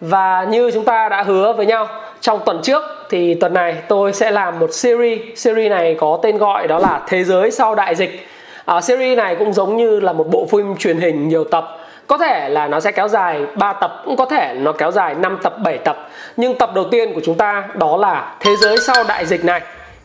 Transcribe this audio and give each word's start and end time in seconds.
Và 0.00 0.46
như 0.50 0.70
chúng 0.70 0.84
ta 0.84 1.08
đã 1.08 1.22
hứa 1.22 1.52
với 1.52 1.66
nhau 1.66 1.88
trong 2.20 2.40
tuần 2.46 2.60
trước 2.62 2.82
thì 3.10 3.34
tuần 3.34 3.54
này 3.54 3.76
tôi 3.88 4.12
sẽ 4.12 4.30
làm 4.30 4.58
một 4.58 4.72
series. 4.72 5.18
Series 5.36 5.70
này 5.70 5.96
có 6.00 6.18
tên 6.22 6.38
gọi 6.38 6.68
đó 6.68 6.78
là 6.78 7.00
Thế 7.08 7.24
giới 7.24 7.50
sau 7.50 7.74
đại 7.74 7.94
dịch. 7.94 8.28
À, 8.64 8.80
series 8.80 9.16
này 9.16 9.36
cũng 9.36 9.52
giống 9.52 9.76
như 9.76 10.00
là 10.00 10.12
một 10.12 10.26
bộ 10.30 10.46
phim 10.50 10.76
truyền 10.76 10.98
hình 10.98 11.28
nhiều 11.28 11.44
tập. 11.44 11.78
Có 12.06 12.18
thể 12.18 12.48
là 12.48 12.68
nó 12.68 12.80
sẽ 12.80 12.92
kéo 12.92 13.08
dài 13.08 13.40
3 13.54 13.72
tập, 13.72 14.02
cũng 14.04 14.16
có 14.16 14.24
thể 14.24 14.54
nó 14.58 14.72
kéo 14.72 14.90
dài 14.90 15.14
5 15.14 15.38
tập, 15.42 15.54
7 15.64 15.78
tập. 15.78 16.08
Nhưng 16.36 16.58
tập 16.58 16.70
đầu 16.74 16.84
tiên 16.84 17.14
của 17.14 17.20
chúng 17.24 17.34
ta 17.34 17.68
đó 17.74 17.96
là 17.96 18.34
Thế 18.40 18.56
giới 18.56 18.76
sau 18.78 19.04
đại 19.08 19.26
dịch 19.26 19.44
này 19.44 19.60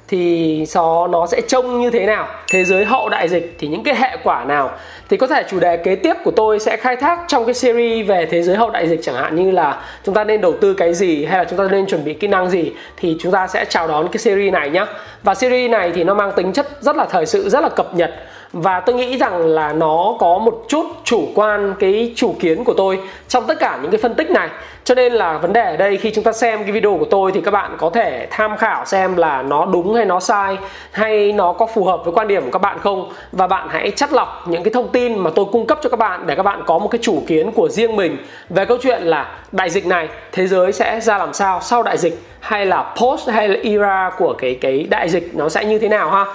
thì 0.08 0.66
nó 0.76 1.08
nó 1.08 1.28
sẽ 1.28 1.42
trông 1.42 1.82
như 1.82 1.90
thế 1.90 2.06
nào? 2.06 2.28
Thế 2.52 2.64
giới 2.64 2.86
hậu 2.86 3.10
đại 3.10 3.28
dịch 3.28 3.56
thì 3.60 3.68
những 3.68 3.84
cái 3.84 3.96
hệ 3.96 4.18
quả 4.24 4.44
nào? 4.44 4.72
Thì 5.10 5.18
có 5.18 5.28
thể 5.28 5.44
chủ 5.50 5.60
đề 5.60 5.78
kế 5.78 5.96
tiếp 5.96 6.14
của 6.24 6.32
tôi 6.32 6.60
sẽ 6.60 6.78
khai 6.78 6.95
thác 6.95 7.20
trong 7.28 7.45
cái 7.45 7.54
series 7.54 8.08
về 8.08 8.26
thế 8.26 8.42
giới 8.42 8.56
hậu 8.56 8.70
đại 8.70 8.90
dịch 8.90 9.00
chẳng 9.04 9.16
hạn, 9.16 9.36
như 9.36 9.52
là 9.52 9.82
chúng 10.04 10.16
ta 10.16 10.23
nên 10.23 10.42
đầu 10.42 10.54
tư 10.62 10.73
cái 10.73 10.94
gì 10.94 11.26
hay 11.26 11.38
là 11.38 11.45
chúng 11.50 11.60
ta 11.60 11.64
nên 11.72 11.88
chuẩn 11.88 12.04
bị 12.04 12.14
kỹ 12.14 12.28
năng 12.28 12.50
gì 12.50 12.72
thì 12.98 13.18
chúng 13.20 13.32
ta 13.32 13.48
sẽ 13.48 13.66
chào 13.66 13.88
đón 13.88 14.08
cái 14.08 14.18
series 14.18 14.54
này 14.54 14.70
nhé 14.70 14.86
và 15.23 15.36
series 15.36 15.72
này 15.72 15.92
thì 15.95 16.04
nó 16.04 16.14
mang 16.14 16.32
tính 16.36 16.54
chất 16.54 16.67
rất 16.82 16.95
là 16.95 17.06
thời 17.06 17.26
sự, 17.26 17.50
rất 17.50 17.64
là 17.64 17.70
cập 17.70 17.95
nhật 17.95 18.12
và 18.54 18.80
tôi 18.80 18.96
nghĩ 18.96 19.18
rằng 19.18 19.46
là 19.46 19.73
nó 19.73 20.16
có 20.20 20.38
một 20.38 20.66
chút 20.68 20.86
chủ 21.04 21.28
quan 21.36 21.73
cái 21.80 22.14
chủ 22.16 22.36
kiến 22.40 22.64
của 22.64 22.73
tôi 22.73 23.00
trong 23.28 23.44
tất 23.48 23.60
cả 23.60 23.80
những 23.82 23.92
cái 23.92 24.00
phân 24.02 24.16
tích 24.16 24.30
này. 24.30 24.50
Cho 24.84 24.95
nên 24.95 25.14
là 25.14 25.38
vấn 25.38 25.54
đề 25.54 25.62
ở 25.62 25.78
đây 25.78 25.98
khi 25.98 26.12
chúng 26.12 26.23
ta 26.23 26.32
xem 26.32 26.64
cái 26.64 26.72
video 26.72 26.98
của 26.98 27.06
tôi 27.06 27.32
thì 27.32 27.42
các 27.42 27.52
bạn 27.52 27.76
có 27.78 27.90
thể 27.90 28.28
tham 28.32 28.58
khảo 28.58 28.86
xem 28.86 29.16
là 29.16 29.42
nó 29.42 29.66
đúng 29.66 29.94
hay 29.95 30.06
nó 30.06 30.20
sai, 30.20 30.58
hay 30.92 31.32
nó 31.32 31.54
có 31.54 31.66
phù 31.66 31.84
hợp 31.84 32.02
với 32.06 32.14
quan 32.14 32.28
điểm 32.28 32.44
của 32.44 32.52
các 32.52 32.62
bạn 32.62 32.80
không. 32.80 33.14
Và 33.32 33.48
bạn 33.48 33.68
hãy 33.72 33.92
chắt 33.92 34.14
lọc 34.14 34.44
những 34.48 34.64
cái 34.64 34.73
thông 34.73 34.90
tin 34.90 35.20
mà 35.20 35.30
tôi 35.36 35.45
cung 35.52 35.66
cấp 35.66 35.80
cho 35.84 35.90
các 35.90 36.00
bạn 36.00 36.23
để 36.26 36.36
các 36.36 36.44
bạn 36.44 36.64
có 36.66 36.80
một 36.80 36.88
cái 36.88 37.00
chủ 37.02 37.23
kiến 37.28 37.52
của 37.52 37.70
riêng 37.70 37.95
mình 37.95 38.17
về 38.50 38.66
câu 38.66 38.78
chuyện 38.82 39.02
là 39.02 39.32
đại 39.52 39.70
dịch 39.70 39.86
này, 39.86 40.08
thế 40.32 40.48
giới 40.48 40.72
sẽ 40.72 41.00
ra 41.02 41.17
làm 41.17 41.34
sao 41.34 41.60
sau 41.62 41.84
đại 41.84 41.98
dịch, 41.98 42.22
hay 42.40 42.66
là 42.66 42.94
post 43.02 43.30
hay 43.30 43.48
là 43.48 43.60
era 43.64 44.12
của 44.17 44.34
cái 44.38 44.58
cái 44.62 44.88
đại 44.90 45.10
dịch 45.10 45.36
nó 45.36 45.50
sẽ 45.50 45.66
như 45.66 45.80
thế 45.80 45.90
nào 45.90 46.12
ha? 46.12 46.26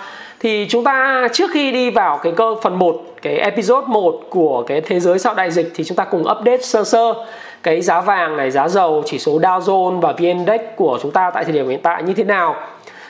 Thì 0.40 0.66
chúng 0.68 0.84
ta 0.84 1.28
trước 1.32 1.50
khi 1.54 1.72
đi 1.72 1.90
vào 1.90 2.18
cái 2.22 2.32
cơ 2.36 2.54
phần 2.62 2.78
1 2.78 3.02
cái 3.22 3.38
episode 3.38 3.86
1 3.86 4.20
của 4.30 4.64
cái 4.66 4.80
thế 4.80 5.00
giới 5.00 5.18
sau 5.18 5.34
đại 5.34 5.50
dịch 5.50 5.72
thì 5.74 5.84
chúng 5.84 5.96
ta 5.96 6.04
cùng 6.04 6.20
update 6.20 6.62
sơ 6.62 6.84
sơ 6.84 7.14
cái 7.62 7.80
giá 7.80 8.00
vàng 8.00 8.36
này, 8.36 8.50
giá 8.50 8.68
dầu, 8.68 9.02
chỉ 9.06 9.18
số 9.18 9.38
Dow 9.38 9.60
Jones 9.60 10.00
và 10.00 10.12
VN 10.12 10.24
Index 10.24 10.60
của 10.76 10.98
chúng 11.02 11.10
ta 11.10 11.30
tại 11.30 11.44
thời 11.44 11.52
điểm 11.52 11.68
hiện 11.68 11.80
tại 11.82 12.02
như 12.02 12.14
thế 12.14 12.24
nào. 12.24 12.56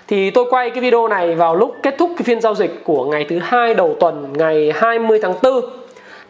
Thì 0.08 0.30
tôi 0.30 0.44
quay 0.50 0.70
cái 0.70 0.80
video 0.80 1.08
này 1.08 1.34
vào 1.34 1.54
lúc 1.54 1.76
kết 1.82 1.94
thúc 1.98 2.10
cái 2.16 2.24
phiên 2.24 2.40
giao 2.40 2.54
dịch 2.54 2.84
của 2.84 3.04
ngày 3.04 3.26
thứ 3.28 3.38
hai 3.38 3.74
đầu 3.74 3.96
tuần 4.00 4.32
ngày 4.32 4.72
20 4.74 5.18
tháng 5.22 5.34
4. 5.42 5.60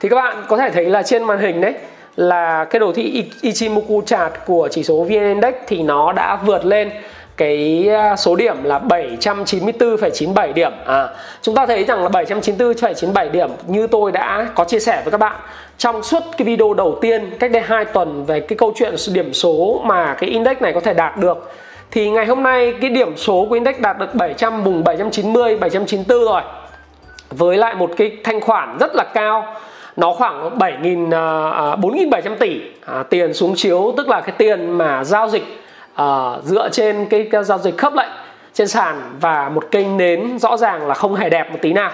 Thì 0.00 0.08
các 0.08 0.16
bạn 0.16 0.36
có 0.48 0.56
thể 0.56 0.70
thấy 0.70 0.84
là 0.84 1.02
trên 1.02 1.24
màn 1.24 1.38
hình 1.38 1.60
đấy 1.60 1.74
là 2.16 2.64
cái 2.64 2.80
đồ 2.80 2.92
thị 2.92 3.24
Ichimoku 3.40 4.02
chart 4.06 4.32
của 4.46 4.68
chỉ 4.70 4.82
số 4.82 4.94
VN 5.04 5.10
Index 5.10 5.54
thì 5.66 5.82
nó 5.82 6.12
đã 6.12 6.36
vượt 6.36 6.64
lên 6.64 6.90
cái 7.38 7.88
à, 7.88 8.16
số 8.16 8.36
điểm 8.36 8.64
là 8.64 8.78
794,97 8.78 10.52
điểm. 10.52 10.72
À, 10.86 11.08
chúng 11.42 11.54
ta 11.54 11.66
thấy 11.66 11.84
rằng 11.84 12.02
là 12.02 12.08
794,97 12.08 13.30
điểm 13.30 13.50
như 13.66 13.86
tôi 13.86 14.12
đã 14.12 14.48
có 14.54 14.64
chia 14.64 14.78
sẻ 14.78 15.00
với 15.04 15.10
các 15.10 15.18
bạn. 15.18 15.36
Trong 15.78 16.02
suốt 16.02 16.22
cái 16.38 16.46
video 16.46 16.74
đầu 16.74 16.98
tiên 17.00 17.30
cách 17.38 17.50
đây 17.50 17.62
2 17.62 17.84
tuần 17.84 18.24
về 18.24 18.40
cái 18.40 18.56
câu 18.58 18.72
chuyện 18.76 18.94
điểm 19.12 19.32
số 19.32 19.80
mà 19.84 20.14
cái 20.14 20.30
index 20.30 20.58
này 20.60 20.72
có 20.72 20.80
thể 20.80 20.94
đạt 20.94 21.18
được 21.18 21.52
thì 21.90 22.10
ngày 22.10 22.26
hôm 22.26 22.42
nay 22.42 22.74
cái 22.80 22.90
điểm 22.90 23.16
số 23.16 23.46
của 23.48 23.54
index 23.54 23.76
đạt 23.80 23.98
được 23.98 24.14
700 24.14 24.64
vùng 24.64 24.84
790 24.84 25.56
794 25.56 26.24
rồi. 26.24 26.42
Với 27.30 27.56
lại 27.56 27.74
một 27.74 27.90
cái 27.96 28.16
thanh 28.24 28.40
khoản 28.40 28.76
rất 28.80 28.94
là 28.94 29.04
cao 29.14 29.56
nó 29.96 30.12
khoảng 30.12 30.58
7.000 30.58 31.08
4.700 31.08 32.10
à, 32.12 32.20
à, 32.24 32.36
tỷ 32.38 32.60
à, 32.86 33.02
tiền 33.10 33.34
xuống 33.34 33.54
chiếu 33.56 33.94
tức 33.96 34.08
là 34.08 34.20
cái 34.20 34.34
tiền 34.38 34.70
mà 34.70 35.04
giao 35.04 35.28
dịch 35.28 35.44
uh, 36.02 36.44
dựa 36.44 36.68
trên 36.72 37.06
cái, 37.06 37.28
cái 37.30 37.44
giao 37.44 37.58
dịch 37.58 37.78
khớp 37.78 37.94
lệnh 37.94 38.10
trên 38.54 38.68
sàn 38.68 39.00
và 39.20 39.48
một 39.48 39.70
kênh 39.70 39.96
nến 39.96 40.38
rõ 40.38 40.56
ràng 40.56 40.86
là 40.86 40.94
không 40.94 41.14
hề 41.14 41.30
đẹp 41.30 41.50
một 41.52 41.58
tí 41.62 41.72
nào. 41.72 41.90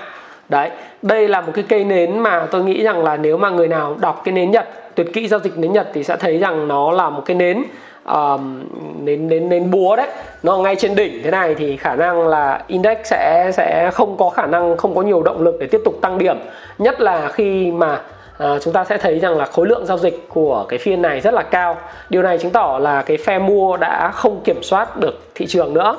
Đấy 0.48 0.70
đây 1.02 1.28
là 1.28 1.40
một 1.40 1.52
cái 1.54 1.64
cây 1.68 1.84
nến 1.84 2.18
mà 2.18 2.46
tôi 2.50 2.64
nghĩ 2.64 2.82
rằng 2.82 3.04
là 3.04 3.16
nếu 3.16 3.36
mà 3.36 3.50
người 3.50 3.68
nào 3.68 3.96
đọc 4.00 4.22
cái 4.24 4.32
nến 4.32 4.50
nhật 4.50 4.68
tuyệt 4.94 5.06
kỹ 5.12 5.28
giao 5.28 5.40
dịch 5.40 5.58
nến 5.58 5.72
nhật 5.72 5.88
thì 5.94 6.04
sẽ 6.04 6.16
thấy 6.16 6.38
rằng 6.38 6.68
nó 6.68 6.90
là 6.90 7.10
một 7.10 7.22
cái 7.26 7.36
nến 7.36 7.64
uh, 8.10 8.40
nến 9.00 9.28
nến 9.28 9.48
nến 9.48 9.70
búa 9.70 9.96
đấy. 9.96 10.08
Nó 10.42 10.58
ngay 10.58 10.76
trên 10.76 10.94
đỉnh 10.94 11.22
thế 11.24 11.30
này 11.30 11.54
thì 11.54 11.76
khả 11.76 11.94
năng 11.94 12.28
là 12.28 12.62
index 12.66 12.98
sẽ 13.04 13.50
sẽ 13.54 13.90
không 13.94 14.16
có 14.16 14.30
khả 14.30 14.46
năng 14.46 14.76
không 14.76 14.94
có 14.94 15.02
nhiều 15.02 15.22
động 15.22 15.42
lực 15.42 15.56
để 15.60 15.66
tiếp 15.66 15.80
tục 15.84 15.94
tăng 16.00 16.18
điểm. 16.18 16.36
Nhất 16.78 17.00
là 17.00 17.28
khi 17.28 17.70
mà 17.70 18.00
à, 18.38 18.58
chúng 18.62 18.72
ta 18.72 18.84
sẽ 18.84 18.98
thấy 18.98 19.18
rằng 19.18 19.38
là 19.38 19.44
khối 19.44 19.66
lượng 19.66 19.86
giao 19.86 19.98
dịch 19.98 20.28
của 20.28 20.64
cái 20.68 20.78
phiên 20.78 21.02
này 21.02 21.20
rất 21.20 21.34
là 21.34 21.42
cao. 21.42 21.76
Điều 22.10 22.22
này 22.22 22.38
chứng 22.38 22.50
tỏ 22.50 22.78
là 22.82 23.02
cái 23.02 23.16
phe 23.16 23.38
mua 23.38 23.76
đã 23.76 24.10
không 24.10 24.40
kiểm 24.44 24.62
soát 24.62 24.96
được 24.96 25.20
thị 25.34 25.46
trường 25.46 25.74
nữa. 25.74 25.96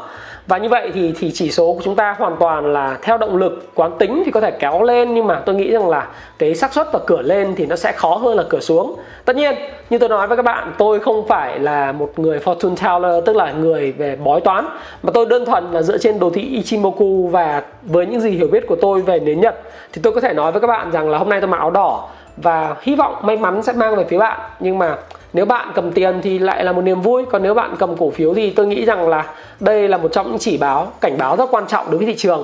Và 0.47 0.57
như 0.57 0.69
vậy 0.69 0.91
thì 0.94 1.13
thì 1.19 1.31
chỉ 1.31 1.51
số 1.51 1.73
của 1.73 1.81
chúng 1.84 1.96
ta 1.96 2.16
hoàn 2.18 2.35
toàn 2.40 2.73
là 2.73 2.97
theo 3.01 3.18
động 3.18 3.38
lực 3.38 3.68
quán 3.75 3.91
tính 4.00 4.23
thì 4.25 4.31
có 4.31 4.41
thể 4.41 4.51
kéo 4.51 4.84
lên 4.84 5.13
nhưng 5.13 5.28
mà 5.28 5.41
tôi 5.46 5.56
nghĩ 5.56 5.72
rằng 5.72 5.90
là 5.90 6.07
cái 6.40 6.56
xác 6.56 6.73
suất 6.73 6.88
và 6.94 7.00
cửa 7.07 7.22
lên 7.22 7.53
thì 7.56 7.66
nó 7.66 7.75
sẽ 7.75 7.91
khó 7.91 8.16
hơn 8.16 8.38
là 8.38 8.44
cửa 8.50 8.59
xuống. 8.59 8.96
Tất 9.25 9.35
nhiên 9.35 9.56
như 9.90 9.97
tôi 9.97 10.09
nói 10.09 10.28
với 10.28 10.38
các 10.38 10.46
bạn 10.46 10.73
tôi 10.78 11.00
không 11.00 11.28
phải 11.28 11.59
là 11.59 11.91
một 11.91 12.19
người 12.19 12.40
fortune 12.40 12.75
teller 12.75 13.25
tức 13.25 13.35
là 13.35 13.52
người 13.52 13.91
về 13.91 14.16
bói 14.16 14.41
toán 14.41 14.67
mà 15.03 15.12
tôi 15.13 15.25
đơn 15.25 15.46
thuần 15.46 15.72
là 15.72 15.81
dựa 15.81 15.97
trên 15.97 16.19
đồ 16.19 16.29
thị 16.29 16.41
Ichimoku 16.41 17.28
và 17.31 17.63
với 17.84 18.06
những 18.06 18.19
gì 18.19 18.29
hiểu 18.29 18.47
biết 18.47 18.67
của 18.67 18.78
tôi 18.81 19.02
về 19.02 19.19
nến 19.19 19.41
nhật. 19.41 19.56
Thì 19.94 20.02
tôi 20.03 20.13
có 20.13 20.22
thể 20.22 20.34
nói 20.34 20.52
với 20.52 20.62
các 20.62 20.67
bạn 20.67 20.91
rằng 20.91 21.09
là 21.09 21.17
hôm 21.17 21.29
nay 21.29 21.41
tôi 21.41 21.47
mặc 21.47 21.57
áo 21.57 21.72
đỏ 21.72 22.09
và 22.38 22.75
hy 22.81 22.96
vọng 22.96 23.16
may 23.22 23.38
mắn 23.38 23.63
sẽ 23.63 23.73
mang 23.73 23.96
về 23.96 24.06
phía 24.09 24.18
bạn. 24.18 24.40
Nhưng 24.59 24.78
mà 24.78 24.96
nếu 25.34 25.46
bạn 25.46 25.72
cầm 25.75 25.91
tiền 25.91 26.19
thì 26.23 26.40
lại 26.40 26.63
là 26.63 26.72
một 26.72 26.81
niềm 26.81 27.01
vui. 27.01 27.25
Còn 27.31 27.44
nếu 27.44 27.53
bạn 27.53 27.75
cầm 27.79 27.97
cổ 27.97 28.09
phiếu 28.09 28.34
thì 28.34 28.50
tôi 28.50 28.68
nghĩ 28.68 28.85
rằng 28.85 29.09
là 29.09 29.25
đây 29.59 29.88
là 29.88 29.97
một 29.97 30.12
trong 30.12 30.28
những 30.28 30.40
chỉ 30.40 30.57
báo, 30.57 30.91
cảnh 31.01 31.18
báo 31.18 31.35
rất 31.35 31.51
quan 31.51 31.68
trọng 31.68 31.85
đối 31.91 31.97
với 31.97 32.07
thị 32.07 32.16
trường. 32.16 32.44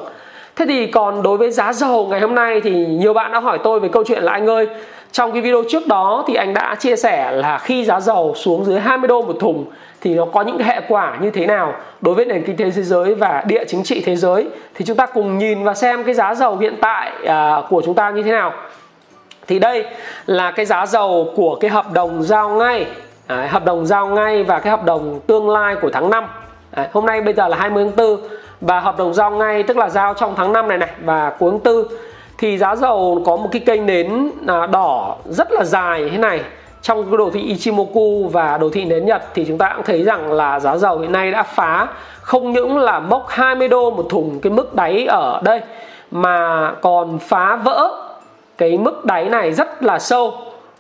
Thế 0.56 0.66
thì 0.68 0.88
còn 0.88 1.24
đối 1.24 1.38
với 1.38 1.52
giá 1.52 1.74
dầu 1.74 2.08
ngày 2.08 2.20
hôm 2.22 2.36
nay 2.36 2.62
thì 2.62 2.86
nhiều 2.86 3.14
bạn 3.14 3.32
đã 3.32 3.40
hỏi 3.40 3.60
tôi 3.64 3.80
về 3.80 3.90
câu 3.92 4.04
chuyện 4.08 4.24
là 4.24 4.32
anh 4.32 4.50
ơi, 4.50 4.68
trong 5.12 5.32
cái 5.32 5.42
video 5.42 5.64
trước 5.70 5.88
đó 5.88 6.24
thì 6.28 6.34
anh 6.34 6.54
đã 6.54 6.76
chia 6.80 6.96
sẻ 6.96 7.32
là 7.32 7.58
khi 7.58 7.86
giá 7.86 8.00
dầu 8.00 8.34
xuống 8.36 8.66
dưới 8.66 8.80
20 8.80 9.08
đô 9.08 9.22
một 9.22 9.36
thùng 9.40 9.66
thì 10.02 10.16
nó 10.16 10.26
có 10.26 10.42
những 10.42 10.58
hệ 10.58 10.82
quả 10.88 11.18
như 11.22 11.32
thế 11.32 11.46
nào 11.46 11.74
đối 12.02 12.16
với 12.16 12.26
nền 12.26 12.44
kinh 12.44 12.58
tế 12.58 12.72
thế 12.72 12.82
giới 12.84 13.16
và 13.16 13.44
địa 13.48 13.64
chính 13.68 13.84
trị 13.84 14.02
thế 14.06 14.16
giới. 14.16 14.48
Thì 14.76 14.86
chúng 14.86 14.98
ta 14.98 15.06
cùng 15.06 15.38
nhìn 15.38 15.64
và 15.64 15.74
xem 15.74 16.04
cái 16.04 16.14
giá 16.14 16.36
dầu 16.36 16.58
hiện 16.58 16.76
tại 16.82 17.12
à, 17.26 17.62
của 17.70 17.82
chúng 17.86 17.96
ta 17.96 18.10
như 18.10 18.24
thế 18.24 18.32
nào 18.32 18.54
thì 19.52 19.60
đây 19.60 19.86
là 20.26 20.52
cái 20.52 20.66
giá 20.66 20.86
dầu 20.86 21.28
của 21.36 21.56
cái 21.56 21.72
hợp 21.72 21.92
đồng 21.92 22.24
giao 22.24 22.50
ngay. 22.50 22.86
Đấy, 23.28 23.48
hợp 23.48 23.66
đồng 23.66 23.86
giao 23.86 24.08
ngay 24.08 24.44
và 24.44 24.60
cái 24.60 24.72
hợp 24.72 24.86
đồng 24.86 25.20
tương 25.28 25.50
lai 25.50 25.76
của 25.82 25.90
tháng 25.94 26.10
5 26.10 26.26
Đấy, 26.76 26.88
hôm 26.94 27.06
nay 27.06 27.22
bây 27.22 27.34
giờ 27.34 27.48
là 27.48 27.58
20 27.58 27.84
tháng 27.84 28.08
4 28.20 28.30
và 28.62 28.80
hợp 28.80 28.98
đồng 28.98 29.14
giao 29.14 29.32
ngay 29.32 29.64
tức 29.64 29.78
là 29.78 29.90
giao 29.90 30.14
trong 30.14 30.34
tháng 30.38 30.54
5 30.54 30.68
này 30.68 30.78
này 30.78 30.90
và 31.04 31.30
cuối 31.40 31.52
tháng 31.52 31.76
4 31.76 31.86
thì 32.38 32.58
giá 32.58 32.76
dầu 32.76 33.22
có 33.26 33.36
một 33.36 33.50
cái 33.52 33.62
kênh 33.66 33.86
nến 33.86 34.32
à, 34.48 34.68
đỏ 34.68 35.16
rất 35.26 35.52
là 35.52 35.64
dài 35.64 36.10
thế 36.12 36.18
này. 36.18 36.42
Trong 36.82 37.06
cái 37.06 37.18
đồ 37.18 37.30
thị 37.34 37.42
Ichimoku 37.42 38.30
và 38.32 38.58
đồ 38.58 38.70
thị 38.70 38.86
nến 38.86 39.06
Nhật 39.06 39.24
thì 39.34 39.46
chúng 39.46 39.58
ta 39.58 39.74
cũng 39.76 39.86
thấy 39.86 40.04
rằng 40.04 40.32
là 40.32 40.60
giá 40.60 40.78
dầu 40.78 41.00
hiện 41.00 41.12
nay 41.12 41.32
đã 41.32 41.44
phá. 41.44 41.88
Không 42.22 42.52
những 42.52 42.78
là 42.78 43.00
mốc 43.00 43.30
20 43.30 43.68
đô 43.68 43.92
một 43.92 44.06
thùng 44.10 44.40
cái 44.40 44.54
mức 44.54 44.76
đáy 44.76 45.06
ở 45.06 45.42
đây 45.44 45.62
mà 46.12 46.72
còn 46.82 47.20
phá 47.20 47.56
vỡ 47.56 48.11
cái 48.62 48.78
mức 48.78 49.06
đáy 49.06 49.30
này 49.30 49.54
rất 49.54 49.84
là 49.84 50.00
sâu 50.00 50.34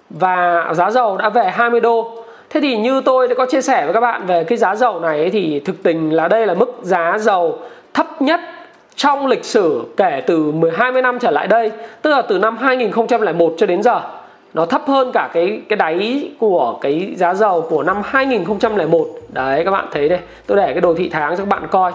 và 0.09 0.65
giá 0.73 0.91
dầu 0.91 1.17
đã 1.17 1.29
về 1.29 1.43
20 1.43 1.79
đô 1.79 2.21
Thế 2.49 2.61
thì 2.61 2.77
như 2.77 3.01
tôi 3.01 3.27
đã 3.27 3.35
có 3.35 3.45
chia 3.45 3.61
sẻ 3.61 3.85
với 3.85 3.93
các 3.93 3.99
bạn 3.99 4.25
về 4.25 4.43
cái 4.43 4.57
giá 4.57 4.75
dầu 4.75 4.99
này 4.99 5.29
thì 5.29 5.59
thực 5.59 5.83
tình 5.83 6.13
là 6.13 6.27
đây 6.27 6.47
là 6.47 6.53
mức 6.53 6.79
giá 6.81 7.17
dầu 7.17 7.59
thấp 7.93 8.21
nhất 8.21 8.39
trong 8.95 9.27
lịch 9.27 9.45
sử 9.45 9.83
kể 9.97 10.21
từ 10.27 10.51
12 10.51 10.91
năm 10.91 11.19
trở 11.19 11.31
lại 11.31 11.47
đây, 11.47 11.71
tức 12.01 12.09
là 12.11 12.21
từ 12.21 12.39
năm 12.39 12.57
2001 12.57 13.53
cho 13.57 13.65
đến 13.65 13.83
giờ. 13.83 14.01
Nó 14.53 14.65
thấp 14.65 14.81
hơn 14.87 15.11
cả 15.13 15.29
cái 15.33 15.61
cái 15.69 15.77
đáy 15.77 16.31
của 16.39 16.77
cái 16.81 17.13
giá 17.15 17.33
dầu 17.33 17.67
của 17.69 17.83
năm 17.83 18.01
2001. 18.05 19.07
Đấy 19.29 19.65
các 19.65 19.71
bạn 19.71 19.87
thấy 19.91 20.09
đây, 20.09 20.19
tôi 20.47 20.57
để 20.57 20.71
cái 20.73 20.81
đồ 20.81 20.93
thị 20.93 21.09
tháng 21.09 21.31
cho 21.31 21.37
các 21.37 21.47
bạn 21.47 21.67
coi 21.71 21.91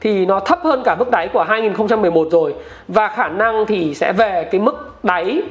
thì 0.00 0.26
nó 0.26 0.40
thấp 0.40 0.60
hơn 0.64 0.82
cả 0.84 0.94
mức 0.94 1.10
đáy 1.10 1.28
của 1.32 1.42
2011 1.42 2.28
rồi. 2.30 2.54
Và 2.88 3.08
khả 3.08 3.28
năng 3.28 3.66
thì 3.66 3.94
sẽ 3.94 4.12
về 4.12 4.48
cái 4.50 4.60
mức 4.60 5.04
đáy 5.04 5.42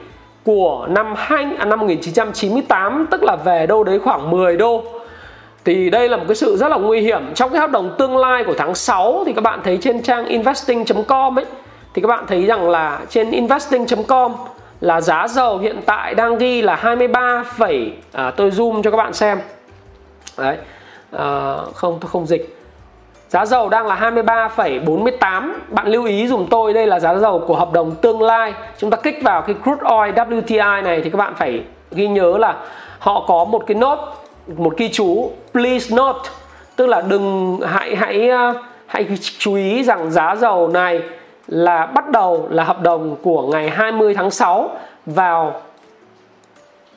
của 0.44 0.88
năm 0.90 1.14
2, 1.18 1.46
à, 1.58 1.66
năm 1.66 1.80
1998 1.80 3.08
tức 3.12 3.24
là 3.24 3.36
về 3.36 3.66
đâu 3.66 3.84
đấy 3.84 4.00
khoảng 4.00 4.32
10 4.32 4.58
đô. 4.58 4.84
Thì 5.66 5.90
đây 5.90 6.10
là 6.10 6.18
một 6.18 6.24
cái 6.28 6.36
sự 6.36 6.58
rất 6.58 6.68
là 6.68 6.78
nguy 6.78 7.02
hiểm. 7.02 7.22
Trong 7.36 7.52
cái 7.52 7.60
hợp 7.60 7.72
đồng 7.72 7.96
tương 7.98 8.18
lai 8.18 8.44
của 8.44 8.56
tháng 8.58 8.76
6 8.76 9.24
thì 9.26 9.34
các 9.34 9.42
bạn 9.42 9.60
thấy 9.64 9.78
trên 9.82 10.02
trang 10.02 10.26
investing.com 10.26 11.40
ấy 11.40 11.46
thì 11.94 12.02
các 12.02 12.08
bạn 12.08 12.26
thấy 12.28 12.46
rằng 12.46 12.70
là 12.70 13.00
trên 13.10 13.32
investing.com 13.32 14.34
là 14.82 15.02
giá 15.02 15.28
dầu 15.28 15.58
hiện 15.58 15.82
tại 15.86 16.16
đang 16.16 16.38
ghi 16.38 16.62
là 16.62 16.76
23, 16.76 17.44
à, 18.12 18.32
tôi 18.32 18.50
zoom 18.50 18.82
cho 18.82 18.92
các 18.92 18.98
bạn 18.98 19.14
xem. 19.14 19.40
Đấy. 20.38 20.58
À, 21.12 21.56
không 21.74 21.98
tôi 22.02 22.10
không 22.10 22.26
dịch. 22.26 22.57
Giá 23.30 23.46
dầu 23.46 23.70
đang 23.70 23.88
là 23.88 23.96
23,48 23.96 25.54
Bạn 25.70 25.88
lưu 25.88 26.06
ý 26.06 26.28
dùm 26.28 26.46
tôi 26.46 26.74
đây 26.74 26.88
là 26.88 27.00
giá 27.00 27.16
dầu 27.16 27.44
của 27.48 27.56
hợp 27.56 27.74
đồng 27.74 27.96
tương 27.96 28.22
lai. 28.22 28.54
Chúng 28.78 28.90
ta 28.90 28.98
kích 28.98 29.20
vào 29.24 29.42
cái 29.42 29.56
crude 29.64 29.82
oil 29.84 30.14
WTI 30.14 30.84
này 30.84 31.02
Thì 31.02 31.10
các 31.10 31.18
bạn 31.18 31.34
phải 31.36 31.64
ghi 31.92 32.08
nhớ 32.08 32.38
là 32.38 32.56
Họ 33.00 33.26
có 33.28 33.46
một 33.46 33.64
cái 33.68 33.76
nốt, 33.76 34.00
Một 34.58 34.78
ghi 34.78 34.90
chú 34.94 35.32
Please 35.54 35.96
note. 35.96 36.30
Tức 36.76 36.86
là 36.86 37.02
đừng 37.02 37.60
hãy 37.66 37.96
hãy 37.96 38.30
ờ, 38.30 38.54
hãy 38.88 39.08
chú 39.38 39.56
ý 39.56 39.84
rằng 39.84 40.12
giá 40.12 40.36
dầu 40.36 40.68
này 40.68 41.02
là 41.48 41.86
bắt 41.86 42.10
đầu 42.10 42.48
là 42.50 42.64
hợp 42.64 42.82
đồng 42.82 43.16
của 43.22 43.42
ngày 43.42 43.70
20 43.70 44.14
tháng 44.14 44.32
6 44.32 44.70
vào 45.06 45.62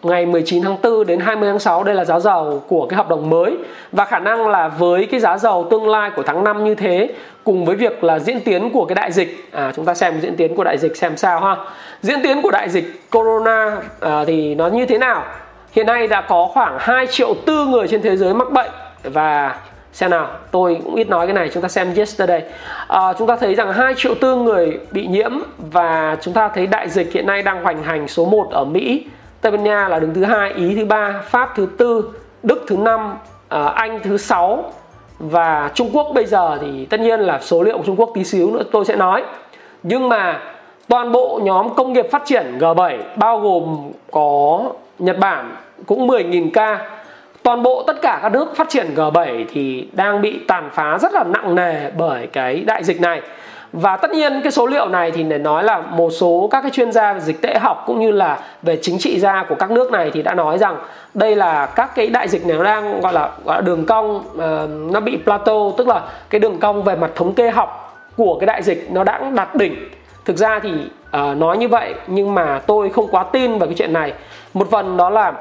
ngày 0.03 0.27
19 0.27 0.63
tháng 0.63 0.77
4 0.83 1.07
đến 1.07 1.21
20 1.21 1.49
tháng 1.49 1.59
6 1.59 1.85
đây 1.85 1.95
là 1.95 2.05
giá 2.05 2.21
dầu 2.21 2.63
của 2.69 2.87
cái 2.87 2.97
hợp 2.97 3.09
đồng 3.09 3.31
mới. 3.31 3.57
Và 3.93 4.05
khả 4.05 4.19
năng 4.19 4.49
là 4.49 4.69
với 4.69 5.07
cái 5.07 5.21
giá 5.21 5.39
dầu 5.39 5.67
tương 5.71 5.89
lai 5.89 6.11
của 6.17 6.23
tháng 6.23 6.45
5 6.45 6.65
như 6.65 6.75
thế 6.75 7.09
cùng 7.45 7.65
với 7.65 7.77
việc 7.77 8.05
là 8.05 8.19
diễn 8.19 8.41
tiến 8.41 8.71
của 8.71 8.85
cái 8.85 8.95
đại 8.95 9.13
dịch 9.13 9.49
à 9.53 9.73
chúng 9.77 9.85
ta 9.85 9.95
xem 9.95 10.21
diễn 10.21 10.37
tiến 10.37 10.55
của 10.55 10.65
đại 10.65 10.79
dịch 10.79 10.97
xem 10.97 11.17
sao 11.17 11.41
ha. 11.41 11.57
Diễn 12.03 12.23
tiến 12.23 12.43
của 12.43 12.51
đại 12.51 12.69
dịch 12.69 13.11
corona 13.11 13.77
à, 14.01 14.25
thì 14.27 14.55
nó 14.55 14.67
như 14.67 14.87
thế 14.87 14.99
nào? 14.99 15.25
Hiện 15.73 15.87
nay 15.87 16.07
đã 16.07 16.21
có 16.21 16.49
khoảng 16.53 16.77
2 16.81 17.07
triệu 17.07 17.35
tư 17.47 17.67
người 17.67 17.89
trên 17.89 18.03
thế 18.03 18.17
giới 18.17 18.35
mắc 18.35 18.53
bệnh. 18.53 18.71
Và 19.03 19.57
xem 19.93 20.11
nào 20.11 20.29
tôi 20.51 20.81
cũng 20.85 20.95
ít 20.95 21.09
nói 21.09 21.27
cái 21.27 21.35
này 21.35 21.51
chúng 21.53 21.63
ta 21.63 21.69
xem 21.69 21.95
yesterday. 21.95 22.43
À, 22.89 23.13
chúng 23.19 23.29
ta 23.29 23.37
thấy 23.37 23.55
rằng 23.55 23.73
2 23.73 23.95
triệu 23.97 24.15
tư 24.15 24.37
người 24.37 24.79
bị 24.91 25.07
nhiễm 25.07 25.33
và 25.59 26.17
chúng 26.21 26.35
ta 26.35 26.49
thấy 26.49 26.67
đại 26.67 26.89
dịch 26.89 27.13
hiện 27.13 27.27
nay 27.27 27.43
đang 27.43 27.63
hoành 27.63 27.83
hành 27.83 28.09
số 28.09 28.25
1 28.25 28.49
ở 28.51 28.65
Mỹ. 28.65 29.05
Tây 29.41 29.53
Ban 29.53 29.65
Nha 29.65 29.89
là 29.89 29.99
đứng 29.99 30.15
thứ 30.15 30.25
hai, 30.25 30.53
Ý 30.53 30.75
thứ 30.75 30.85
ba, 30.85 31.23
Pháp 31.27 31.53
thứ 31.57 31.67
tư, 31.79 32.11
Đức 32.43 32.65
thứ 32.67 32.77
năm, 32.77 33.19
ờ, 33.49 33.73
Anh 33.75 34.01
thứ 34.03 34.17
sáu 34.17 34.73
và 35.19 35.71
Trung 35.75 35.91
Quốc 35.93 36.11
bây 36.15 36.27
giờ 36.27 36.59
thì 36.61 36.85
tất 36.85 37.01
nhiên 37.01 37.21
là 37.21 37.39
số 37.41 37.63
liệu 37.63 37.79
của 37.79 37.85
Trung 37.87 37.97
Quốc 37.97 38.11
tí 38.15 38.25
xíu 38.25 38.51
nữa 38.51 38.63
tôi 38.73 38.85
sẽ 38.85 38.97
nói. 38.97 39.23
Nhưng 39.83 40.09
mà 40.09 40.41
toàn 40.89 41.13
bộ 41.13 41.41
nhóm 41.43 41.75
công 41.75 41.93
nghiệp 41.93 42.07
phát 42.11 42.23
triển 42.27 42.59
G7 42.59 42.99
bao 43.17 43.41
gồm 43.41 43.91
có 44.11 44.63
Nhật 44.99 45.19
Bản 45.19 45.57
cũng 45.87 46.07
10.000 46.07 46.51
ca. 46.53 46.91
Toàn 47.43 47.63
bộ 47.63 47.83
tất 47.87 48.03
cả 48.03 48.19
các 48.23 48.33
nước 48.33 48.57
phát 48.57 48.69
triển 48.69 48.87
G7 48.95 49.45
thì 49.53 49.89
đang 49.93 50.23
bị 50.23 50.41
tàn 50.49 50.71
phá 50.73 50.99
rất 50.99 51.13
là 51.13 51.25
nặng 51.25 51.55
nề 51.55 51.91
bởi 51.91 52.27
cái 52.27 52.61
đại 52.61 52.85
dịch 52.85 53.01
này 53.01 53.23
và 53.73 53.97
tất 53.97 54.11
nhiên 54.11 54.41
cái 54.43 54.53
số 54.53 54.67
liệu 54.67 54.89
này 54.89 55.11
thì 55.11 55.23
để 55.23 55.39
nói 55.39 55.65
là 55.65 55.81
một 55.81 56.11
số 56.11 56.49
các 56.51 56.61
cái 56.61 56.71
chuyên 56.71 56.93
gia 56.93 57.13
về 57.13 57.21
dịch 57.21 57.43
tễ 57.43 57.59
học 57.61 57.85
cũng 57.87 58.01
như 58.01 58.11
là 58.11 58.39
về 58.63 58.79
chính 58.83 58.99
trị 58.99 59.21
gia 59.21 59.45
của 59.49 59.55
các 59.55 59.71
nước 59.71 59.93
này 59.93 60.11
thì 60.15 60.23
đã 60.23 60.35
nói 60.35 60.59
rằng 60.59 60.77
đây 61.15 61.37
là 61.37 61.67
các 61.67 61.95
cái 61.95 62.07
đại 62.07 62.29
dịch 62.29 62.47
này 62.47 62.57
nó 62.57 62.65
đang 62.65 63.01
gọi 63.01 63.13
là, 63.13 63.31
gọi 63.45 63.57
là 63.57 63.61
đường 63.61 63.87
cong 63.87 64.17
uh, 64.17 64.93
nó 64.93 65.01
bị 65.01 65.19
plateau 65.25 65.75
tức 65.79 65.89
là 65.89 66.03
cái 66.31 66.39
đường 66.39 66.59
cong 66.59 66.83
về 66.83 66.97
mặt 66.97 67.11
thống 67.15 67.35
kê 67.35 67.51
học 67.51 67.97
của 68.17 68.39
cái 68.41 68.47
đại 68.47 68.63
dịch 68.63 68.89
nó 68.93 69.05
đã 69.05 69.31
đạt 69.35 69.55
đỉnh. 69.55 69.77
Thực 70.25 70.37
ra 70.37 70.59
thì 70.59 70.71
uh, 70.71 71.37
nói 71.37 71.59
như 71.59 71.69
vậy 71.69 71.95
nhưng 72.07 72.35
mà 72.35 72.61
tôi 72.67 72.91
không 72.91 73.09
quá 73.11 73.23
tin 73.23 73.59
vào 73.59 73.67
cái 73.67 73.75
chuyện 73.79 73.93
này. 73.93 74.13
Một 74.55 74.71
phần 74.71 74.97
đó 74.97 75.11
là 75.11 75.33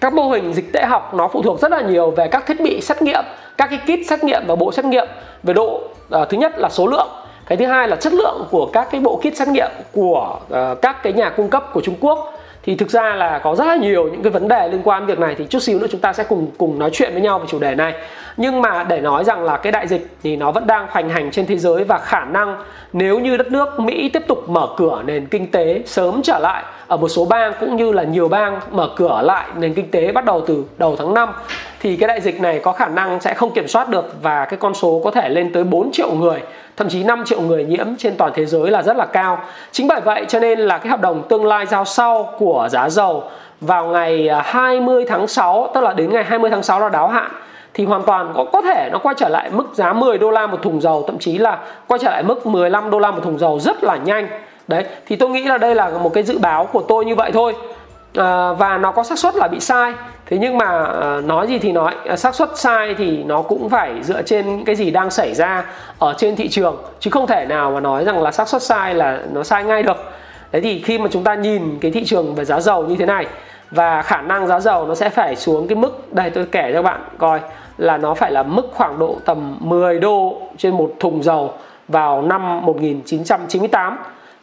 các 0.00 0.12
mô 0.12 0.28
hình 0.28 0.52
dịch 0.52 0.72
tễ 0.72 0.84
học 0.84 1.14
nó 1.14 1.28
phụ 1.28 1.42
thuộc 1.42 1.60
rất 1.60 1.70
là 1.70 1.80
nhiều 1.80 2.10
về 2.10 2.28
các 2.28 2.46
thiết 2.46 2.60
bị 2.60 2.80
xét 2.80 3.02
nghiệm 3.02 3.24
các 3.58 3.70
cái 3.70 3.78
kit 3.78 4.06
xét 4.10 4.24
nghiệm 4.24 4.42
và 4.46 4.56
bộ 4.56 4.72
xét 4.72 4.84
nghiệm 4.84 5.06
về 5.42 5.54
độ 5.54 5.80
uh, 6.16 6.28
thứ 6.28 6.38
nhất 6.38 6.58
là 6.58 6.68
số 6.68 6.86
lượng 6.86 7.08
cái 7.48 7.58
thứ 7.58 7.66
hai 7.66 7.88
là 7.88 7.96
chất 7.96 8.12
lượng 8.12 8.46
của 8.50 8.66
các 8.72 8.88
cái 8.90 9.00
bộ 9.00 9.16
kit 9.16 9.36
xét 9.36 9.48
nghiệm 9.48 9.70
của 9.92 10.38
uh, 10.52 10.82
các 10.82 11.02
cái 11.02 11.12
nhà 11.12 11.30
cung 11.30 11.48
cấp 11.48 11.64
của 11.72 11.80
Trung 11.80 11.94
Quốc. 12.00 12.34
Thì 12.62 12.74
thực 12.74 12.90
ra 12.90 13.14
là 13.14 13.38
có 13.38 13.54
rất 13.54 13.64
là 13.64 13.76
nhiều 13.76 14.08
những 14.08 14.22
cái 14.22 14.30
vấn 14.30 14.48
đề 14.48 14.68
liên 14.68 14.80
quan 14.84 15.06
việc 15.06 15.18
này 15.18 15.34
thì 15.38 15.44
chút 15.50 15.58
xíu 15.58 15.78
nữa 15.78 15.86
chúng 15.90 16.00
ta 16.00 16.12
sẽ 16.12 16.24
cùng 16.24 16.50
cùng 16.58 16.78
nói 16.78 16.90
chuyện 16.92 17.12
với 17.12 17.22
nhau 17.22 17.38
về 17.38 17.46
chủ 17.48 17.58
đề 17.58 17.74
này. 17.74 17.94
Nhưng 18.36 18.62
mà 18.62 18.84
để 18.84 19.00
nói 19.00 19.24
rằng 19.24 19.44
là 19.44 19.56
cái 19.56 19.72
đại 19.72 19.86
dịch 19.86 20.06
thì 20.22 20.36
nó 20.36 20.50
vẫn 20.50 20.66
đang 20.66 20.86
hoành 20.90 21.08
hành 21.08 21.30
trên 21.30 21.46
thế 21.46 21.56
giới 21.56 21.84
và 21.84 21.98
khả 21.98 22.24
năng 22.24 22.62
nếu 22.92 23.18
như 23.18 23.36
đất 23.36 23.52
nước 23.52 23.80
Mỹ 23.80 24.08
tiếp 24.08 24.22
tục 24.28 24.48
mở 24.48 24.68
cửa 24.76 25.02
nền 25.06 25.26
kinh 25.26 25.50
tế 25.50 25.82
sớm 25.86 26.20
trở 26.22 26.38
lại 26.38 26.64
ở 26.88 26.96
một 26.96 27.08
số 27.08 27.24
bang 27.24 27.52
cũng 27.60 27.76
như 27.76 27.92
là 27.92 28.02
nhiều 28.02 28.28
bang 28.28 28.60
mở 28.70 28.88
cửa 28.96 29.20
lại 29.24 29.46
nền 29.56 29.74
kinh 29.74 29.90
tế 29.90 30.12
bắt 30.12 30.24
đầu 30.24 30.42
từ 30.46 30.64
đầu 30.78 30.96
tháng 30.98 31.14
5 31.14 31.28
thì 31.80 31.96
cái 31.96 32.08
đại 32.08 32.20
dịch 32.20 32.40
này 32.40 32.60
có 32.64 32.72
khả 32.72 32.88
năng 32.88 33.20
sẽ 33.20 33.34
không 33.34 33.52
kiểm 33.52 33.68
soát 33.68 33.88
được 33.88 34.22
và 34.22 34.44
cái 34.44 34.58
con 34.58 34.74
số 34.74 35.00
có 35.04 35.10
thể 35.10 35.28
lên 35.28 35.52
tới 35.52 35.64
4 35.64 35.92
triệu 35.92 36.12
người, 36.12 36.42
thậm 36.76 36.88
chí 36.88 37.04
5 37.04 37.24
triệu 37.24 37.40
người 37.40 37.64
nhiễm 37.64 37.86
trên 37.98 38.16
toàn 38.16 38.32
thế 38.34 38.46
giới 38.46 38.70
là 38.70 38.82
rất 38.82 38.96
là 38.96 39.06
cao. 39.06 39.38
Chính 39.72 39.88
bởi 39.88 40.00
vậy 40.00 40.24
cho 40.28 40.40
nên 40.40 40.58
là 40.58 40.78
cái 40.78 40.88
hợp 40.88 41.00
đồng 41.00 41.28
tương 41.28 41.46
lai 41.46 41.66
giao 41.66 41.84
sau 41.84 42.34
của 42.38 42.68
giá 42.70 42.88
dầu 42.88 43.22
vào 43.60 43.86
ngày 43.86 44.28
à, 44.28 44.42
20 44.44 45.04
tháng 45.08 45.26
6 45.26 45.70
tức 45.74 45.80
là 45.80 45.92
đến 45.92 46.12
ngày 46.12 46.24
20 46.24 46.50
tháng 46.50 46.62
6 46.62 46.80
là 46.80 46.88
đáo 46.88 47.08
hạn, 47.08 47.30
thì 47.74 47.84
hoàn 47.84 48.02
toàn 48.02 48.32
có 48.36 48.44
có 48.52 48.62
thể 48.62 48.88
nó 48.92 48.98
quay 48.98 49.14
trở 49.18 49.28
lại 49.28 49.50
mức 49.52 49.66
giá 49.74 49.92
10 49.92 50.18
đô 50.18 50.30
la 50.30 50.46
một 50.46 50.62
thùng 50.62 50.80
dầu, 50.80 51.04
thậm 51.06 51.18
chí 51.18 51.38
là 51.38 51.58
quay 51.86 51.98
trở 51.98 52.10
lại 52.10 52.22
mức 52.22 52.46
15 52.46 52.90
đô 52.90 52.98
la 52.98 53.10
một 53.10 53.20
thùng 53.24 53.38
dầu 53.38 53.60
rất 53.60 53.84
là 53.84 53.96
nhanh 53.96 54.28
đấy 54.68 54.84
thì 55.06 55.16
tôi 55.16 55.30
nghĩ 55.30 55.42
là 55.42 55.58
đây 55.58 55.74
là 55.74 55.90
một 55.90 56.14
cái 56.14 56.22
dự 56.22 56.38
báo 56.38 56.66
của 56.66 56.82
tôi 56.88 57.04
như 57.04 57.14
vậy 57.14 57.30
thôi. 57.34 57.54
À, 58.14 58.52
và 58.52 58.78
nó 58.78 58.92
có 58.92 59.02
xác 59.02 59.18
suất 59.18 59.36
là 59.36 59.48
bị 59.48 59.60
sai. 59.60 59.92
Thế 60.26 60.38
nhưng 60.38 60.58
mà 60.58 60.84
à, 60.84 61.20
nói 61.24 61.46
gì 61.46 61.58
thì 61.58 61.72
nói 61.72 61.94
à, 62.06 62.16
xác 62.16 62.34
suất 62.34 62.58
sai 62.58 62.94
thì 62.98 63.24
nó 63.24 63.42
cũng 63.42 63.68
phải 63.68 64.02
dựa 64.02 64.22
trên 64.22 64.64
cái 64.64 64.76
gì 64.76 64.90
đang 64.90 65.10
xảy 65.10 65.34
ra 65.34 65.64
ở 65.98 66.14
trên 66.18 66.36
thị 66.36 66.48
trường 66.48 66.76
chứ 67.00 67.10
không 67.10 67.26
thể 67.26 67.46
nào 67.46 67.70
mà 67.70 67.80
nói 67.80 68.04
rằng 68.04 68.22
là 68.22 68.32
xác 68.32 68.48
suất 68.48 68.62
sai 68.62 68.94
là 68.94 69.20
nó 69.32 69.42
sai 69.42 69.64
ngay 69.64 69.82
được. 69.82 69.96
Đấy 70.52 70.62
thì 70.62 70.82
khi 70.82 70.98
mà 70.98 71.08
chúng 71.10 71.24
ta 71.24 71.34
nhìn 71.34 71.78
cái 71.80 71.90
thị 71.90 72.04
trường 72.04 72.34
về 72.34 72.44
giá 72.44 72.60
dầu 72.60 72.84
như 72.86 72.96
thế 72.96 73.06
này 73.06 73.26
và 73.70 74.02
khả 74.02 74.22
năng 74.22 74.46
giá 74.46 74.60
dầu 74.60 74.86
nó 74.86 74.94
sẽ 74.94 75.08
phải 75.08 75.36
xuống 75.36 75.68
cái 75.68 75.76
mức 75.76 76.14
đây 76.14 76.30
tôi 76.30 76.46
kể 76.52 76.70
cho 76.72 76.78
các 76.78 76.82
bạn 76.82 77.00
coi 77.18 77.40
là 77.78 77.98
nó 77.98 78.14
phải 78.14 78.32
là 78.32 78.42
mức 78.42 78.68
khoảng 78.74 78.98
độ 78.98 79.16
tầm 79.24 79.56
10 79.60 79.98
đô 79.98 80.40
trên 80.56 80.76
một 80.76 80.92
thùng 81.00 81.22
dầu 81.22 81.52
vào 81.88 82.22
năm 82.22 82.66
1998 82.66 83.98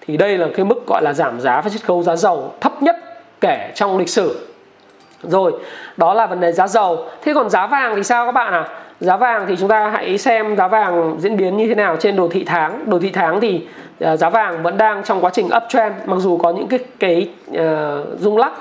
thì 0.07 0.17
đây 0.17 0.37
là 0.37 0.47
cái 0.55 0.65
mức 0.65 0.87
gọi 0.87 1.01
là 1.01 1.13
giảm 1.13 1.39
giá 1.41 1.61
và 1.61 1.69
chiết 1.69 1.85
khấu 1.85 2.03
giá 2.03 2.15
dầu 2.15 2.53
thấp 2.61 2.83
nhất 2.83 2.95
kể 3.41 3.71
trong 3.75 3.97
lịch 3.97 4.09
sử. 4.09 4.47
Rồi 5.23 5.53
đó 5.97 6.13
là 6.13 6.25
vấn 6.25 6.39
đề 6.39 6.51
giá 6.51 6.67
dầu. 6.67 7.05
Thế 7.21 7.33
còn 7.33 7.49
giá 7.49 7.67
vàng 7.67 7.95
thì 7.95 8.03
sao 8.03 8.25
các 8.25 8.31
bạn 8.31 8.53
à 8.53 8.67
giá 8.99 9.17
vàng 9.17 9.45
thì 9.47 9.55
chúng 9.55 9.69
ta 9.69 9.89
hãy 9.89 10.17
xem 10.17 10.55
giá 10.55 10.67
vàng 10.67 11.15
diễn 11.19 11.37
biến 11.37 11.57
như 11.57 11.67
thế 11.67 11.75
nào 11.75 11.97
trên 11.99 12.15
đồ 12.15 12.27
thị 12.27 12.43
tháng. 12.47 12.89
Đồ 12.89 12.99
thị 12.99 13.11
tháng 13.11 13.41
thì 13.41 13.67
ờ, 13.99 14.17
giá 14.17 14.29
vàng 14.29 14.63
vẫn 14.63 14.77
đang 14.77 15.03
trong 15.03 15.21
quá 15.21 15.31
trình 15.33 15.49
uptrend 15.57 15.95
mặc 16.05 16.17
dù 16.19 16.37
có 16.37 16.51
những 16.51 16.67
cái 16.67 16.79
cái 16.99 17.29
uh, 17.51 18.19
rung 18.19 18.37
lắc 18.37 18.51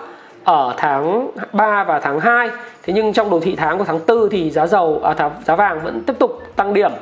ở 0.44 0.74
tháng 0.76 1.30
3 1.52 1.84
và 1.84 2.00
tháng 2.00 2.20
2 2.20 2.48
thế 2.82 2.92
nhưng 2.92 3.12
trong 3.12 3.30
đồ 3.30 3.40
thị 3.40 3.56
tháng 3.56 3.78
của 3.78 3.84
tháng 3.84 4.00
4 4.08 4.28
thì 4.30 4.50
giá 4.50 4.66
dầu 4.66 5.00
à, 5.04 5.30
giá 5.44 5.56
vàng 5.56 5.80
vẫn 5.80 6.02
tiếp 6.06 6.14
tục 6.18 6.42
tăng 6.56 6.74
điểm. 6.74 6.92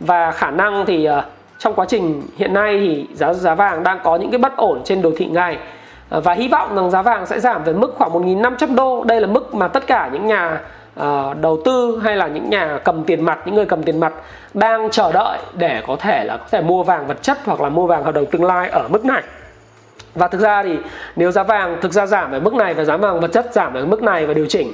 Và 0.00 0.30
khả 0.30 0.50
năng 0.50 0.86
thì 0.86 1.08
uh, 1.08 1.24
trong 1.58 1.74
quá 1.74 1.86
trình 1.88 2.22
hiện 2.36 2.54
nay 2.54 2.78
thì 2.80 3.06
giá 3.14 3.32
giá 3.32 3.54
vàng 3.54 3.82
đang 3.82 3.98
có 4.04 4.16
những 4.16 4.30
cái 4.30 4.38
bất 4.38 4.56
ổn 4.56 4.80
trên 4.84 5.02
đồ 5.02 5.10
thị 5.16 5.26
ngày 5.26 5.58
ờ, 6.08 6.20
và 6.20 6.34
hy 6.34 6.48
vọng 6.48 6.76
rằng 6.76 6.90
giá 6.90 7.02
vàng 7.02 7.26
sẽ 7.26 7.40
giảm 7.40 7.64
về 7.64 7.72
mức 7.72 7.94
khoảng 7.96 8.12
1.500 8.12 8.74
đô. 8.74 9.04
Đây 9.04 9.20
là 9.20 9.26
mức 9.26 9.54
mà 9.54 9.68
tất 9.68 9.86
cả 9.86 10.10
những 10.12 10.26
nhà 10.26 10.60
uh, 11.00 11.04
đầu 11.40 11.58
tư 11.64 12.00
hay 12.04 12.16
là 12.16 12.26
những 12.26 12.50
nhà 12.50 12.78
cầm 12.84 13.04
tiền 13.04 13.24
mặt 13.24 13.38
những 13.46 13.54
người 13.54 13.66
cầm 13.66 13.82
tiền 13.82 14.00
mặt 14.00 14.12
đang 14.54 14.90
chờ 14.90 15.12
đợi 15.12 15.38
để 15.54 15.82
có 15.86 15.96
thể 15.96 16.24
là 16.24 16.36
có 16.36 16.44
thể 16.50 16.60
mua 16.60 16.82
vàng 16.82 17.06
vật 17.06 17.22
chất 17.22 17.38
hoặc 17.44 17.60
là 17.60 17.68
mua 17.68 17.86
vàng 17.86 18.04
hợp 18.04 18.14
đồng 18.14 18.26
tương 18.26 18.44
lai 18.44 18.68
ở 18.68 18.88
mức 18.88 19.04
này. 19.04 19.22
Và 20.14 20.28
thực 20.28 20.40
ra 20.40 20.62
thì 20.62 20.78
nếu 21.16 21.30
giá 21.30 21.42
vàng 21.42 21.78
thực 21.80 21.92
ra 21.92 22.06
giảm 22.06 22.32
ở 22.32 22.40
mức 22.40 22.54
này 22.54 22.74
và 22.74 22.84
giá 22.84 22.96
vàng 22.96 23.20
vật 23.20 23.32
chất 23.32 23.46
giảm 23.52 23.74
ở 23.74 23.84
mức 23.84 24.02
này 24.02 24.26
và 24.26 24.34
điều 24.34 24.46
chỉnh 24.46 24.72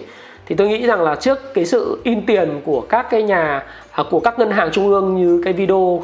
thì 0.51 0.57
tôi 0.57 0.69
nghĩ 0.69 0.87
rằng 0.87 1.03
là 1.03 1.15
trước 1.15 1.55
cái 1.55 1.65
sự 1.65 2.01
in 2.05 2.27
tiền 2.27 2.61
của 2.65 2.81
các 2.81 3.11
cái 3.11 3.23
nhà 3.23 3.63
à, 3.91 4.05
của 4.11 4.21
các 4.21 4.39
ngân 4.39 4.51
hàng 4.51 4.71
trung 4.73 4.89
ương 4.89 5.17
như 5.17 5.43
cái 5.45 5.53
video 5.53 5.77
uh, 5.77 6.03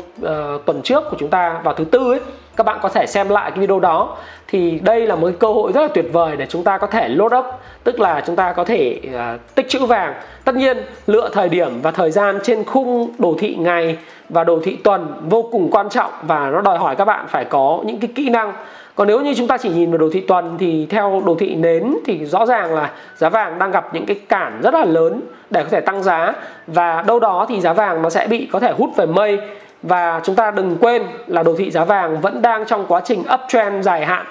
tuần 0.67 0.83
trước 0.83 1.05
của 1.11 1.17
chúng 1.19 1.29
ta 1.29 1.61
vào 1.65 1.75
thứ 1.75 1.85
tư 1.85 2.13
ấy 2.13 2.21
các 2.57 2.67
bạn 2.67 2.79
có 2.83 2.89
thể 2.89 3.07
xem 3.07 3.29
lại 3.29 3.51
cái 3.51 3.61
video 3.61 3.81
đó. 3.81 4.17
Thì 4.49 4.79
đây 4.83 5.07
là 5.07 5.15
một 5.15 5.27
cái 5.27 5.37
cơ 5.39 5.49
hội 5.49 5.73
rất 5.73 5.83
là 5.83 5.89
tuyệt 5.89 6.05
vời 6.13 6.37
để 6.37 6.47
chúng 6.49 6.65
ta 6.65 6.79
có 6.79 6.87
thể 6.87 7.09
load 7.09 7.33
up 7.35 7.45
tức 7.85 8.01
là 8.01 8.23
chúng 8.27 8.37
ta 8.37 8.53
có 8.53 8.65
thể 8.65 9.01
uh, 9.09 9.55
tích 9.55 9.69
trữ 9.69 9.87
vàng. 9.87 10.15
Tất 10.45 10.55
nhiên 10.55 10.77
lựa 11.07 11.29
thời 11.33 11.49
điểm 11.49 11.83
và 11.83 11.91
thời 11.91 12.11
gian 12.11 12.39
trên 12.43 12.65
khung 12.65 13.11
đồ 13.19 13.37
thị 13.39 13.57
ngày 13.59 13.99
và 14.29 14.45
đồ 14.45 14.61
thị 14.65 14.77
tuần 14.85 15.15
vô 15.29 15.49
cùng 15.53 15.71
quan 15.71 15.89
trọng 15.89 16.11
và 16.23 16.51
nó 16.51 16.61
đòi 16.61 16.79
hỏi 16.79 16.97
các 16.97 17.05
bạn 17.05 17.27
phải 17.29 17.45
có 17.45 17.81
những 17.85 18.01
cái 18.01 18.11
kỹ 18.15 18.29
năng 18.29 18.53
còn 18.97 19.09
nếu 19.09 19.21
như 19.21 19.35
chúng 19.35 19.47
ta 19.47 19.57
chỉ 19.59 19.69
nhìn 19.69 19.91
vào 19.91 19.99
đồ 19.99 20.09
thị 20.13 20.21
tuần 20.21 20.57
thì 20.59 20.87
theo 20.91 21.23
đồ 21.27 21.37
thị 21.39 21.55
nến 21.55 21.97
thì 22.07 22.27
rõ 22.27 22.47
ràng 22.47 22.75
là 22.75 22.91
giá 23.17 23.29
vàng 23.29 23.59
đang 23.59 23.71
gặp 23.71 23.95
những 23.95 24.07
cái 24.07 24.21
cản 24.29 24.61
rất 24.63 24.75
là 24.75 24.85
lớn 24.85 25.21
để 25.51 25.63
có 25.63 25.69
thể 25.71 25.81
tăng 25.81 26.03
giá. 26.03 26.33
Và 26.67 27.03
đâu 27.03 27.21
đó 27.21 27.47
thì 27.49 27.61
giá 27.61 27.73
vàng 27.73 28.03
nó 28.03 28.11
sẽ 28.11 28.27
bị 28.27 28.49
có 28.53 28.61
thể 28.61 28.73
hút 28.79 28.91
về 28.97 29.07
mây. 29.07 29.39
Và 29.83 30.21
chúng 30.25 30.35
ta 30.35 30.51
đừng 30.51 30.77
quên 30.81 31.03
là 31.27 31.43
đồ 31.43 31.55
thị 31.59 31.71
giá 31.71 31.85
vàng 31.85 32.21
vẫn 32.21 32.43
đang 32.43 32.67
trong 32.67 32.85
quá 32.89 33.01
trình 33.05 33.23
uptrend 33.35 33.87
dài 33.87 34.07
hạn. 34.07 34.27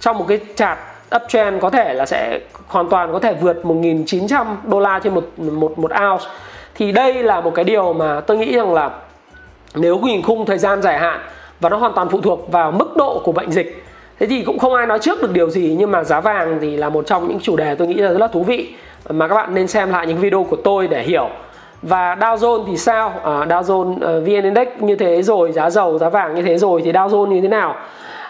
Trong 0.00 0.18
một 0.18 0.24
cái 0.28 0.40
chart 0.54 0.78
uptrend 1.16 1.62
có 1.62 1.70
thể 1.70 1.94
là 1.94 2.06
sẽ 2.06 2.40
hoàn 2.66 2.88
toàn 2.88 3.12
có 3.12 3.18
thể 3.18 3.34
vượt 3.34 3.60
1.900 3.62 4.44
đô 4.64 4.80
la 4.80 4.98
trên 4.98 5.14
một 5.14 5.24
một 5.38 5.78
một 5.78 5.90
ounce. 5.90 6.24
Thì 6.74 6.92
đây 6.92 7.14
là 7.22 7.40
một 7.40 7.54
cái 7.54 7.64
điều 7.64 7.92
mà 7.92 8.20
tôi 8.20 8.36
nghĩ 8.36 8.56
rằng 8.56 8.74
là 8.74 8.90
nếu 9.74 9.98
nhìn 9.98 10.22
khung 10.22 10.46
thời 10.46 10.58
gian 10.58 10.82
dài 10.82 10.98
hạn 10.98 11.20
và 11.60 11.68
nó 11.68 11.76
hoàn 11.76 11.92
toàn 11.92 12.08
phụ 12.08 12.20
thuộc 12.20 12.52
vào 12.52 12.72
mức 12.72 12.96
độ 12.96 13.20
của 13.24 13.32
bệnh 13.32 13.52
dịch 13.52 13.84
thế 14.20 14.26
thì 14.26 14.42
cũng 14.42 14.58
không 14.58 14.74
ai 14.74 14.86
nói 14.86 14.98
trước 14.98 15.22
được 15.22 15.32
điều 15.32 15.50
gì 15.50 15.76
nhưng 15.78 15.90
mà 15.90 16.04
giá 16.04 16.20
vàng 16.20 16.58
thì 16.60 16.76
là 16.76 16.88
một 16.88 17.06
trong 17.06 17.28
những 17.28 17.40
chủ 17.40 17.56
đề 17.56 17.74
tôi 17.74 17.88
nghĩ 17.88 17.94
là 17.94 18.08
rất 18.08 18.18
là 18.18 18.28
thú 18.28 18.42
vị 18.42 18.68
mà 19.10 19.28
các 19.28 19.34
bạn 19.34 19.54
nên 19.54 19.68
xem 19.68 19.90
lại 19.90 20.06
những 20.06 20.18
video 20.18 20.44
của 20.44 20.56
tôi 20.56 20.88
để 20.88 21.02
hiểu. 21.02 21.28
Và 21.82 22.14
Dow 22.14 22.36
Jones 22.36 22.64
thì 22.66 22.76
sao? 22.76 23.12
À, 23.24 23.30
Dow 23.30 23.62
Jones 23.62 23.96
ờ, 24.00 24.18
uh, 24.18 24.24
VN 24.24 24.42
Index 24.42 24.68
như 24.80 24.96
thế 24.96 25.22
rồi 25.22 25.52
giá 25.52 25.70
dầu 25.70 25.98
giá 25.98 26.08
vàng 26.08 26.34
như 26.34 26.42
thế 26.42 26.58
rồi 26.58 26.82
thì 26.84 26.92
Dow 26.92 27.08
Jones 27.08 27.26
như 27.26 27.40
thế 27.40 27.48
nào? 27.48 27.74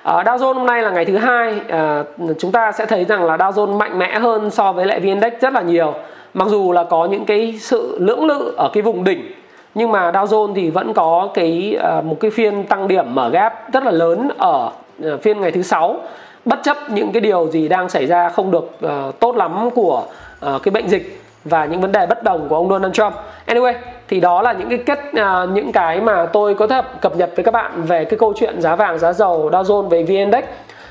À, 0.03 0.23
Dow 0.23 0.37
Jones 0.37 0.55
hôm 0.55 0.67
nay 0.67 0.83
là 0.83 0.91
ngày 0.91 1.05
thứ 1.05 1.17
hai 1.17 1.61
à, 1.69 2.05
chúng 2.39 2.53
ta 2.53 2.73
sẽ 2.73 2.87
thấy 2.87 3.05
rằng 3.05 3.25
là 3.25 3.37
Dow 3.37 3.53
Jones 3.53 3.77
mạnh 3.77 3.99
mẽ 3.99 4.19
hơn 4.19 4.51
so 4.51 4.73
với 4.73 4.87
lại 4.87 5.01
VN 5.01 5.07
Index 5.07 5.33
rất 5.41 5.53
là 5.53 5.63
nhiều. 5.63 5.95
Mặc 6.35 6.49
dù 6.49 6.73
là 6.73 6.85
có 6.85 7.07
những 7.07 7.25
cái 7.25 7.55
sự 7.61 7.97
lưỡng 8.01 8.25
lự 8.25 8.55
ở 8.57 8.71
cái 8.73 8.83
vùng 8.83 9.05
đỉnh 9.05 9.33
nhưng 9.75 9.93
mà 9.93 10.11
Dow 10.11 10.25
Jones 10.25 10.55
thì 10.55 10.71
vẫn 10.71 10.95
có 10.95 11.29
cái 11.35 11.79
uh, 11.99 12.05
một 12.05 12.17
cái 12.21 12.31
phiên 12.31 12.65
tăng 12.65 12.89
điểm 12.89 13.15
mở 13.15 13.29
gap 13.29 13.73
rất 13.73 13.85
là 13.85 13.91
lớn 13.91 14.29
ở 14.39 14.71
Ờ, 15.03 15.17
phiên 15.17 15.41
ngày 15.41 15.53
thứ 15.53 15.63
sáu 15.63 15.97
bất 16.45 16.59
chấp 16.65 16.77
những 16.91 17.13
cái 17.13 17.21
điều 17.21 17.49
gì 17.49 17.69
đang 17.69 17.89
xảy 17.89 18.07
ra 18.07 18.29
không 18.29 18.51
được 18.51 18.79
uh, 18.87 19.21
tốt 19.21 19.37
lắm 19.37 19.71
của 19.71 20.05
uh, 20.47 20.63
cái 20.63 20.71
bệnh 20.71 20.89
dịch 20.89 21.23
và 21.45 21.65
những 21.65 21.81
vấn 21.81 21.93
đề 21.93 22.07
bất 22.07 22.23
đồng 22.23 22.49
của 22.49 22.57
ông 22.57 22.69
Donald 22.71 22.95
Trump. 22.95 23.15
Anyway, 23.47 23.75
thì 24.09 24.21
đó 24.21 24.43
là 24.43 24.53
những 24.53 24.69
cái 24.69 24.79
kết 24.79 24.99
uh, 25.11 25.51
những 25.51 25.73
cái 25.73 26.01
mà 26.01 26.27
tôi 26.27 26.55
có 26.55 26.67
thể 26.67 26.81
cập 27.01 27.17
nhật 27.17 27.31
với 27.37 27.45
các 27.45 27.55
bạn 27.55 27.83
về 27.83 28.05
cái 28.05 28.19
câu 28.19 28.33
chuyện 28.37 28.61
giá 28.61 28.77
vàng, 28.77 28.99
giá 28.99 29.13
dầu, 29.13 29.51
Dow 29.51 29.63
Jones 29.63 29.89
về 29.89 30.03
VN 30.03 30.09
Index. 30.09 30.45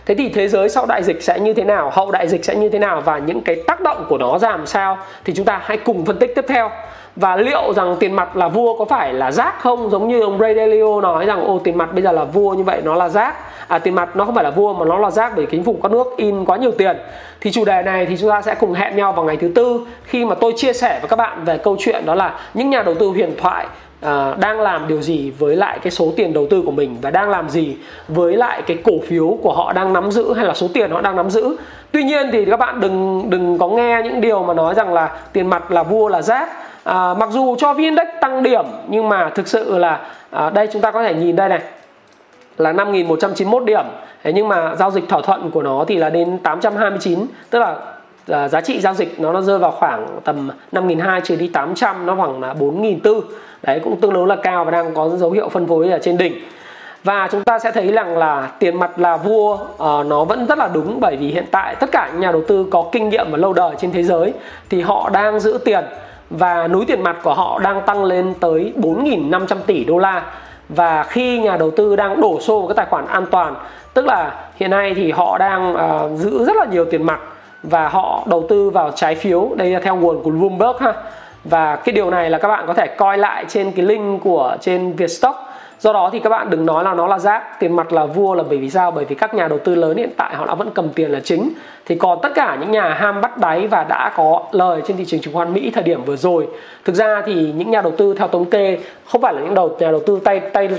Thế 0.06 0.16
thì 0.16 0.30
thế 0.30 0.48
giới 0.48 0.70
sau 0.70 0.86
đại 0.86 1.04
dịch 1.04 1.24
sẽ 1.24 1.40
như 1.40 1.54
thế 1.54 1.64
nào, 1.64 1.92
hậu 1.94 2.12
đại 2.12 2.28
dịch 2.28 2.46
sẽ 2.46 2.56
như 2.56 2.70
thế 2.70 2.80
nào 2.80 3.02
và 3.02 3.18
những 3.18 3.42
cái 3.42 3.56
tác 3.68 3.82
động 3.82 4.06
của 4.10 4.18
nó 4.18 4.40
ra 4.40 4.50
làm 4.50 4.66
sao 4.66 4.98
thì 5.26 5.34
chúng 5.34 5.46
ta 5.46 5.62
hãy 5.64 5.78
cùng 5.78 6.06
phân 6.06 6.18
tích 6.18 6.36
tiếp 6.36 6.46
theo 6.48 6.70
và 7.20 7.36
liệu 7.36 7.74
rằng 7.74 7.96
tiền 8.00 8.14
mặt 8.14 8.38
là 8.38 8.48
vua 8.48 8.78
có 8.78 8.86
phải 8.86 9.14
là 9.14 9.32
rác 9.32 9.60
không? 9.60 9.90
Giống 9.90 10.08
như 10.08 10.22
ông 10.22 10.40
Ray 10.40 10.56
Dalio 10.56 11.02
nói 11.02 11.26
rằng 11.26 11.48
ô 11.48 11.60
tiền 11.64 11.78
mặt 11.78 11.94
bây 11.94 12.04
giờ 12.04 12.12
là 12.12 12.24
vua 12.24 12.54
như 12.54 12.64
vậy 12.64 12.82
nó 12.84 12.96
là 12.96 13.10
rác. 13.10 13.36
À 13.68 13.80
tiền 13.80 13.96
mặt 13.96 14.16
nó 14.16 14.26
không 14.26 14.36
phải 14.36 14.44
là 14.44 14.50
vua 14.50 14.74
mà 14.74 14.86
nó 14.86 14.98
là 14.98 15.12
rác 15.12 15.34
bởi 15.36 15.46
chính 15.46 15.64
phủ 15.64 15.76
các 15.84 15.92
nước 15.92 16.08
in 16.18 16.46
quá 16.46 16.58
nhiều 16.58 16.72
tiền. 16.72 16.98
Thì 17.42 17.52
chủ 17.52 17.66
đề 17.66 17.82
này 17.82 18.06
thì 18.06 18.18
chúng 18.18 18.30
ta 18.30 18.42
sẽ 18.42 18.56
cùng 18.56 18.74
hẹn 18.74 18.96
nhau 18.96 19.12
vào 19.12 19.26
ngày 19.26 19.38
thứ 19.38 19.52
tư 19.56 19.80
khi 20.04 20.26
mà 20.26 20.36
tôi 20.36 20.54
chia 20.56 20.74
sẻ 20.74 21.00
với 21.02 21.10
các 21.10 21.16
bạn 21.16 21.46
về 21.46 21.58
câu 21.58 21.76
chuyện 21.80 22.06
đó 22.06 22.16
là 22.16 22.34
những 22.54 22.70
nhà 22.70 22.84
đầu 22.84 22.96
tư 22.96 23.08
huyền 23.08 23.32
thoại 23.38 23.66
À, 24.02 24.36
đang 24.40 24.62
làm 24.62 24.88
điều 24.88 25.02
gì 25.02 25.32
với 25.40 25.56
lại 25.56 25.80
cái 25.80 25.92
số 25.92 26.14
tiền 26.16 26.34
đầu 26.34 26.48
tư 26.50 26.62
của 26.66 26.72
mình 26.72 26.98
và 27.02 27.12
đang 27.12 27.30
làm 27.30 27.50
gì 27.50 27.78
với 28.08 28.38
lại 28.38 28.62
cái 28.62 28.78
cổ 28.84 28.92
phiếu 29.08 29.38
của 29.42 29.54
họ 29.54 29.74
đang 29.74 29.94
nắm 29.94 30.12
giữ 30.12 30.34
hay 30.34 30.46
là 30.46 30.54
số 30.54 30.68
tiền 30.74 30.92
họ 30.92 31.02
đang 31.02 31.16
nắm 31.16 31.30
giữ. 31.30 31.58
Tuy 31.92 32.04
nhiên 32.04 32.30
thì 32.32 32.46
các 32.46 32.58
bạn 32.58 32.80
đừng 32.80 33.30
đừng 33.30 33.58
có 33.58 33.68
nghe 33.68 34.02
những 34.04 34.22
điều 34.22 34.44
mà 34.44 34.54
nói 34.54 34.74
rằng 34.74 34.94
là 34.94 35.20
tiền 35.34 35.48
mặt 35.48 35.72
là 35.72 35.84
vua 35.84 36.08
là 36.08 36.22
rác 36.22 36.50
à, 36.88 37.14
mặc 37.14 37.30
dù 37.32 37.56
cho 37.56 37.74
vn 37.74 37.82
index 37.82 38.08
tăng 38.22 38.44
điểm 38.44 38.66
nhưng 38.88 39.10
mà 39.10 39.30
thực 39.30 39.48
sự 39.48 39.78
là 39.78 40.00
à, 40.30 40.50
đây 40.50 40.68
chúng 40.74 40.82
ta 40.82 40.92
có 40.92 41.04
thể 41.04 41.14
nhìn 41.14 41.36
đây 41.36 41.50
này 41.50 41.60
là 42.58 42.74
5.191 42.74 43.66
điểm. 43.66 43.86
Thế 44.24 44.34
nhưng 44.34 44.48
mà 44.48 44.76
giao 44.76 44.92
dịch 44.92 45.10
thỏa 45.10 45.22
thuận 45.22 45.52
của 45.52 45.64
nó 45.64 45.86
thì 45.88 45.98
là 45.98 46.10
đến 46.10 46.38
829 46.38 47.26
tức 47.50 47.60
là 47.60 47.76
à, 48.28 48.48
giá 48.48 48.62
trị 48.62 48.80
giao 48.80 48.94
dịch 48.94 49.20
nó 49.20 49.34
nó 49.34 49.42
rơi 49.42 49.60
vào 49.60 49.72
khoảng 49.72 50.20
tầm 50.24 50.50
5.200 50.72 51.20
trừ 51.20 51.36
đi 51.36 51.48
800 51.48 52.06
nó 52.06 52.16
khoảng 52.16 52.42
là 52.42 52.54
4.400 52.54 53.22
đấy 53.64 53.80
cũng 53.84 54.02
tương 54.02 54.14
đối 54.14 54.28
là 54.28 54.36
cao 54.36 54.66
và 54.66 54.72
đang 54.72 54.94
có 54.94 55.10
dấu 55.10 55.32
hiệu 55.32 55.50
phân 55.50 55.68
phối 55.68 55.90
ở 55.90 56.00
trên 56.02 56.18
đỉnh. 56.18 56.34
Và 57.04 57.28
chúng 57.32 57.44
ta 57.44 57.60
sẽ 57.60 57.72
thấy 57.72 57.92
rằng 57.92 58.18
là 58.18 58.52
tiền 58.60 58.80
mặt 58.80 59.00
là 59.00 59.18
vua 59.18 59.54
uh, 59.54 60.06
nó 60.06 60.24
vẫn 60.24 60.46
rất 60.46 60.58
là 60.58 60.70
đúng 60.74 61.00
bởi 61.00 61.16
vì 61.16 61.28
hiện 61.28 61.46
tại 61.52 61.76
tất 61.76 61.92
cả 61.92 62.10
những 62.12 62.22
nhà 62.22 62.32
đầu 62.32 62.42
tư 62.48 62.66
có 62.72 62.86
kinh 62.92 63.10
nghiệm 63.10 63.32
và 63.32 63.38
lâu 63.38 63.54
đời 63.54 63.76
trên 63.80 63.92
thế 63.92 64.04
giới 64.04 64.34
thì 64.70 64.82
họ 64.82 65.10
đang 65.10 65.40
giữ 65.40 65.60
tiền 65.66 65.84
và 66.30 66.68
núi 66.68 66.86
tiền 66.88 67.04
mặt 67.04 67.18
của 67.24 67.34
họ 67.34 67.60
đang 67.60 67.82
tăng 67.82 68.04
lên 68.04 68.34
tới 68.40 68.74
4.500 68.78 69.56
tỷ 69.66 69.84
đô 69.84 69.98
la. 69.98 70.24
Và 70.70 71.04
khi 71.04 71.40
nhà 71.40 71.58
đầu 71.58 71.72
tư 71.72 71.96
đang 71.96 72.22
đổ 72.22 72.40
xô 72.40 72.60
vào 72.60 72.68
cái 72.68 72.76
tài 72.76 72.86
khoản 72.86 73.06
an 73.08 73.26
toàn 73.32 73.56
tức 73.98 74.06
là 74.06 74.32
hiện 74.56 74.70
nay 74.70 74.94
thì 74.96 75.12
họ 75.12 75.38
đang 75.38 75.74
uh, 75.74 76.20
giữ 76.20 76.46
rất 76.46 76.56
là 76.56 76.66
nhiều 76.66 76.86
tiền 76.86 77.04
mặt 77.04 77.20
và 77.64 77.88
họ 77.88 78.24
đầu 78.26 78.46
tư 78.50 78.70
vào 78.70 78.92
trái 78.96 79.16
phiếu. 79.16 79.50
Đây 79.56 79.70
là 79.70 79.80
theo 79.80 79.96
nguồn 79.96 80.24
của 80.24 80.30
Bloomberg 80.30 80.78
ha. 80.80 80.94
Và 81.44 81.76
cái 81.76 81.94
điều 81.94 82.10
này 82.10 82.30
là 82.30 82.38
các 82.38 82.48
bạn 82.48 82.64
có 82.68 82.74
thể 82.74 82.88
coi 82.88 83.18
lại 83.18 83.46
trên 83.48 83.72
cái 83.72 83.86
link 83.86 84.24
của 84.24 84.58
trên 84.62 84.94
Vietstock 84.94 85.38
do 85.80 85.94
đó 85.94 86.10
thì 86.14 86.20
các 86.20 86.30
bạn 86.30 86.50
đừng 86.50 86.66
nói 86.66 86.84
là 86.84 86.94
nó 86.94 87.08
là 87.08 87.20
rác, 87.20 87.60
tiền 87.60 87.76
mặt 87.76 87.94
là 87.94 88.06
vua 88.06 88.34
là 88.34 88.44
bởi 88.50 88.58
vì 88.58 88.70
sao? 88.70 88.92
Bởi 88.92 89.06
vì 89.06 89.16
các 89.16 89.34
nhà 89.34 89.48
đầu 89.48 89.60
tư 89.60 89.76
lớn 89.76 89.98
hiện 89.98 90.10
tại 90.18 90.36
họ 90.36 90.46
đã 90.46 90.56
vẫn 90.56 90.72
cầm 90.74 90.90
tiền 90.90 91.12
là 91.12 91.20
chính. 91.20 91.50
Thì 91.86 91.96
còn 91.96 92.20
tất 92.22 92.30
cả 92.36 92.58
những 92.62 92.72
nhà 92.72 92.94
ham 92.94 93.22
bắt 93.22 93.38
đáy 93.38 93.68
và 93.68 93.84
đã 93.84 94.12
có 94.16 94.44
lời 94.52 94.82
trên 94.88 94.98
thị 94.98 95.06
trường 95.06 95.20
chứng 95.22 95.34
khoán 95.34 95.54
Mỹ 95.54 95.72
thời 95.74 95.84
điểm 95.84 96.04
vừa 96.04 96.16
rồi. 96.16 96.48
Thực 96.86 96.96
ra 96.96 97.22
thì 97.26 97.34
những 97.34 97.72
nhà 97.72 97.82
đầu 97.82 97.94
tư 97.98 98.14
theo 98.18 98.28
thống 98.28 98.46
kê 98.46 98.78
không 99.06 99.22
phải 99.22 99.34
là 99.34 99.42
những 99.42 99.54
đầu 99.54 99.76
nhà 99.80 99.92
đầu 99.92 100.02
tư 100.06 100.20
tay 100.24 100.40
tay 100.40 100.70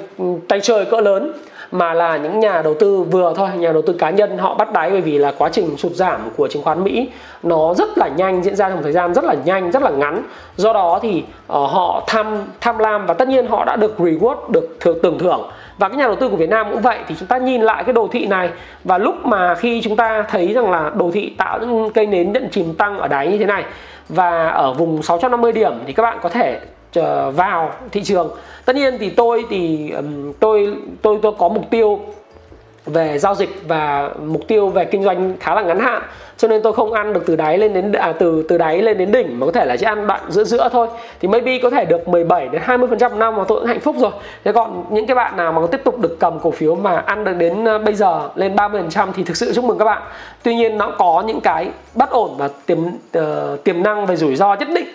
tay 0.49 0.61
chơi 0.61 0.85
cỡ 0.85 1.00
lớn 1.00 1.33
mà 1.73 1.95
là 1.95 2.17
những 2.17 2.41
nhà 2.41 2.63
đầu 2.63 2.75
tư 2.75 3.03
vừa 3.03 3.33
thôi 3.37 3.49
nhà 3.57 3.73
đầu 3.73 3.83
tư 3.83 3.93
cá 3.93 4.11
nhân 4.11 4.39
họ 4.39 4.55
bắt 4.55 4.73
đáy 4.73 4.91
bởi 4.91 5.01
vì 5.01 5.19
là 5.19 5.33
quá 5.39 5.49
trình 5.53 5.77
sụt 5.77 5.93
giảm 5.93 6.21
của 6.37 6.49
chứng 6.49 6.63
khoán 6.63 6.85
Mỹ 6.85 7.09
nó 7.43 7.75
rất 7.75 7.99
là 7.99 8.09
nhanh 8.09 8.43
diễn 8.43 8.57
ra 8.57 8.69
trong 8.69 8.83
thời 8.83 8.93
gian 8.93 9.15
rất 9.15 9.25
là 9.25 9.35
nhanh 9.45 9.71
rất 9.71 9.83
là 9.83 9.91
ngắn. 9.91 10.23
Do 10.57 10.73
đó 10.73 10.99
thì 11.03 11.19
uh, 11.19 11.49
họ 11.49 12.03
tham 12.07 12.45
tham 12.61 12.79
lam 12.79 13.07
và 13.07 13.15
tất 13.15 13.29
nhiên 13.29 13.47
họ 13.47 13.65
đã 13.65 13.77
được 13.77 13.95
reward 13.99 14.37
được 14.51 14.77
thưởng 14.81 14.99
tưởng 15.03 15.19
thưởng. 15.19 15.51
Và 15.79 15.89
cái 15.89 15.99
nhà 15.99 16.07
đầu 16.07 16.17
tư 16.17 16.29
của 16.29 16.37
Việt 16.37 16.51
Nam 16.51 16.67
cũng 16.73 16.83
vậy 16.83 16.99
thì 17.09 17.15
chúng 17.19 17.29
ta 17.29 17.39
nhìn 17.39 17.63
lại 17.63 17.85
cái 17.85 17.93
đồ 17.93 18.09
thị 18.13 18.27
này 18.27 18.51
và 18.85 18.99
lúc 18.99 19.27
mà 19.27 19.55
khi 19.55 19.81
chúng 19.83 19.97
ta 19.97 20.23
thấy 20.23 20.53
rằng 20.53 20.71
là 20.71 20.91
đồ 20.97 21.11
thị 21.15 21.35
tạo 21.39 21.59
những 21.59 21.91
cây 21.91 22.07
nến 22.07 22.33
nhận 22.33 22.49
chìm 22.51 22.75
tăng 22.75 22.99
ở 22.99 23.09
đáy 23.09 23.29
như 23.29 23.39
thế 23.39 23.45
này 23.45 23.65
và 24.09 24.49
ở 24.49 24.73
vùng 24.73 25.03
650 25.03 25.53
điểm 25.53 25.73
thì 25.87 25.93
các 25.93 26.03
bạn 26.03 26.19
có 26.23 26.29
thể 26.29 26.61
ờ, 26.95 27.31
vào 27.31 27.73
thị 27.93 28.03
trường. 28.05 28.31
Tất 28.65 28.77
nhiên 28.77 28.99
thì 28.99 29.11
tôi 29.11 29.45
thì 29.50 29.93
tôi 30.41 30.77
tôi 31.03 31.19
tôi 31.23 31.33
có 31.38 31.49
mục 31.49 31.71
tiêu 31.71 32.00
về 32.88 33.18
giao 33.18 33.35
dịch 33.35 33.62
và 33.68 34.11
mục 34.25 34.49
tiêu 34.49 34.68
về 34.68 34.85
kinh 34.85 35.02
doanh 35.02 35.35
khá 35.40 35.54
là 35.54 35.62
ngắn 35.62 35.78
hạn. 35.78 36.02
Cho 36.37 36.49
nên 36.49 36.62
tôi 36.62 36.73
không 36.73 36.92
ăn 36.92 37.12
được 37.12 37.23
từ 37.26 37.37
đáy 37.37 37.59
lên 37.59 37.73
đến 37.73 37.92
à, 37.92 38.12
từ 38.18 38.45
từ 38.49 38.59
đáy 38.59 38.83
lên 38.83 38.99
đến 38.99 39.12
đỉnh 39.12 39.40
mà 39.40 39.47
có 39.47 39.52
thể 39.52 39.64
là 39.64 39.76
chỉ 39.76 39.87
ăn 39.87 40.07
đoạn 40.07 40.21
giữa 40.28 40.45
giữa 40.45 40.68
thôi. 40.73 40.88
Thì 41.21 41.28
maybe 41.28 41.59
có 41.59 41.71
thể 41.71 41.85
được 41.85 42.09
17 42.09 42.49
đến 42.49 42.62
20 42.64 42.88
phần 42.88 42.99
trăm 42.99 43.18
năm 43.18 43.37
mà 43.37 43.45
tôi 43.49 43.59
cũng 43.59 43.68
hạnh 43.68 43.80
phúc 43.80 43.97
rồi. 43.99 44.11
Thế 44.45 44.52
còn 44.52 44.85
những 44.90 45.07
cái 45.07 45.14
bạn 45.14 45.37
nào 45.37 45.52
mà 45.52 45.62
tiếp 45.71 45.80
tục 45.85 45.99
được 45.99 46.16
cầm 46.21 46.38
cổ 46.40 46.50
phiếu 46.50 46.75
mà 46.75 46.97
ăn 46.97 47.25
được 47.25 47.33
đến 47.38 47.68
à, 47.68 47.78
bây 47.78 47.95
giờ 47.95 48.28
lên 48.35 48.57
30 48.57 48.80
phần 48.80 48.90
trăm 48.90 49.12
thì 49.12 49.23
thực 49.23 49.37
sự 49.37 49.52
chúc 49.54 49.64
mừng 49.64 49.78
các 49.78 49.85
bạn. 49.85 50.02
Tuy 50.42 50.54
nhiên 50.54 50.78
nó 50.78 50.90
có 50.99 51.25
những 51.26 51.40
cái 51.40 51.71
bất 51.95 52.11
ổn 52.11 52.35
và 52.38 52.49
tiềm 52.66 52.78
uh, 53.18 53.64
tiềm 53.64 53.83
năng 53.83 54.07
về 54.07 54.16
rủi 54.16 54.37
ro 54.37 54.54
nhất 54.54 54.68
định 54.75 54.87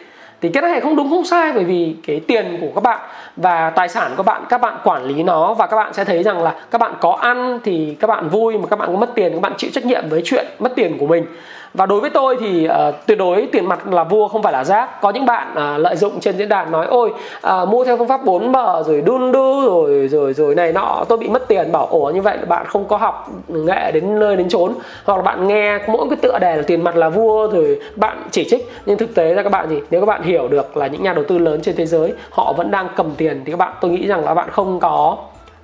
thì 0.43 0.50
cái 0.50 0.62
này 0.62 0.81
không 0.81 0.95
đúng, 0.95 1.09
không 1.09 1.25
sai, 1.25 1.51
bởi 1.51 1.63
vì 1.63 1.95
cái 2.07 2.19
tiền 2.19 2.57
của 2.62 2.71
các 2.75 2.83
bạn 2.83 3.00
và 3.38 3.69
tài 3.69 3.89
sản 3.89 4.12
của 4.17 4.23
bạn, 4.23 4.43
các 4.50 4.62
bạn 4.62 4.77
quản 4.83 5.03
lý 5.03 5.23
nó 5.23 5.53
và 5.53 5.67
các 5.67 5.77
bạn 5.77 5.93
sẽ 5.93 6.05
thấy 6.05 6.23
rằng 6.23 6.43
là 6.43 6.55
các 6.71 6.77
bạn 6.81 6.93
có 7.01 7.12
ăn 7.21 7.59
thì 7.63 7.95
các 8.00 8.07
bạn 8.07 8.29
vui, 8.29 8.57
mà 8.57 8.67
các 8.67 8.79
bạn 8.79 8.89
có 8.91 9.00
mất 9.00 9.09
tiền, 9.15 9.33
các 9.33 9.41
bạn 9.41 9.53
chịu 9.57 9.69
trách 9.73 9.85
nhiệm 9.85 10.09
với 10.09 10.21
chuyện 10.25 10.45
mất 10.59 10.75
tiền 10.75 10.97
của 10.97 11.07
mình 11.07 11.25
và 11.74 11.86
đối 11.86 12.01
với 12.01 12.10
tôi 12.10 12.38
thì 12.39 12.68
uh, 12.68 12.96
tuyệt 13.08 13.18
đối 13.18 13.48
tiền 13.51 13.65
mặt 13.65 13.88
là 13.88 14.03
vua 14.03 14.27
không 14.27 14.44
phải 14.44 14.53
là 14.53 14.63
rác. 14.63 15.01
Có 15.01 15.10
những 15.10 15.25
bạn 15.25 15.48
uh, 15.51 15.82
lợi 15.82 15.96
dụng 15.96 16.20
trên 16.20 16.38
diễn 16.38 16.50
đàn 16.50 16.72
nói 16.72 16.86
ôi 16.86 17.13
uh, 17.48 17.68
mua 17.70 17.86
theo 17.86 17.98
phương 17.98 18.08
pháp 18.08 18.25
4M 18.25 18.84
rồi 18.84 19.01
đun 19.01 19.32
đu 19.32 19.62
rồi 19.62 20.08
rồi 20.08 20.34
rồi 20.34 20.56
này 20.56 20.74
nọ 20.74 21.06
tôi 21.10 21.18
bị 21.18 21.30
mất 21.30 21.48
tiền. 21.48 21.72
Bảo 21.72 21.86
ủa 21.86 22.10
như 22.10 22.22
vậy 22.22 22.38
là 22.38 22.46
bạn 22.46 22.65
không 22.65 22.86
có 22.86 22.98
học 22.98 23.30
nghệ 23.48 23.92
đến 23.92 24.20
nơi 24.20 24.36
đến 24.36 24.50
chốn. 24.50 24.74
Hoặc 25.06 25.15
là 25.15 25.22
bạn 25.22 25.48
nghe 25.48 25.80
mỗi 25.88 26.10
cái 26.10 26.18
tựa 26.22 26.39
đề 26.39 26.56
là 26.56 26.63
tiền 26.68 26.84
mặt 26.84 26.96
là 26.96 27.10
vua 27.10 27.48
rồi 27.48 27.80
bạn 27.96 28.24
chỉ 28.32 28.50
trích. 28.50 28.72
Nhưng 28.86 28.98
thực 28.98 29.15
tế 29.15 29.34
ra 29.34 29.44
các 29.44 29.51
bạn 29.51 29.70
gì 29.70 29.80
nếu 29.89 30.01
các 30.01 30.06
bạn 30.06 30.24
hiểu 30.24 30.48
được 30.48 30.77
là 30.77 30.88
những 30.88 31.03
nhà 31.03 31.13
đầu 31.13 31.24
tư 31.27 31.38
lớn 31.38 31.62
trên 31.62 31.75
thế 31.75 31.86
giới 31.86 32.13
họ 32.30 32.53
vẫn 32.53 32.72
đang 32.72 32.88
cầm 32.96 33.12
tiền 33.18 33.42
thì 33.46 33.51
các 33.51 33.58
bạn 33.58 33.74
tôi 33.82 33.92
nghĩ 33.92 34.08
rằng 34.08 34.25
là 34.25 34.34
bạn 34.34 34.50
không 34.51 34.80
có 34.80 35.18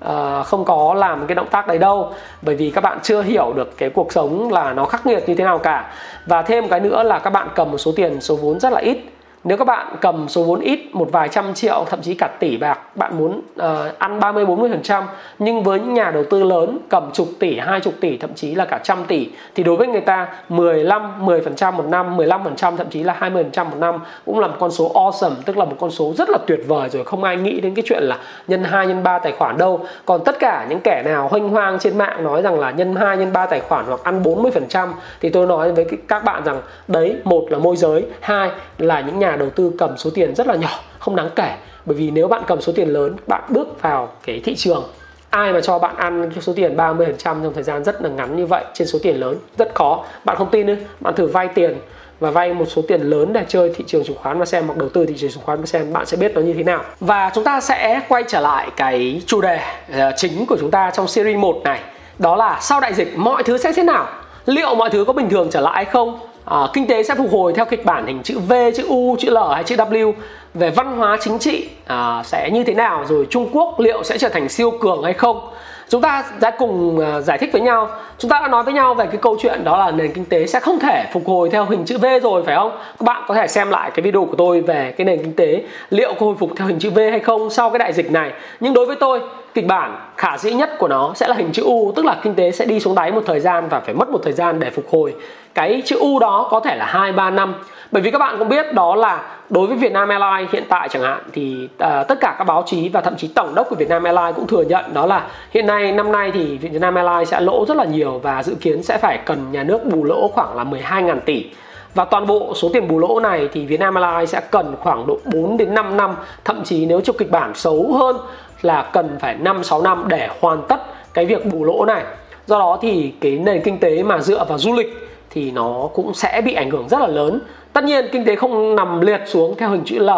uh, 0.06 0.46
không 0.46 0.66
có 0.66 0.94
làm 0.94 1.28
cái 1.28 1.36
động 1.36 1.48
tác 1.52 1.68
đấy 1.68 1.78
đâu 1.78 2.14
bởi 2.42 2.56
vì 2.56 2.72
các 2.72 2.82
bạn 2.82 3.00
chưa 3.04 3.22
hiểu 3.22 3.54
được 3.54 3.78
cái 3.78 3.90
cuộc 3.90 4.14
sống 4.14 4.52
là 4.52 4.74
nó 4.74 4.86
khắc 4.86 5.06
nghiệt 5.06 5.30
như 5.30 5.36
thế 5.36 5.44
nào 5.44 5.58
cả. 5.58 5.92
Và 6.26 6.42
thêm 6.42 6.70
cái 6.70 6.80
nữa 6.80 7.04
là 7.04 7.20
các 7.20 7.30
bạn 7.30 7.48
cầm 7.56 7.72
một 7.72 7.78
số 7.78 7.92
tiền 7.96 8.22
số 8.22 8.36
vốn 8.36 8.60
rất 8.60 8.74
là 8.74 8.80
ít 8.80 8.98
nếu 9.44 9.58
các 9.58 9.66
bạn 9.66 9.96
cầm 10.02 10.30
số 10.30 10.44
vốn 10.44 10.60
ít 10.60 10.80
một 10.94 11.10
vài 11.12 11.30
trăm 11.30 11.54
triệu 11.54 11.86
thậm 11.90 12.02
chí 12.02 12.14
cả 12.14 12.28
tỷ 12.40 12.58
bạc 12.58 12.80
bạn 12.96 13.18
muốn 13.18 13.42
uh, 13.62 14.00
ăn 14.00 14.20
30 14.20 14.46
40 14.46 14.70
phần 14.70 14.84
trăm 14.84 15.04
nhưng 15.40 15.64
với 15.64 15.80
những 15.80 15.94
nhà 15.94 16.12
đầu 16.12 16.24
tư 16.30 16.44
lớn 16.44 16.78
cầm 16.90 17.12
chục 17.14 17.28
tỷ 17.40 17.60
hai 17.60 17.80
chục 17.80 17.94
tỷ 18.02 18.18
thậm 18.18 18.34
chí 18.36 18.56
là 18.56 18.66
cả 18.66 18.80
trăm 18.84 19.06
tỷ 19.08 19.30
thì 19.56 19.64
đối 19.64 19.76
với 19.76 19.88
người 19.88 20.02
ta 20.02 20.28
15 20.50 21.26
10 21.26 21.42
phần 21.42 21.56
trăm 21.56 21.78
một 21.78 21.86
năm 21.86 22.18
15 22.18 22.44
phần 22.44 22.56
trăm 22.56 22.78
thậm 22.78 22.90
chí 22.90 23.04
là 23.04 23.14
20 23.18 23.44
phần 23.44 23.52
trăm 23.52 23.70
một 23.70 23.78
năm 23.80 24.00
cũng 24.26 24.40
là 24.40 24.48
một 24.48 24.56
con 24.60 24.72
số 24.72 24.92
awesome 24.94 25.36
tức 25.46 25.58
là 25.58 25.66
một 25.66 25.76
con 25.80 25.92
số 25.92 26.14
rất 26.18 26.30
là 26.30 26.38
tuyệt 26.48 26.60
vời 26.68 26.90
rồi 26.90 27.04
không 27.04 27.24
ai 27.24 27.38
nghĩ 27.38 27.60
đến 27.60 27.76
cái 27.76 27.84
chuyện 27.88 28.04
là 28.04 28.18
nhân 28.48 28.64
2 28.64 28.88
nhân 28.88 29.04
3 29.04 29.20
tài 29.20 29.32
khoản 29.32 29.58
đâu. 29.58 29.80
Còn 30.06 30.24
tất 30.26 30.40
cả 30.40 30.66
những 30.70 30.80
kẻ 30.80 31.02
nào 31.06 31.28
hoanh 31.28 31.50
hoang 31.50 31.80
trên 31.80 31.98
mạng 31.98 32.24
nói 32.24 32.42
rằng 32.42 32.60
là 32.60 32.72
nhân 32.72 32.96
2 32.96 33.18
nhân 33.18 33.34
3 33.34 33.46
tài 33.46 33.60
khoản 33.60 33.86
hoặc 33.86 34.04
ăn 34.04 34.24
40 34.24 34.52
phần 34.52 34.68
trăm 34.68 34.94
thì 35.22 35.30
tôi 35.30 35.48
nói 35.48 35.72
với 35.72 35.86
các 36.08 36.24
bạn 36.24 36.44
rằng 36.44 36.62
đấy 36.88 37.16
một 37.24 37.46
là 37.50 37.58
môi 37.58 37.76
giới 37.76 38.06
hai 38.20 38.50
là 38.78 39.02
những 39.02 39.20
nhà 39.20 39.29
nhà 39.30 39.36
đầu 39.36 39.50
tư 39.50 39.72
cầm 39.78 39.98
số 39.98 40.10
tiền 40.10 40.36
rất 40.36 40.48
là 40.48 40.56
nhỏ, 40.56 40.80
không 41.00 41.16
đáng 41.16 41.30
kể. 41.36 41.56
Bởi 41.86 41.98
vì 41.98 42.12
nếu 42.12 42.28
bạn 42.28 42.44
cầm 42.48 42.62
số 42.62 42.74
tiền 42.76 42.90
lớn, 42.90 43.16
bạn 43.28 43.44
bước 43.50 43.82
vào 43.82 44.10
cái 44.26 44.42
thị 44.46 44.56
trường, 44.56 44.84
ai 45.30 45.54
mà 45.54 45.62
cho 45.62 45.80
bạn 45.80 45.96
ăn 45.96 46.32
số 46.42 46.54
tiền 46.54 46.76
30% 46.76 47.16
trong 47.18 47.54
thời 47.54 47.64
gian 47.64 47.84
rất 47.84 48.02
là 48.02 48.10
ngắn 48.10 48.36
như 48.36 48.46
vậy 48.46 48.64
trên 48.74 48.88
số 48.88 49.00
tiền 49.04 49.16
lớn? 49.16 49.38
Rất 49.58 49.76
khó. 49.76 50.06
Bạn 50.26 50.38
không 50.38 50.50
tin 50.52 50.66
nữa 50.66 50.76
bạn 51.00 51.16
thử 51.16 51.28
vay 51.28 51.48
tiền 51.48 51.78
và 52.20 52.32
vay 52.32 52.54
một 52.54 52.66
số 52.66 52.82
tiền 52.88 53.02
lớn 53.02 53.34
để 53.34 53.46
chơi 53.48 53.72
thị 53.76 53.84
trường 53.88 54.04
chứng 54.04 54.18
khoán 54.18 54.40
và 54.40 54.46
xem, 54.46 54.68
hoặc 54.68 54.78
đầu 54.78 54.90
tư 54.90 55.06
thị 55.06 55.14
trường 55.18 55.32
chứng 55.32 55.44
khoán 55.44 55.60
và 55.60 55.66
xem 55.66 55.94
bạn 55.94 56.06
sẽ 56.06 56.18
biết 56.18 56.32
nó 56.36 56.42
như 56.42 56.54
thế 56.54 56.64
nào. 56.64 56.84
Và 57.00 57.32
chúng 57.36 57.44
ta 57.44 57.62
sẽ 57.62 58.02
quay 58.10 58.24
trở 58.28 58.40
lại 58.40 58.70
cái 58.76 59.22
chủ 59.26 59.42
đề 59.42 59.60
ờ, 59.94 60.12
chính 60.18 60.46
của 60.46 60.58
chúng 60.60 60.72
ta 60.72 60.92
trong 60.92 61.08
series 61.08 61.38
1 61.38 61.62
này. 61.64 61.80
Đó 62.20 62.36
là 62.36 62.58
sau 62.62 62.80
đại 62.80 62.94
dịch, 62.94 63.18
mọi 63.18 63.44
thứ 63.44 63.58
sẽ 63.58 63.72
thế 63.76 63.84
nào? 63.84 64.08
Liệu 64.46 64.76
mọi 64.76 64.90
thứ 64.90 65.06
có 65.06 65.14
bình 65.14 65.30
thường 65.30 65.48
trở 65.52 65.62
lại 65.62 65.76
hay 65.76 65.86
không? 65.86 66.20
À, 66.50 66.58
kinh 66.74 66.88
tế 66.88 67.04
sẽ 67.04 67.16
phục 67.16 67.32
hồi 67.32 67.54
theo 67.54 67.66
kịch 67.66 67.86
bản 67.86 68.08
hình 68.08 68.24
chữ 68.24 68.40
V, 68.40 68.54
chữ 68.76 68.86
U, 68.88 69.16
chữ 69.20 69.30
L 69.30 69.38
hay 69.54 69.64
chữ 69.64 69.76
W. 69.76 70.14
Về 70.54 70.70
văn 70.70 70.98
hóa 70.98 71.18
chính 71.22 71.40
trị 71.40 71.70
à, 71.88 72.22
sẽ 72.26 72.50
như 72.54 72.64
thế 72.64 72.74
nào 72.74 73.06
rồi 73.10 73.28
Trung 73.30 73.50
Quốc 73.52 73.80
liệu 73.80 74.04
sẽ 74.04 74.18
trở 74.18 74.30
thành 74.30 74.50
siêu 74.50 74.72
cường 74.72 75.04
hay 75.04 75.14
không? 75.14 75.50
Chúng 75.90 76.02
ta 76.02 76.24
sẽ 76.42 76.52
cùng 76.58 76.98
uh, 76.98 77.24
giải 77.24 77.38
thích 77.38 77.50
với 77.52 77.62
nhau. 77.62 77.90
Chúng 78.18 78.32
ta 78.32 78.40
đã 78.40 78.48
nói 78.48 78.64
với 78.64 78.74
nhau 78.74 78.94
về 78.94 79.06
cái 79.06 79.18
câu 79.18 79.38
chuyện 79.42 79.64
đó 79.64 79.78
là 79.78 79.92
nền 79.92 80.14
kinh 80.14 80.26
tế 80.26 80.48
sẽ 80.48 80.60
không 80.60 80.80
thể 80.80 81.06
phục 81.14 81.28
hồi 81.28 81.50
theo 81.50 81.66
hình 81.66 81.86
chữ 81.86 81.98
V 81.98 82.06
rồi 82.24 82.44
phải 82.44 82.56
không? 82.56 82.72
Các 82.72 83.04
bạn 83.04 83.24
có 83.28 83.36
thể 83.36 83.48
xem 83.48 83.70
lại 83.70 83.92
cái 83.92 84.04
video 84.04 84.26
của 84.26 84.36
tôi 84.36 84.62
về 84.62 84.94
cái 84.98 85.06
nền 85.06 85.24
kinh 85.24 85.34
tế 85.34 85.64
liệu 85.90 86.14
có 86.14 86.26
hồi 86.26 86.36
phục 86.40 86.52
theo 86.56 86.68
hình 86.68 86.80
chữ 86.80 86.90
V 86.90 87.00
hay 87.10 87.20
không 87.20 87.50
sau 87.50 87.70
cái 87.70 87.80
đại 87.80 87.94
dịch 87.94 88.12
này. 88.12 88.32
Nhưng 88.60 88.74
đối 88.74 88.86
với 88.86 88.96
tôi 88.96 89.22
kịch 89.54 89.68
bản 89.68 89.98
khả 90.18 90.38
dĩ 90.38 90.54
nhất 90.54 90.70
của 90.78 90.88
nó 90.88 91.12
sẽ 91.16 91.28
là 91.28 91.36
hình 91.36 91.52
chữ 91.52 91.64
U 91.64 91.94
tức 91.96 92.06
là 92.06 92.18
kinh 92.24 92.36
tế 92.36 92.52
sẽ 92.52 92.66
đi 92.66 92.80
xuống 92.80 92.96
đáy 92.96 93.12
một 93.12 93.22
thời 93.26 93.40
gian 93.40 93.68
và 93.70 93.80
phải 93.80 93.94
mất 93.94 94.10
một 94.10 94.20
thời 94.24 94.34
gian 94.34 94.60
để 94.60 94.70
phục 94.70 94.86
hồi. 94.92 95.16
Cái 95.54 95.82
chữ 95.86 95.98
U 96.00 96.20
đó 96.20 96.48
có 96.52 96.60
thể 96.60 96.76
là 96.76 96.86
2 96.86 97.12
3 97.12 97.30
năm. 97.30 97.56
Bởi 97.92 98.02
vì 98.02 98.12
các 98.12 98.18
bạn 98.18 98.36
cũng 98.40 98.50
biết 98.50 98.74
đó 98.74 98.96
là 98.96 99.22
đối 99.50 99.68
với 99.68 99.78
Vietnam 99.78 100.10
Airlines 100.10 100.54
hiện 100.54 100.64
tại 100.70 100.90
chẳng 100.90 101.02
hạn 101.02 101.20
thì 101.34 101.70
uh, 101.74 102.08
tất 102.08 102.20
cả 102.22 102.36
các 102.38 102.44
báo 102.44 102.64
chí 102.66 102.90
và 102.90 103.02
thậm 103.02 103.16
chí 103.18 103.28
tổng 103.28 103.56
đốc 103.56 103.70
của 103.70 103.76
Vietnam 103.76 104.04
Airlines 104.04 104.36
cũng 104.36 104.48
thừa 104.48 104.64
nhận 104.64 104.94
đó 104.94 105.06
là 105.06 105.28
hiện 105.52 105.68
nay 105.68 105.92
năm 105.92 106.12
nay 106.12 106.32
thì 106.34 106.58
Vietnam 106.58 106.96
Airlines 106.96 107.30
sẽ 107.30 107.42
lỗ 107.42 107.66
rất 107.68 107.78
là 107.78 107.86
nhiều 107.86 108.20
và 108.24 108.44
dự 108.44 108.56
kiến 108.62 108.84
sẽ 108.84 108.98
phải 108.98 109.18
cần 109.26 109.52
nhà 109.52 109.64
nước 109.64 109.86
bù 109.86 110.04
lỗ 110.04 110.28
khoảng 110.28 110.58
là 110.58 110.64
12.000 110.64 111.20
tỷ 111.20 111.46
và 111.94 112.06
toàn 112.06 112.28
bộ 112.28 112.54
số 112.56 112.70
tiền 112.74 112.88
bù 112.88 113.00
lỗ 113.00 113.20
này 113.20 113.50
thì 113.54 113.66
Vietnam 113.66 113.96
Airlines 113.96 114.30
sẽ 114.30 114.42
cần 114.52 114.76
khoảng 114.80 115.08
độ 115.08 115.18
4 115.34 115.58
đến 115.58 115.74
5 115.74 115.98
năm. 115.98 116.16
Thậm 116.46 116.64
chí 116.64 116.86
nếu 116.86 117.02
trong 117.02 117.18
kịch 117.18 117.32
bản 117.32 117.56
xấu 117.56 117.94
hơn 117.94 118.18
là 118.62 118.90
cần 118.94 119.18
phải 119.20 119.36
5 119.36 119.64
6 119.64 119.82
năm 119.82 120.06
để 120.08 120.30
hoàn 120.42 120.62
tất 120.68 120.80
cái 121.14 121.26
việc 121.26 121.46
bù 121.46 121.64
lỗ 121.64 121.86
này. 121.86 122.04
Do 122.48 122.60
đó 122.60 122.78
thì 122.82 123.14
cái 123.22 123.32
nền 123.32 123.62
kinh 123.62 123.80
tế 123.80 124.04
mà 124.04 124.20
dựa 124.20 124.46
vào 124.50 124.58
du 124.58 124.74
lịch 124.74 125.10
thì 125.30 125.52
nó 125.52 125.90
cũng 125.94 126.14
sẽ 126.14 126.42
bị 126.46 126.54
ảnh 126.54 126.70
hưởng 126.70 126.90
rất 126.90 127.00
là 127.00 127.08
lớn. 127.08 127.40
Tất 127.74 127.84
nhiên 127.84 128.06
kinh 128.12 128.26
tế 128.26 128.36
không 128.36 128.76
nằm 128.76 129.02
liệt 129.02 129.22
xuống 129.26 129.56
theo 129.58 129.70
hình 129.70 129.82
chữ 129.86 130.00
L 130.00 130.10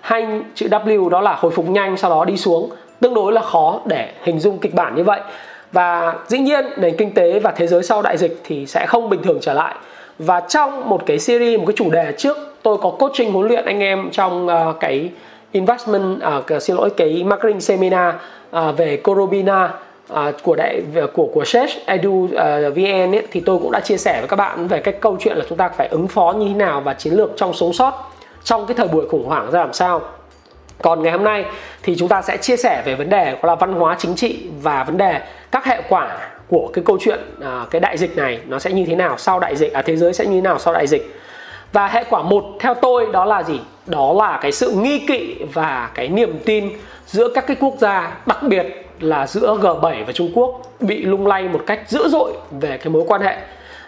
hay 0.00 0.26
chữ 0.54 0.68
W, 0.68 1.08
đó 1.08 1.20
là 1.20 1.34
hồi 1.40 1.52
phục 1.52 1.68
nhanh 1.68 1.96
sau 1.96 2.10
đó 2.10 2.24
đi 2.24 2.36
xuống. 2.36 2.70
Tương 3.00 3.14
đối 3.14 3.32
là 3.32 3.40
khó 3.40 3.80
để 3.84 4.12
hình 4.22 4.40
dung 4.40 4.58
kịch 4.58 4.74
bản 4.74 4.94
như 4.94 5.04
vậy. 5.04 5.20
Và 5.72 6.14
dĩ 6.26 6.38
nhiên 6.38 6.64
nền 6.76 6.96
kinh 6.96 7.14
tế 7.14 7.38
và 7.38 7.50
thế 7.50 7.66
giới 7.66 7.82
sau 7.82 8.02
đại 8.02 8.16
dịch 8.16 8.40
thì 8.44 8.66
sẽ 8.66 8.86
không 8.86 9.10
bình 9.10 9.22
thường 9.22 9.38
trở 9.40 9.54
lại 9.54 9.74
và 10.20 10.40
trong 10.40 10.88
một 10.88 11.06
cái 11.06 11.18
series 11.18 11.58
một 11.58 11.64
cái 11.66 11.74
chủ 11.76 11.90
đề 11.90 12.12
trước 12.18 12.36
tôi 12.62 12.78
có 12.78 12.90
coaching 12.90 13.32
huấn 13.32 13.48
luyện 13.48 13.64
anh 13.64 13.80
em 13.80 14.10
trong 14.12 14.46
uh, 14.46 14.76
cái 14.80 15.10
investment 15.52 16.20
uh, 16.56 16.62
xin 16.62 16.76
lỗi 16.76 16.90
cái 16.96 17.24
marketing 17.24 17.60
seminar 17.60 18.14
uh, 18.56 18.76
về 18.76 18.96
Corobina 18.96 19.74
uh, 20.12 20.18
của 20.42 20.56
đại 20.56 20.82
của 21.12 21.26
của 21.34 21.44
Search 21.44 21.86
Edu 21.86 22.10
uh, 22.10 22.30
VN 22.74 23.14
ấy, 23.14 23.26
thì 23.30 23.40
tôi 23.40 23.58
cũng 23.58 23.70
đã 23.70 23.80
chia 23.80 23.96
sẻ 23.96 24.20
với 24.20 24.28
các 24.28 24.36
bạn 24.36 24.68
về 24.68 24.80
cái 24.80 24.94
câu 25.00 25.16
chuyện 25.20 25.36
là 25.36 25.44
chúng 25.48 25.58
ta 25.58 25.68
phải 25.68 25.88
ứng 25.88 26.08
phó 26.08 26.32
như 26.32 26.48
thế 26.48 26.54
nào 26.54 26.80
và 26.80 26.94
chiến 26.94 27.12
lược 27.12 27.30
trong 27.36 27.52
sống 27.52 27.72
sót 27.72 28.12
trong 28.44 28.66
cái 28.66 28.74
thời 28.74 28.88
buổi 28.88 29.08
khủng 29.08 29.24
hoảng 29.24 29.50
ra 29.50 29.60
làm 29.60 29.72
sao. 29.72 30.00
Còn 30.82 31.02
ngày 31.02 31.12
hôm 31.12 31.24
nay 31.24 31.44
thì 31.82 31.96
chúng 31.98 32.08
ta 32.08 32.22
sẽ 32.22 32.36
chia 32.36 32.56
sẻ 32.56 32.82
về 32.84 32.94
vấn 32.94 33.10
đề 33.10 33.36
là 33.42 33.54
văn 33.54 33.72
hóa 33.72 33.96
chính 33.98 34.14
trị 34.14 34.38
và 34.62 34.84
vấn 34.84 34.96
đề 34.96 35.20
các 35.50 35.64
hệ 35.64 35.82
quả 35.88 36.18
của 36.50 36.70
cái 36.72 36.84
câu 36.86 36.98
chuyện 37.00 37.20
à, 37.40 37.66
cái 37.70 37.80
đại 37.80 37.98
dịch 37.98 38.16
này 38.16 38.40
nó 38.46 38.58
sẽ 38.58 38.72
như 38.72 38.84
thế 38.86 38.94
nào 38.94 39.18
sau 39.18 39.40
đại 39.40 39.56
dịch 39.56 39.72
à 39.72 39.82
thế 39.82 39.96
giới 39.96 40.12
sẽ 40.12 40.26
như 40.26 40.34
thế 40.34 40.40
nào 40.40 40.58
sau 40.58 40.74
đại 40.74 40.86
dịch. 40.86 41.16
Và 41.72 41.86
hệ 41.86 42.04
quả 42.10 42.22
một 42.22 42.44
theo 42.60 42.74
tôi 42.74 43.06
đó 43.12 43.24
là 43.24 43.42
gì? 43.42 43.60
Đó 43.86 44.12
là 44.12 44.38
cái 44.42 44.52
sự 44.52 44.72
nghi 44.72 44.98
kỵ 44.98 45.36
và 45.54 45.90
cái 45.94 46.08
niềm 46.08 46.38
tin 46.44 46.70
giữa 47.06 47.28
các 47.34 47.46
cái 47.46 47.56
quốc 47.60 47.74
gia 47.78 48.16
đặc 48.26 48.42
biệt 48.42 48.66
là 49.00 49.26
giữa 49.26 49.56
G7 49.60 50.04
và 50.06 50.12
Trung 50.12 50.30
Quốc 50.34 50.62
bị 50.80 51.02
lung 51.02 51.26
lay 51.26 51.48
một 51.48 51.60
cách 51.66 51.80
dữ 51.86 52.08
dội 52.08 52.32
về 52.50 52.78
cái 52.78 52.88
mối 52.88 53.04
quan 53.06 53.22
hệ. 53.22 53.36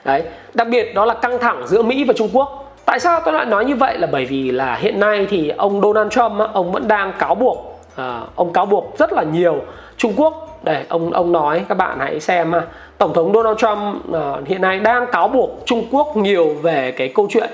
Đấy 0.05 0.23
đặc 0.55 0.69
biệt 0.69 0.95
đó 0.95 1.05
là 1.05 1.15
căng 1.15 1.39
thẳng 1.39 1.67
giữa 1.67 1.83
Mỹ 1.83 2.05
và 2.05 2.15
Trung 2.17 2.29
Quốc. 2.33 2.77
Tại 2.85 3.01
sao 3.01 3.21
tôi 3.25 3.35
lại 3.35 3.47
nói 3.47 3.65
như 3.65 3.75
vậy? 3.75 3.99
Là 3.99 4.07
bởi 4.07 4.25
vì 4.25 4.51
là 4.51 4.75
hiện 4.75 5.01
nay 5.01 5.27
thì 5.31 5.49
ông 5.49 5.81
Donald 5.81 6.11
Trump 6.11 6.33
ông 6.53 6.73
vẫn 6.73 6.89
đang 6.89 7.13
cáo 7.19 7.35
buộc 7.35 7.81
à, 7.97 8.21
ông 8.35 8.53
cáo 8.53 8.67
buộc 8.67 8.99
rất 8.99 9.13
là 9.13 9.23
nhiều 9.23 9.63
Trung 9.97 10.13
Quốc 10.17 10.52
để 10.63 10.85
ông 10.89 11.13
ông 11.13 11.33
nói 11.33 11.65
các 11.69 11.79
bạn 11.79 11.99
hãy 12.01 12.21
xem 12.21 12.53
tổng 12.99 13.13
thống 13.15 13.33
Donald 13.33 13.59
Trump 13.59 14.11
uh, 14.11 14.49
hiện 14.49 14.61
nay 14.61 14.81
đang 14.81 15.07
cáo 15.13 15.29
buộc 15.29 15.63
Trung 15.67 15.85
Quốc 15.91 16.17
nhiều 16.17 16.55
về 16.63 16.93
cái 16.93 17.09
câu 17.09 17.27
chuyện 17.31 17.51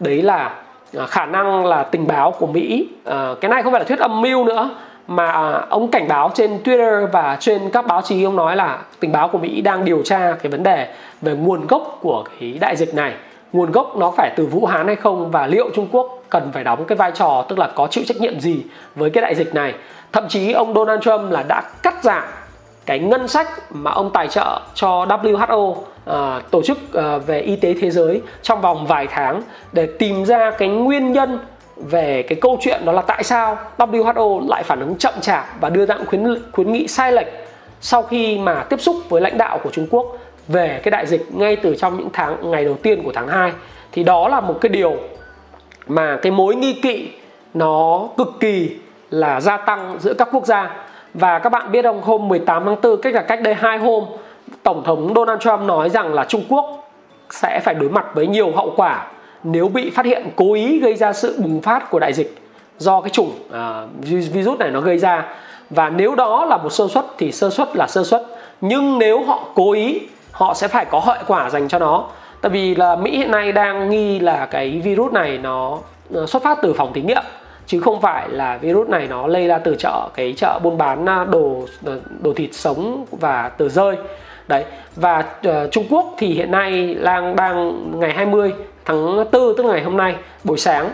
đấy 0.00 0.22
là 0.22 0.54
uh, 0.96 1.08
khả 1.08 1.26
năng 1.26 1.66
là 1.66 1.82
tình 1.82 2.06
báo 2.06 2.30
của 2.30 2.46
Mỹ 2.46 2.88
uh, 3.08 3.40
cái 3.40 3.48
này 3.48 3.62
không 3.62 3.72
phải 3.72 3.80
là 3.80 3.84
thuyết 3.84 3.98
âm 3.98 4.22
mưu 4.22 4.44
nữa 4.44 4.70
mà 5.06 5.52
ông 5.70 5.90
cảnh 5.90 6.08
báo 6.08 6.30
trên 6.34 6.58
Twitter 6.64 7.06
và 7.06 7.36
trên 7.40 7.70
các 7.70 7.86
báo 7.86 8.02
chí 8.02 8.24
ông 8.24 8.36
nói 8.36 8.56
là 8.56 8.78
tình 9.00 9.12
báo 9.12 9.28
của 9.28 9.38
Mỹ 9.38 9.60
đang 9.60 9.84
điều 9.84 10.02
tra 10.02 10.36
cái 10.42 10.50
vấn 10.50 10.62
đề 10.62 10.88
về 11.22 11.32
nguồn 11.32 11.66
gốc 11.66 11.98
của 12.00 12.24
cái 12.40 12.58
đại 12.60 12.76
dịch 12.76 12.94
này. 12.94 13.12
Nguồn 13.52 13.72
gốc 13.72 13.96
nó 13.96 14.12
phải 14.16 14.30
từ 14.36 14.46
Vũ 14.46 14.66
Hán 14.66 14.86
hay 14.86 14.96
không 14.96 15.30
và 15.30 15.46
liệu 15.46 15.70
Trung 15.74 15.88
Quốc 15.92 16.22
cần 16.30 16.50
phải 16.52 16.64
đóng 16.64 16.84
cái 16.84 16.96
vai 16.96 17.12
trò 17.14 17.44
tức 17.48 17.58
là 17.58 17.68
có 17.74 17.86
chịu 17.86 18.04
trách 18.06 18.20
nhiệm 18.20 18.40
gì 18.40 18.62
với 18.94 19.10
cái 19.10 19.22
đại 19.22 19.34
dịch 19.34 19.54
này? 19.54 19.74
Thậm 20.12 20.24
chí 20.28 20.52
ông 20.52 20.74
Donald 20.74 21.02
Trump 21.02 21.30
là 21.30 21.44
đã 21.48 21.62
cắt 21.82 21.94
giảm 22.02 22.22
cái 22.86 22.98
ngân 22.98 23.28
sách 23.28 23.48
mà 23.70 23.90
ông 23.90 24.10
tài 24.12 24.28
trợ 24.28 24.60
cho 24.74 25.04
WHO 25.04 25.74
à, 26.06 26.40
tổ 26.50 26.62
chức 26.62 26.78
à, 26.94 27.18
về 27.18 27.40
y 27.40 27.56
tế 27.56 27.74
thế 27.80 27.90
giới 27.90 28.22
trong 28.42 28.60
vòng 28.60 28.86
vài 28.86 29.06
tháng 29.10 29.42
để 29.72 29.88
tìm 29.98 30.24
ra 30.24 30.50
cái 30.50 30.68
nguyên 30.68 31.12
nhân 31.12 31.38
về 31.76 32.22
cái 32.22 32.38
câu 32.40 32.58
chuyện 32.60 32.84
đó 32.84 32.92
là 32.92 33.02
tại 33.02 33.24
sao 33.24 33.58
WHO 33.78 34.48
lại 34.48 34.62
phản 34.62 34.80
ứng 34.80 34.98
chậm 34.98 35.14
chạp 35.20 35.46
và 35.60 35.70
đưa 35.70 35.86
ra 35.86 35.96
khuyến 36.06 36.42
khuyến 36.52 36.72
nghị 36.72 36.88
sai 36.88 37.12
lệch 37.12 37.26
sau 37.80 38.02
khi 38.02 38.38
mà 38.38 38.64
tiếp 38.68 38.80
xúc 38.80 38.96
với 39.08 39.20
lãnh 39.20 39.38
đạo 39.38 39.58
của 39.64 39.70
Trung 39.70 39.86
Quốc 39.90 40.16
về 40.48 40.80
cái 40.82 40.90
đại 40.90 41.06
dịch 41.06 41.34
ngay 41.34 41.56
từ 41.56 41.74
trong 41.74 41.96
những 41.98 42.08
tháng 42.12 42.50
ngày 42.50 42.64
đầu 42.64 42.74
tiên 42.74 43.02
của 43.04 43.12
tháng 43.14 43.28
2 43.28 43.52
thì 43.92 44.04
đó 44.04 44.28
là 44.28 44.40
một 44.40 44.58
cái 44.60 44.68
điều 44.68 44.96
mà 45.86 46.18
cái 46.22 46.32
mối 46.32 46.54
nghi 46.54 46.72
kỵ 46.72 47.10
nó 47.54 48.08
cực 48.16 48.28
kỳ 48.40 48.76
là 49.10 49.40
gia 49.40 49.56
tăng 49.56 49.96
giữa 50.00 50.14
các 50.14 50.28
quốc 50.32 50.46
gia 50.46 50.76
và 51.14 51.38
các 51.38 51.48
bạn 51.48 51.72
biết 51.72 51.82
không 51.82 52.02
hôm 52.02 52.28
18 52.28 52.62
tháng 52.64 52.76
4 52.82 53.00
cách 53.02 53.14
là 53.14 53.22
cách 53.22 53.42
đây 53.42 53.54
hai 53.54 53.78
hôm 53.78 54.04
tổng 54.62 54.84
thống 54.84 55.12
Donald 55.16 55.40
Trump 55.40 55.60
nói 55.60 55.90
rằng 55.90 56.14
là 56.14 56.24
Trung 56.24 56.42
Quốc 56.48 56.90
sẽ 57.30 57.60
phải 57.64 57.74
đối 57.74 57.88
mặt 57.90 58.06
với 58.14 58.26
nhiều 58.26 58.52
hậu 58.52 58.72
quả 58.76 59.06
nếu 59.42 59.68
bị 59.68 59.90
phát 59.90 60.06
hiện 60.06 60.30
cố 60.36 60.54
ý 60.54 60.80
gây 60.80 60.94
ra 60.94 61.12
sự 61.12 61.36
bùng 61.38 61.60
phát 61.60 61.90
của 61.90 61.98
đại 61.98 62.12
dịch 62.12 62.42
do 62.78 63.00
cái 63.00 63.10
chủng 63.10 63.32
uh, 63.48 64.06
virus 64.32 64.58
này 64.58 64.70
nó 64.70 64.80
gây 64.80 64.98
ra. 64.98 65.24
Và 65.70 65.90
nếu 65.90 66.14
đó 66.14 66.44
là 66.44 66.56
một 66.56 66.70
sơ 66.70 66.88
suất 66.88 67.04
thì 67.18 67.32
sơ 67.32 67.50
suất 67.50 67.76
là 67.76 67.86
sơ 67.86 68.04
suất 68.04 68.22
nhưng 68.60 68.98
nếu 68.98 69.24
họ 69.24 69.44
cố 69.54 69.72
ý 69.72 70.00
họ 70.32 70.54
sẽ 70.54 70.68
phải 70.68 70.84
có 70.84 71.00
hậu 71.00 71.16
quả 71.26 71.50
dành 71.50 71.68
cho 71.68 71.78
nó. 71.78 72.04
Tại 72.40 72.50
vì 72.50 72.74
là 72.74 72.96
mỹ 72.96 73.16
hiện 73.16 73.30
nay 73.30 73.52
đang 73.52 73.90
nghi 73.90 74.20
là 74.20 74.46
cái 74.46 74.80
virus 74.84 75.12
này 75.12 75.38
nó 75.38 75.78
ờ, 76.14 76.26
xuất 76.26 76.42
phát 76.42 76.58
từ 76.62 76.72
phòng 76.72 76.92
thí 76.92 77.02
nghiệm 77.02 77.22
chứ 77.72 77.80
không 77.80 78.00
phải 78.00 78.28
là 78.28 78.56
virus 78.56 78.88
này 78.88 79.06
nó 79.10 79.26
lây 79.26 79.46
ra 79.46 79.58
từ 79.58 79.76
chợ 79.78 80.08
cái 80.14 80.34
chợ 80.36 80.58
buôn 80.62 80.78
bán 80.78 81.08
à, 81.08 81.24
đồ 81.24 81.66
ờ, 81.84 82.00
đồ 82.22 82.32
thịt 82.34 82.54
sống 82.54 83.04
và 83.10 83.48
từ 83.48 83.68
rơi. 83.68 83.96
Đấy 84.48 84.64
và 84.96 85.24
uh, 85.48 85.70
Trung 85.70 85.84
Quốc 85.90 86.14
thì 86.18 86.26
hiện 86.26 86.50
nay 86.50 86.94
đang 86.94 87.36
đang 87.36 87.82
ngày 88.00 88.12
20 88.12 88.52
tháng 88.84 89.16
4 89.16 89.24
tức 89.32 89.66
là 89.66 89.72
ngày 89.72 89.82
hôm 89.82 89.96
nay 89.96 90.14
buổi 90.44 90.58
sáng 90.58 90.90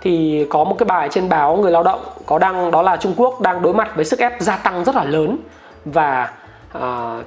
thì 0.00 0.46
có 0.50 0.64
một 0.64 0.76
cái 0.78 0.86
bài 0.86 1.08
trên 1.10 1.28
báo 1.28 1.56
người 1.56 1.72
lao 1.72 1.82
động 1.82 2.00
có 2.26 2.38
đăng 2.38 2.70
đó 2.70 2.82
là 2.82 2.96
Trung 2.96 3.14
Quốc 3.16 3.40
đang 3.40 3.62
đối 3.62 3.74
mặt 3.74 3.96
với 3.96 4.04
sức 4.04 4.18
ép 4.18 4.40
gia 4.40 4.56
tăng 4.56 4.84
rất 4.84 4.94
là 4.94 5.04
lớn 5.04 5.38
và 5.84 6.30
uh, 6.78 7.24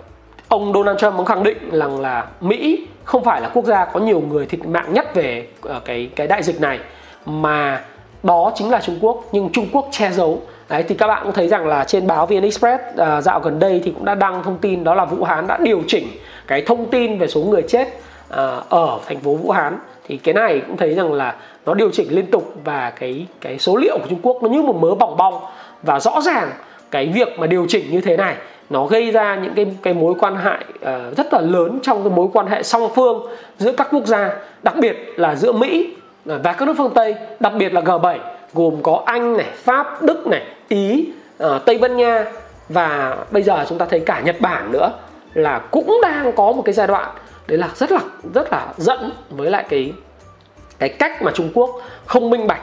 ông 0.47 0.73
Donald 0.73 0.99
Trump 0.99 1.13
cũng 1.17 1.25
khẳng 1.25 1.43
định 1.43 1.69
rằng 1.71 1.99
là 1.99 2.27
Mỹ 2.41 2.87
không 3.03 3.23
phải 3.23 3.41
là 3.41 3.49
quốc 3.53 3.65
gia 3.65 3.85
có 3.85 3.99
nhiều 3.99 4.21
người 4.29 4.45
thiệt 4.45 4.65
mạng 4.65 4.93
nhất 4.93 5.15
về 5.15 5.47
uh, 5.67 5.85
cái 5.85 6.09
cái 6.15 6.27
đại 6.27 6.43
dịch 6.43 6.61
này 6.61 6.79
mà 7.25 7.81
đó 8.23 8.51
chính 8.55 8.69
là 8.69 8.81
Trung 8.81 8.97
Quốc 9.01 9.23
nhưng 9.31 9.49
Trung 9.49 9.67
Quốc 9.71 9.87
che 9.91 10.11
giấu. 10.11 10.41
Đấy 10.69 10.83
thì 10.83 10.95
các 10.95 11.07
bạn 11.07 11.23
cũng 11.23 11.33
thấy 11.33 11.47
rằng 11.47 11.67
là 11.67 11.83
trên 11.83 12.07
báo 12.07 12.25
VN 12.25 12.41
Express 12.41 12.83
à, 12.97 13.21
dạo 13.21 13.39
gần 13.39 13.59
đây 13.59 13.81
thì 13.83 13.91
cũng 13.91 14.05
đã 14.05 14.15
đăng 14.15 14.43
thông 14.43 14.57
tin 14.57 14.83
đó 14.83 14.95
là 14.95 15.05
Vũ 15.05 15.23
Hán 15.23 15.47
đã 15.47 15.57
điều 15.61 15.81
chỉnh 15.87 16.07
cái 16.47 16.61
thông 16.61 16.89
tin 16.89 17.17
về 17.17 17.27
số 17.27 17.41
người 17.41 17.61
chết 17.61 17.87
à, 18.29 18.61
ở 18.69 18.99
thành 19.07 19.19
phố 19.19 19.35
Vũ 19.35 19.51
Hán. 19.51 19.79
Thì 20.07 20.17
cái 20.17 20.33
này 20.33 20.61
cũng 20.67 20.77
thấy 20.77 20.93
rằng 20.93 21.13
là 21.13 21.35
nó 21.65 21.73
điều 21.73 21.91
chỉnh 21.91 22.15
liên 22.15 22.25
tục 22.25 22.53
và 22.63 22.89
cái 22.89 23.27
cái 23.41 23.59
số 23.59 23.75
liệu 23.75 23.97
của 23.97 24.07
Trung 24.09 24.19
Quốc 24.21 24.43
nó 24.43 24.49
như 24.49 24.61
một 24.61 24.75
mớ 24.75 24.95
bỏng 24.95 25.17
bong. 25.17 25.39
Và 25.83 25.99
rõ 25.99 26.21
ràng 26.21 26.51
cái 26.91 27.07
việc 27.07 27.39
mà 27.39 27.47
điều 27.47 27.65
chỉnh 27.69 27.91
như 27.91 28.01
thế 28.01 28.17
này 28.17 28.35
nó 28.69 28.85
gây 28.85 29.11
ra 29.11 29.35
những 29.35 29.53
cái 29.55 29.65
cái 29.81 29.93
mối 29.93 30.13
quan 30.19 30.35
hệ 30.35 30.55
uh, 30.55 30.81
à, 30.81 31.11
rất 31.17 31.33
là 31.33 31.41
lớn 31.41 31.79
trong 31.83 32.03
cái 32.03 32.13
mối 32.15 32.27
quan 32.33 32.47
hệ 32.47 32.63
song 32.63 32.89
phương 32.95 33.27
giữa 33.57 33.71
các 33.71 33.87
quốc 33.91 34.05
gia 34.05 34.29
đặc 34.63 34.75
biệt 34.81 35.13
là 35.15 35.35
giữa 35.35 35.51
Mỹ 35.51 35.95
và 36.25 36.53
các 36.53 36.65
nước 36.65 36.73
phương 36.77 36.93
Tây 36.95 37.15
đặc 37.39 37.53
biệt 37.57 37.73
là 37.73 37.81
G7 37.81 38.17
gồm 38.53 38.81
có 38.83 39.03
Anh 39.05 39.37
này, 39.37 39.47
Pháp, 39.55 40.03
Đức 40.03 40.27
này, 40.27 40.43
Ý, 40.67 41.09
uh, 41.43 41.65
Tây 41.65 41.77
Ban 41.77 41.97
Nha 41.97 42.25
và 42.69 43.17
bây 43.31 43.43
giờ 43.43 43.65
chúng 43.69 43.77
ta 43.77 43.85
thấy 43.85 43.99
cả 43.99 44.19
Nhật 44.19 44.41
Bản 44.41 44.71
nữa 44.71 44.91
là 45.33 45.59
cũng 45.59 45.99
đang 46.01 46.31
có 46.31 46.51
một 46.51 46.61
cái 46.65 46.73
giai 46.73 46.87
đoạn 46.87 47.09
đấy 47.47 47.57
là 47.57 47.69
rất 47.75 47.91
là 47.91 47.99
rất 48.33 48.51
là 48.51 48.73
dẫn 48.77 49.11
với 49.29 49.51
lại 49.51 49.65
cái 49.69 49.93
cái 50.79 50.89
cách 50.89 51.21
mà 51.21 51.31
Trung 51.35 51.49
Quốc 51.53 51.69
không 52.05 52.29
minh 52.29 52.47
bạch 52.47 52.61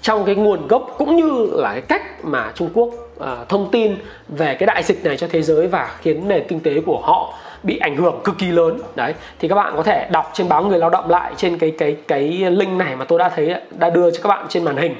trong 0.00 0.24
cái 0.24 0.34
nguồn 0.34 0.68
gốc 0.68 0.94
cũng 0.98 1.16
như 1.16 1.50
là 1.52 1.72
cái 1.72 1.82
cách 1.82 2.24
mà 2.24 2.52
Trung 2.54 2.70
Quốc 2.74 2.86
uh, 2.86 3.48
thông 3.48 3.70
tin 3.70 3.96
về 4.28 4.56
cái 4.58 4.66
đại 4.66 4.82
dịch 4.82 5.04
này 5.04 5.16
cho 5.16 5.26
thế 5.30 5.42
giới 5.42 5.66
và 5.66 5.90
khiến 6.00 6.28
nền 6.28 6.44
kinh 6.48 6.60
tế 6.60 6.80
của 6.86 6.98
họ 6.98 7.34
bị 7.62 7.78
ảnh 7.78 7.96
hưởng 7.96 8.20
cực 8.24 8.38
kỳ 8.38 8.46
lớn. 8.46 8.78
Đấy 8.94 9.14
thì 9.38 9.48
các 9.48 9.54
bạn 9.54 9.72
có 9.76 9.82
thể 9.82 10.08
đọc 10.12 10.30
trên 10.34 10.48
báo 10.48 10.64
người 10.64 10.78
lao 10.78 10.90
động 10.90 11.10
lại 11.10 11.32
trên 11.36 11.58
cái 11.58 11.72
cái 11.78 11.96
cái 12.08 12.22
link 12.50 12.72
này 12.78 12.96
mà 12.96 13.04
tôi 13.04 13.18
đã 13.18 13.28
thấy 13.28 13.54
đã 13.70 13.90
đưa 13.90 14.10
cho 14.10 14.20
các 14.22 14.28
bạn 14.28 14.46
trên 14.48 14.64
màn 14.64 14.76
hình. 14.76 14.94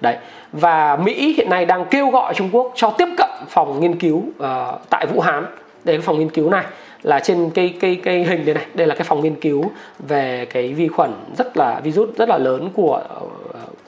Đấy 0.00 0.16
và 0.52 0.96
Mỹ 0.96 1.34
hiện 1.36 1.50
nay 1.50 1.64
đang 1.64 1.84
kêu 1.84 2.10
gọi 2.10 2.34
Trung 2.34 2.48
Quốc 2.52 2.72
cho 2.74 2.90
tiếp 2.90 3.08
cận 3.18 3.30
phòng 3.48 3.80
nghiên 3.80 3.98
cứu 3.98 4.16
uh, 4.16 4.44
tại 4.90 5.06
Vũ 5.06 5.20
Hán. 5.20 5.46
Đến 5.84 6.02
phòng 6.02 6.18
nghiên 6.18 6.30
cứu 6.30 6.50
này 6.50 6.64
là 7.02 7.20
trên 7.20 7.50
cái 7.50 7.74
cái 7.80 8.00
cái 8.04 8.24
hình 8.24 8.44
đây 8.44 8.54
này. 8.54 8.66
Đây 8.74 8.86
là 8.86 8.94
cái 8.94 9.04
phòng 9.04 9.22
nghiên 9.22 9.40
cứu 9.40 9.64
về 9.98 10.44
cái 10.44 10.74
vi 10.74 10.88
khuẩn 10.88 11.12
rất 11.38 11.56
là 11.56 11.80
virus 11.80 12.08
rất 12.16 12.28
là 12.28 12.38
lớn 12.38 12.70
của 12.74 13.02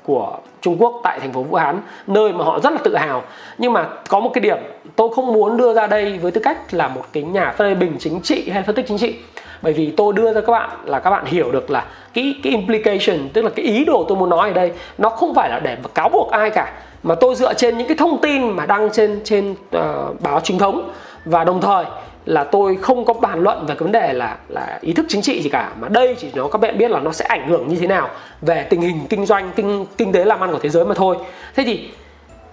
của 0.09 0.37
Trung 0.61 0.77
Quốc 0.79 1.01
tại 1.03 1.21
thành 1.21 1.33
phố 1.33 1.43
Vũ 1.43 1.57
Hán 1.57 1.81
nơi 2.07 2.33
mà 2.33 2.45
họ 2.45 2.61
rất 2.61 2.73
là 2.73 2.79
tự 2.85 2.97
hào. 2.97 3.23
Nhưng 3.59 3.73
mà 3.73 3.89
có 4.09 4.21
một 4.21 4.31
cái 4.35 4.41
điểm 4.41 4.59
tôi 4.97 5.09
không 5.15 5.33
muốn 5.33 5.57
đưa 5.57 5.75
ra 5.75 5.87
đây 5.87 6.19
với 6.19 6.33
tư 6.33 6.41
cách 6.45 6.75
là 6.75 6.89
một 6.89 7.05
cái 7.13 7.23
nhà 7.23 7.55
phê 7.59 7.75
bình 7.75 7.97
chính 7.99 8.21
trị 8.21 8.51
hay 8.51 8.63
phân 8.63 8.75
tích 8.75 8.85
chính 8.89 8.99
trị. 8.99 9.17
Bởi 9.63 9.73
vì 9.73 9.91
tôi 9.91 10.13
đưa 10.13 10.33
ra 10.33 10.41
các 10.41 10.53
bạn 10.53 10.71
là 10.85 10.99
các 10.99 11.11
bạn 11.11 11.25
hiểu 11.25 11.53
được 11.53 11.71
là 11.71 11.85
cái 12.15 12.35
cái 12.43 12.53
implication 12.53 13.29
tức 13.33 13.43
là 13.43 13.51
cái 13.51 13.65
ý 13.65 13.85
đồ 13.85 14.05
tôi 14.09 14.19
muốn 14.19 14.31
nói 14.31 14.49
ở 14.49 14.55
đây 14.55 14.73
nó 14.99 15.09
không 15.09 15.35
phải 15.35 15.51
là 15.51 15.61
để 15.61 15.77
mà 15.83 15.89
cáo 15.95 16.09
buộc 16.09 16.31
ai 16.31 16.51
cả 16.51 16.73
mà 17.03 17.15
tôi 17.15 17.35
dựa 17.35 17.55
trên 17.55 17.79
những 17.79 17.89
cái 17.89 17.97
thông 17.97 18.21
tin 18.21 18.51
mà 18.51 18.67
đăng 18.67 18.91
trên 18.93 19.21
trên 19.25 19.51
uh, 19.53 20.21
báo 20.21 20.41
chính 20.41 20.59
thống. 20.59 20.91
Và 21.25 21.45
đồng 21.45 21.61
thời 21.61 21.85
là 22.27 22.45
tôi 22.45 22.77
không 22.77 23.05
có 23.05 23.15
bàn 23.15 23.43
luận 23.43 23.67
về 23.67 23.75
cái 23.75 23.83
vấn 23.83 23.93
đề 23.93 24.13
là 24.13 24.37
là 24.49 24.79
ý 24.81 24.93
thức 24.93 25.07
chính 25.09 25.23
trị 25.23 25.43
gì 25.43 25.51
cả, 25.51 25.71
mà 25.81 25.89
đây 25.89 26.17
chỉ 26.19 26.31
nó 26.35 26.49
các 26.49 26.61
bạn 26.61 26.79
biết 26.79 26.91
là 26.91 27.01
nó 27.01 27.13
sẽ 27.13 27.25
ảnh 27.25 27.49
hưởng 27.49 27.69
như 27.69 27.77
thế 27.77 27.87
nào 27.87 28.09
về 28.41 28.67
tình 28.71 28.81
hình 28.81 29.01
kinh 29.11 29.27
doanh, 29.27 29.51
kinh 29.57 29.87
kinh 29.97 30.13
tế 30.13 30.25
làm 30.25 30.41
ăn 30.41 30.53
của 30.53 30.59
thế 30.59 30.69
giới 30.69 30.85
mà 30.85 30.95
thôi. 30.95 31.17
Thế 31.57 31.65
thì 31.67 31.91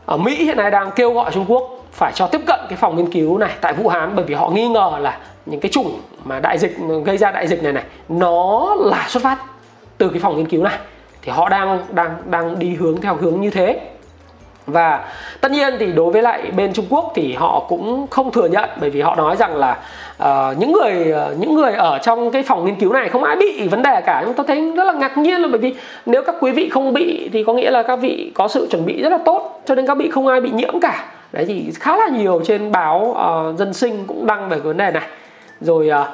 ở 0.05 0.17
Mỹ 0.17 0.35
hiện 0.45 0.57
nay 0.57 0.71
đang 0.71 0.91
kêu 0.91 1.13
gọi 1.13 1.31
Trung 1.33 1.45
Quốc 1.47 1.85
phải 1.91 2.11
cho 2.15 2.27
tiếp 2.27 2.41
cận 2.47 2.59
cái 2.69 2.77
phòng 2.77 2.95
nghiên 2.95 3.11
cứu 3.11 3.37
này 3.37 3.51
tại 3.61 3.73
Vũ 3.73 3.87
Hán, 3.87 4.15
bởi 4.15 4.25
vì 4.25 4.35
họ 4.35 4.49
nghi 4.49 4.67
ngờ 4.67 4.91
là 4.99 5.19
những 5.45 5.59
cái 5.59 5.71
chủng 5.71 5.99
mà 6.23 6.39
đại 6.39 6.57
dịch, 6.57 6.77
gây 7.05 7.17
ra 7.17 7.31
đại 7.31 7.47
dịch 7.47 7.63
này 7.63 7.73
này, 7.73 7.83
nó 8.09 8.75
là 8.79 9.05
xuất 9.09 9.23
phát 9.23 9.37
từ 9.97 10.09
cái 10.09 10.19
phòng 10.19 10.37
nghiên 10.37 10.47
cứu 10.47 10.63
này. 10.63 10.77
Thì 11.21 11.31
họ 11.31 11.49
đang 11.49 11.85
đang 11.91 12.17
đang 12.25 12.59
đi 12.59 12.75
hướng 12.75 13.01
theo 13.01 13.15
hướng 13.15 13.41
như 13.41 13.49
thế 13.49 13.79
và 14.67 15.05
tất 15.41 15.51
nhiên 15.51 15.73
thì 15.79 15.91
đối 15.91 16.11
với 16.11 16.21
lại 16.21 16.51
bên 16.55 16.73
Trung 16.73 16.85
Quốc 16.89 17.11
thì 17.15 17.33
họ 17.33 17.65
cũng 17.69 18.07
không 18.09 18.31
thừa 18.31 18.47
nhận 18.47 18.69
bởi 18.81 18.89
vì 18.89 19.01
họ 19.01 19.15
nói 19.15 19.35
rằng 19.35 19.55
là 19.55 19.77
uh, 20.23 20.57
những 20.57 20.71
người 20.71 21.13
uh, 21.13 21.39
những 21.39 21.53
người 21.53 21.71
ở 21.71 21.97
trong 21.97 22.31
cái 22.31 22.43
phòng 22.43 22.65
nghiên 22.65 22.75
cứu 22.75 22.93
này 22.93 23.09
không 23.09 23.23
ai 23.23 23.35
bị 23.35 23.67
vấn 23.67 23.81
đề 23.81 24.01
cả. 24.05 24.23
Nhưng 24.25 24.33
tôi 24.33 24.45
thấy 24.47 24.71
rất 24.75 24.83
là 24.83 24.93
ngạc 24.93 25.17
nhiên 25.17 25.41
là 25.41 25.47
bởi 25.47 25.59
vì 25.59 25.75
nếu 26.05 26.23
các 26.23 26.35
quý 26.39 26.51
vị 26.51 26.69
không 26.69 26.93
bị 26.93 27.29
thì 27.33 27.43
có 27.43 27.53
nghĩa 27.53 27.71
là 27.71 27.83
các 27.83 27.95
vị 27.95 28.31
có 28.35 28.47
sự 28.47 28.67
chuẩn 28.71 28.85
bị 28.85 29.01
rất 29.01 29.09
là 29.09 29.17
tốt 29.17 29.61
cho 29.65 29.75
nên 29.75 29.87
các 29.87 29.97
vị 29.97 30.09
không 30.09 30.27
ai 30.27 30.41
bị 30.41 30.51
nhiễm 30.51 30.79
cả. 30.79 31.05
Đấy 31.31 31.45
thì 31.47 31.71
khá 31.79 31.97
là 31.97 32.07
nhiều 32.07 32.41
trên 32.45 32.71
báo 32.71 33.17
uh, 33.51 33.59
dân 33.59 33.73
sinh 33.73 34.03
cũng 34.07 34.25
đăng 34.25 34.49
về 34.49 34.57
cái 34.57 34.67
vấn 34.67 34.77
đề 34.77 34.91
này. 34.91 35.07
Rồi 35.61 35.89
uh, 35.89 36.07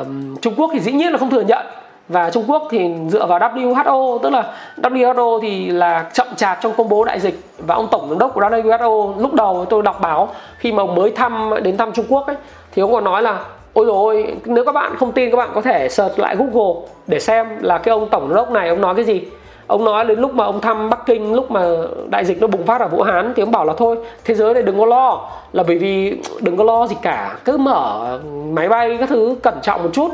uh, 0.00 0.06
Trung 0.42 0.54
Quốc 0.56 0.70
thì 0.72 0.80
dĩ 0.80 0.92
nhiên 0.92 1.12
là 1.12 1.18
không 1.18 1.30
thừa 1.30 1.40
nhận 1.40 1.66
và 2.08 2.30
Trung 2.30 2.44
Quốc 2.48 2.62
thì 2.70 2.90
dựa 3.08 3.26
vào 3.26 3.38
WHO 3.38 4.18
tức 4.18 4.30
là 4.30 4.44
WHO 4.82 5.40
thì 5.40 5.68
là 5.68 6.10
chậm 6.12 6.26
chạp 6.36 6.58
trong 6.60 6.72
công 6.76 6.88
bố 6.88 7.04
đại 7.04 7.20
dịch. 7.20 7.40
Và 7.58 7.74
ông 7.74 7.88
tổng 7.90 8.06
giám 8.08 8.18
đốc 8.18 8.34
của 8.34 8.40
WHO 8.40 9.20
lúc 9.20 9.34
đầu 9.34 9.66
tôi 9.70 9.82
đọc 9.82 10.00
báo, 10.00 10.28
khi 10.58 10.72
mà 10.72 10.82
ông 10.82 10.94
mới 10.94 11.10
thăm, 11.10 11.50
đến 11.62 11.76
thăm 11.76 11.92
Trung 11.92 12.06
Quốc 12.08 12.26
ấy, 12.26 12.36
thì 12.72 12.82
ông 12.82 12.92
còn 12.92 13.04
nói 13.04 13.22
là, 13.22 13.38
ôi 13.72 13.84
rồi 13.84 14.36
nếu 14.44 14.64
các 14.64 14.72
bạn 14.72 14.96
không 14.96 15.12
tin, 15.12 15.30
các 15.30 15.36
bạn 15.36 15.50
có 15.54 15.60
thể 15.60 15.88
search 15.88 16.18
lại 16.18 16.36
Google 16.36 16.80
để 17.06 17.20
xem 17.20 17.46
là 17.60 17.78
cái 17.78 17.92
ông 17.92 18.08
tổng 18.08 18.28
giám 18.28 18.36
đốc 18.36 18.50
này 18.50 18.68
ông 18.68 18.80
nói 18.80 18.94
cái 18.94 19.04
gì. 19.04 19.22
Ông 19.66 19.84
nói 19.84 20.04
đến 20.04 20.20
lúc 20.20 20.34
mà 20.34 20.44
ông 20.44 20.60
thăm 20.60 20.90
Bắc 20.90 21.06
Kinh, 21.06 21.34
lúc 21.34 21.50
mà 21.50 21.60
đại 22.10 22.24
dịch 22.24 22.40
nó 22.40 22.46
bùng 22.46 22.66
phát 22.66 22.80
ở 22.80 22.88
Vũ 22.88 23.02
Hán, 23.02 23.32
thì 23.36 23.42
ông 23.42 23.52
bảo 23.52 23.64
là, 23.64 23.74
thôi, 23.76 23.96
thế 24.24 24.34
giới 24.34 24.54
này 24.54 24.62
đừng 24.62 24.78
có 24.78 24.86
lo. 24.86 25.20
Là 25.52 25.62
bởi 25.66 25.78
vì 25.78 26.18
đừng 26.40 26.56
có 26.56 26.64
lo 26.64 26.86
gì 26.86 26.96
cả, 27.02 27.36
cứ 27.44 27.56
mở 27.56 28.18
máy 28.52 28.68
bay 28.68 28.96
các 29.00 29.08
thứ 29.08 29.36
cẩn 29.42 29.54
trọng 29.62 29.82
một 29.82 29.90
chút. 29.92 30.08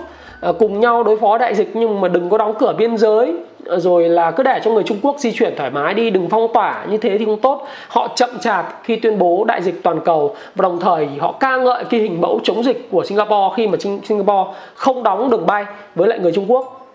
Ờ, 0.44 0.52
cùng 0.52 0.80
nhau 0.80 1.02
đối 1.02 1.16
phó 1.16 1.38
đại 1.38 1.54
dịch 1.54 1.70
nhưng 1.74 2.00
mà 2.00 2.08
đừng 2.08 2.30
có 2.30 2.38
đóng 2.38 2.54
cửa 2.58 2.74
biên 2.78 2.96
giới. 2.96 3.34
Ờ, 3.66 3.78
rồi 3.80 4.08
là 4.08 4.30
cứ 4.30 4.42
để 4.42 4.60
cho 4.64 4.70
người 4.70 4.82
Trung 4.82 4.98
Quốc 5.02 5.18
di 5.18 5.32
chuyển 5.32 5.54
thoải 5.56 5.70
mái 5.70 5.94
đi 5.94 6.10
đừng 6.10 6.28
phong 6.28 6.52
tỏa 6.54 6.84
như 6.90 6.96
thế 6.96 7.18
thì 7.18 7.24
không 7.24 7.40
tốt. 7.40 7.66
Họ 7.88 8.08
chậm 8.16 8.30
chạp 8.40 8.80
khi 8.82 8.96
tuyên 8.96 9.18
bố 9.18 9.44
đại 9.44 9.62
dịch 9.62 9.82
toàn 9.82 10.00
cầu 10.00 10.36
và 10.54 10.62
đồng 10.62 10.80
thời 10.80 11.08
họ 11.18 11.32
ca 11.32 11.56
ngợi 11.56 11.84
cái 11.84 12.00
hình 12.00 12.20
mẫu 12.20 12.40
chống 12.42 12.64
dịch 12.64 12.88
của 12.90 13.04
Singapore 13.04 13.54
khi 13.56 13.66
mà 13.66 13.78
Singapore 14.04 14.50
không 14.74 15.02
đóng 15.02 15.30
đường 15.30 15.46
bay 15.46 15.64
với 15.94 16.08
lại 16.08 16.18
người 16.18 16.32
Trung 16.32 16.44
Quốc. 16.48 16.86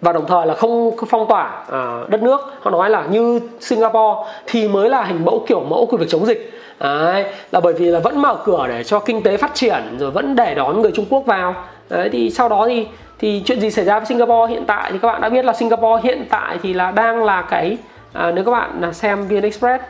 Và 0.00 0.12
đồng 0.12 0.26
thời 0.26 0.46
là 0.46 0.54
không 0.54 0.90
phong 1.08 1.26
tỏa 1.28 1.64
à, 1.72 2.00
đất 2.08 2.22
nước. 2.22 2.40
Họ 2.60 2.70
nói 2.70 2.90
là 2.90 3.06
như 3.10 3.40
Singapore 3.60 4.30
thì 4.46 4.68
mới 4.68 4.90
là 4.90 5.02
hình 5.02 5.24
mẫu 5.24 5.44
kiểu 5.46 5.60
mẫu 5.60 5.86
của 5.86 5.96
việc 5.96 6.08
chống 6.08 6.26
dịch. 6.26 6.52
Đấy, 6.80 7.24
là 7.52 7.60
bởi 7.60 7.72
vì 7.72 7.86
là 7.86 7.98
vẫn 7.98 8.22
mở 8.22 8.36
cửa 8.44 8.66
để 8.68 8.84
cho 8.84 8.98
kinh 8.98 9.22
tế 9.22 9.36
phát 9.36 9.54
triển 9.54 9.82
rồi 9.98 10.10
vẫn 10.10 10.36
để 10.36 10.54
đón 10.54 10.82
người 10.82 10.92
Trung 10.94 11.06
Quốc 11.10 11.26
vào 11.26 11.54
đấy 11.88 12.08
thì 12.12 12.30
sau 12.30 12.48
đó 12.48 12.66
thì 12.68 12.86
thì 13.18 13.42
chuyện 13.44 13.60
gì 13.60 13.70
xảy 13.70 13.84
ra 13.84 13.98
với 13.98 14.06
Singapore 14.06 14.52
hiện 14.52 14.64
tại 14.66 14.92
thì 14.92 14.98
các 14.98 15.08
bạn 15.08 15.20
đã 15.20 15.28
biết 15.28 15.44
là 15.44 15.52
Singapore 15.52 16.02
hiện 16.02 16.26
tại 16.30 16.58
thì 16.62 16.72
là 16.72 16.90
đang 16.90 17.24
là 17.24 17.42
cái 17.42 17.76
à, 18.12 18.30
nếu 18.34 18.44
các 18.44 18.50
bạn 18.50 18.80
là 18.80 18.92
xem 18.92 19.28
VN 19.28 19.42
Express 19.42 19.84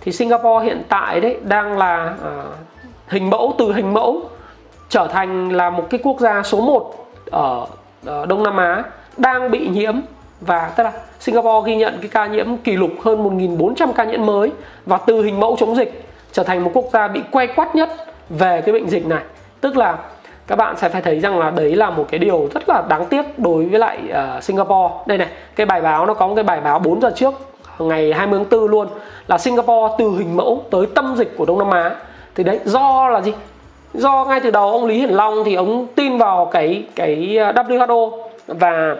thì 0.00 0.12
Singapore 0.12 0.64
hiện 0.64 0.82
tại 0.88 1.20
đấy 1.20 1.36
đang 1.42 1.78
là 1.78 2.14
à, 2.24 2.32
hình 3.08 3.30
mẫu 3.30 3.54
từ 3.58 3.72
hình 3.72 3.94
mẫu 3.94 4.22
trở 4.88 5.08
thành 5.12 5.52
là 5.52 5.70
một 5.70 5.86
cái 5.90 6.00
quốc 6.02 6.20
gia 6.20 6.42
số 6.42 6.60
1 6.60 6.94
ở, 7.30 7.66
ở 8.06 8.26
Đông 8.26 8.42
Nam 8.42 8.56
Á 8.56 8.82
đang 9.16 9.50
bị 9.50 9.68
nhiễm 9.68 9.94
và 10.40 10.72
tức 10.76 10.84
là 10.84 10.92
Singapore 11.20 11.70
ghi 11.70 11.76
nhận 11.76 11.98
cái 12.00 12.08
ca 12.08 12.26
nhiễm 12.26 12.56
kỷ 12.56 12.76
lục 12.76 12.90
hơn 13.02 13.38
1.400 13.38 13.92
ca 13.92 14.04
nhiễm 14.04 14.26
mới 14.26 14.52
và 14.86 14.98
từ 15.06 15.22
hình 15.22 15.40
mẫu 15.40 15.56
chống 15.60 15.76
dịch 15.76 16.04
trở 16.32 16.42
thành 16.42 16.64
một 16.64 16.70
quốc 16.74 16.84
gia 16.92 17.08
bị 17.08 17.22
quay 17.30 17.46
quắt 17.46 17.74
nhất 17.74 17.90
về 18.28 18.62
cái 18.66 18.72
bệnh 18.72 18.88
dịch 18.88 19.06
này. 19.06 19.22
Tức 19.60 19.76
là 19.76 19.98
các 20.48 20.56
bạn 20.56 20.76
sẽ 20.76 20.88
phải 20.88 21.02
thấy 21.02 21.20
rằng 21.20 21.38
là 21.38 21.50
đấy 21.50 21.76
là 21.76 21.90
một 21.90 22.06
cái 22.10 22.18
điều 22.18 22.48
rất 22.54 22.68
là 22.68 22.82
đáng 22.88 23.06
tiếc 23.06 23.38
đối 23.38 23.64
với 23.64 23.78
lại 23.78 23.98
uh, 24.08 24.42
Singapore. 24.42 24.94
Đây 25.06 25.18
này 25.18 25.28
cái 25.56 25.66
bài 25.66 25.80
báo 25.80 26.06
nó 26.06 26.14
có 26.14 26.26
một 26.26 26.34
cái 26.34 26.44
bài 26.44 26.60
báo 26.60 26.78
4 26.78 27.00
giờ 27.00 27.10
trước 27.16 27.34
ngày 27.78 28.12
20 28.12 28.38
tháng 28.38 28.60
4 28.60 28.70
luôn 28.70 28.88
là 29.26 29.38
Singapore 29.38 29.94
từ 29.98 30.10
hình 30.18 30.36
mẫu 30.36 30.62
tới 30.70 30.86
tâm 30.94 31.14
dịch 31.16 31.36
của 31.36 31.44
Đông 31.44 31.58
Nam 31.58 31.70
Á. 31.70 31.90
Thì 32.34 32.44
đấy 32.44 32.60
do 32.64 33.08
là 33.08 33.20
gì? 33.20 33.32
Do 33.94 34.24
ngay 34.24 34.40
từ 34.40 34.50
đầu 34.50 34.70
ông 34.70 34.86
Lý 34.86 34.98
Hiển 34.98 35.10
Long 35.10 35.44
thì 35.44 35.54
ông 35.54 35.86
tin 35.94 36.18
vào 36.18 36.48
cái 36.52 36.84
cái 36.94 37.36
ờ, 37.38 37.52
WHO 37.52 38.10
và 38.46 38.96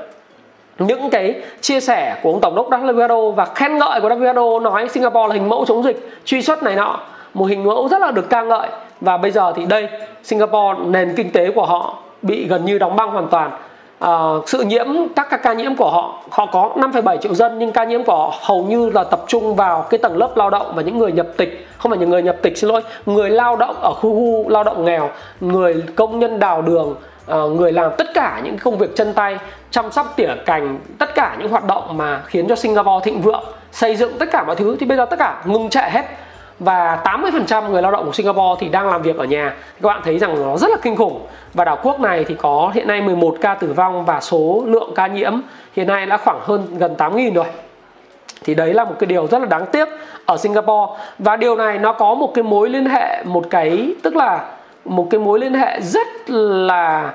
những 0.78 1.10
cái 1.10 1.34
chia 1.60 1.80
sẻ 1.80 2.16
của 2.22 2.32
ông 2.32 2.40
tổng 2.40 2.54
đốc 2.54 2.70
WHO 2.70 3.30
và 3.30 3.44
khen 3.44 3.78
ngợi 3.78 4.00
của 4.00 4.08
WHO 4.08 4.62
nói 4.62 4.88
Singapore 4.88 5.28
là 5.28 5.34
hình 5.34 5.48
mẫu 5.48 5.64
chống 5.64 5.82
dịch 5.82 6.10
truy 6.24 6.42
xuất 6.42 6.62
này 6.62 6.76
nọ 6.76 7.00
một 7.34 7.44
hình 7.44 7.64
mẫu 7.64 7.88
rất 7.88 8.00
là 8.00 8.10
được 8.10 8.30
ca 8.30 8.42
ngợi. 8.42 8.68
Và 9.00 9.16
bây 9.16 9.30
giờ 9.30 9.52
thì 9.56 9.66
đây 9.66 9.88
Singapore 10.22 10.80
nền 10.84 11.14
kinh 11.16 11.30
tế 11.30 11.50
của 11.50 11.66
họ 11.66 11.96
bị 12.22 12.46
gần 12.48 12.64
như 12.64 12.78
đóng 12.78 12.96
băng 12.96 13.10
hoàn 13.10 13.28
toàn. 13.28 13.50
À, 13.98 14.18
sự 14.46 14.62
nhiễm 14.62 14.86
các, 15.16 15.26
các 15.30 15.42
ca 15.42 15.52
nhiễm 15.52 15.76
của 15.76 15.90
họ 15.90 16.22
họ 16.30 16.46
có 16.46 16.70
5,7 16.76 17.16
triệu 17.16 17.34
dân 17.34 17.58
nhưng 17.58 17.72
ca 17.72 17.84
nhiễm 17.84 18.04
của 18.04 18.16
họ 18.16 18.34
hầu 18.42 18.64
như 18.64 18.90
là 18.90 19.04
tập 19.04 19.20
trung 19.26 19.54
vào 19.54 19.86
cái 19.90 19.98
tầng 19.98 20.16
lớp 20.16 20.36
lao 20.36 20.50
động 20.50 20.72
và 20.74 20.82
những 20.82 20.98
người 20.98 21.12
nhập 21.12 21.26
tịch. 21.36 21.66
Không 21.78 21.90
phải 21.90 21.98
những 21.98 22.10
người 22.10 22.22
nhập 22.22 22.36
tịch 22.42 22.58
xin 22.58 22.70
lỗi 22.70 22.82
người 23.06 23.30
lao 23.30 23.56
động 23.56 23.76
ở 23.80 23.92
khu, 23.94 24.14
khu 24.14 24.48
lao 24.48 24.64
động 24.64 24.84
nghèo 24.84 25.10
người 25.40 25.82
công 25.96 26.18
nhân 26.18 26.38
đào 26.38 26.62
đường 26.62 26.94
à, 27.26 27.36
người 27.36 27.72
làm 27.72 27.92
tất 27.98 28.06
cả 28.14 28.40
những 28.44 28.58
công 28.58 28.78
việc 28.78 28.96
chân 28.96 29.12
tay 29.14 29.38
chăm 29.70 29.92
sóc 29.92 30.12
tỉa 30.16 30.30
cành 30.46 30.78
tất 30.98 31.14
cả 31.14 31.36
những 31.38 31.48
hoạt 31.48 31.64
động 31.64 31.96
mà 31.96 32.22
khiến 32.26 32.48
cho 32.48 32.56
Singapore 32.56 33.04
thịnh 33.04 33.20
vượng 33.20 33.44
xây 33.72 33.96
dựng 33.96 34.18
tất 34.18 34.28
cả 34.32 34.44
mọi 34.44 34.56
thứ. 34.56 34.76
Thì 34.80 34.86
bây 34.86 34.96
giờ 34.96 35.04
tất 35.04 35.18
cả 35.18 35.42
ngừng 35.44 35.70
chạy 35.70 35.90
hết 35.90 36.04
và 36.58 37.02
80% 37.04 37.70
người 37.70 37.82
lao 37.82 37.92
động 37.92 38.06
của 38.06 38.12
Singapore 38.12 38.60
thì 38.60 38.68
đang 38.68 38.88
làm 38.88 39.02
việc 39.02 39.16
ở 39.16 39.24
nhà. 39.24 39.54
Các 39.82 39.86
bạn 39.88 40.00
thấy 40.04 40.18
rằng 40.18 40.42
nó 40.42 40.56
rất 40.56 40.70
là 40.70 40.76
kinh 40.82 40.96
khủng. 40.96 41.20
Và 41.54 41.64
đảo 41.64 41.78
quốc 41.82 42.00
này 42.00 42.24
thì 42.24 42.34
có 42.34 42.70
hiện 42.74 42.88
nay 42.88 43.00
11 43.00 43.36
ca 43.40 43.54
tử 43.54 43.72
vong 43.72 44.04
và 44.04 44.20
số 44.20 44.62
lượng 44.66 44.92
ca 44.94 45.06
nhiễm 45.06 45.32
hiện 45.76 45.86
nay 45.86 46.06
đã 46.06 46.16
khoảng 46.16 46.40
hơn 46.42 46.66
gần 46.78 46.94
8.000 46.98 47.34
rồi. 47.34 47.44
Thì 48.44 48.54
đấy 48.54 48.74
là 48.74 48.84
một 48.84 48.94
cái 48.98 49.06
điều 49.06 49.26
rất 49.26 49.38
là 49.38 49.46
đáng 49.46 49.66
tiếc 49.72 49.88
ở 50.26 50.36
Singapore. 50.36 50.92
Và 51.18 51.36
điều 51.36 51.56
này 51.56 51.78
nó 51.78 51.92
có 51.92 52.14
một 52.14 52.34
cái 52.34 52.42
mối 52.42 52.68
liên 52.68 52.86
hệ 52.86 53.22
một 53.24 53.44
cái 53.50 53.94
tức 54.02 54.16
là 54.16 54.44
một 54.84 55.06
cái 55.10 55.20
mối 55.20 55.40
liên 55.40 55.54
hệ 55.54 55.80
rất 55.80 56.30
là 56.30 57.12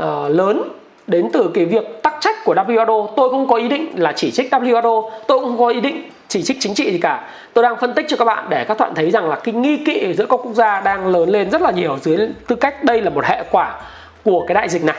uh, 0.00 0.04
lớn 0.28 0.62
đến 1.06 1.28
từ 1.32 1.50
cái 1.54 1.64
việc 1.64 2.02
tắc 2.02 2.16
trách 2.20 2.44
của 2.44 2.54
WHO 2.54 3.06
tôi 3.16 3.30
không 3.30 3.48
có 3.48 3.56
ý 3.56 3.68
định 3.68 3.88
là 3.96 4.12
chỉ 4.12 4.30
trích 4.30 4.52
WHO 4.52 5.10
tôi 5.26 5.38
cũng 5.38 5.48
không 5.48 5.58
có 5.58 5.68
ý 5.68 5.80
định 5.80 6.02
chỉ 6.36 6.42
trích 6.42 6.56
chính 6.60 6.74
trị 6.74 6.92
gì 6.92 6.98
cả. 6.98 7.28
Tôi 7.54 7.62
đang 7.62 7.76
phân 7.80 7.94
tích 7.94 8.06
cho 8.08 8.16
các 8.16 8.24
bạn 8.24 8.46
để 8.48 8.64
các 8.64 8.78
bạn 8.78 8.94
thấy 8.94 9.10
rằng 9.10 9.28
là 9.28 9.36
cái 9.36 9.54
nghi 9.54 9.76
kỵ 9.76 10.14
giữa 10.14 10.26
các 10.26 10.36
quốc 10.36 10.54
gia 10.54 10.80
đang 10.80 11.06
lớn 11.06 11.28
lên 11.28 11.50
rất 11.50 11.62
là 11.62 11.70
nhiều 11.70 11.98
dưới 12.02 12.28
tư 12.46 12.56
cách 12.56 12.84
đây 12.84 13.02
là 13.02 13.10
một 13.10 13.24
hệ 13.24 13.42
quả 13.50 13.80
của 14.24 14.44
cái 14.46 14.54
đại 14.54 14.68
dịch 14.68 14.84
này. 14.84 14.96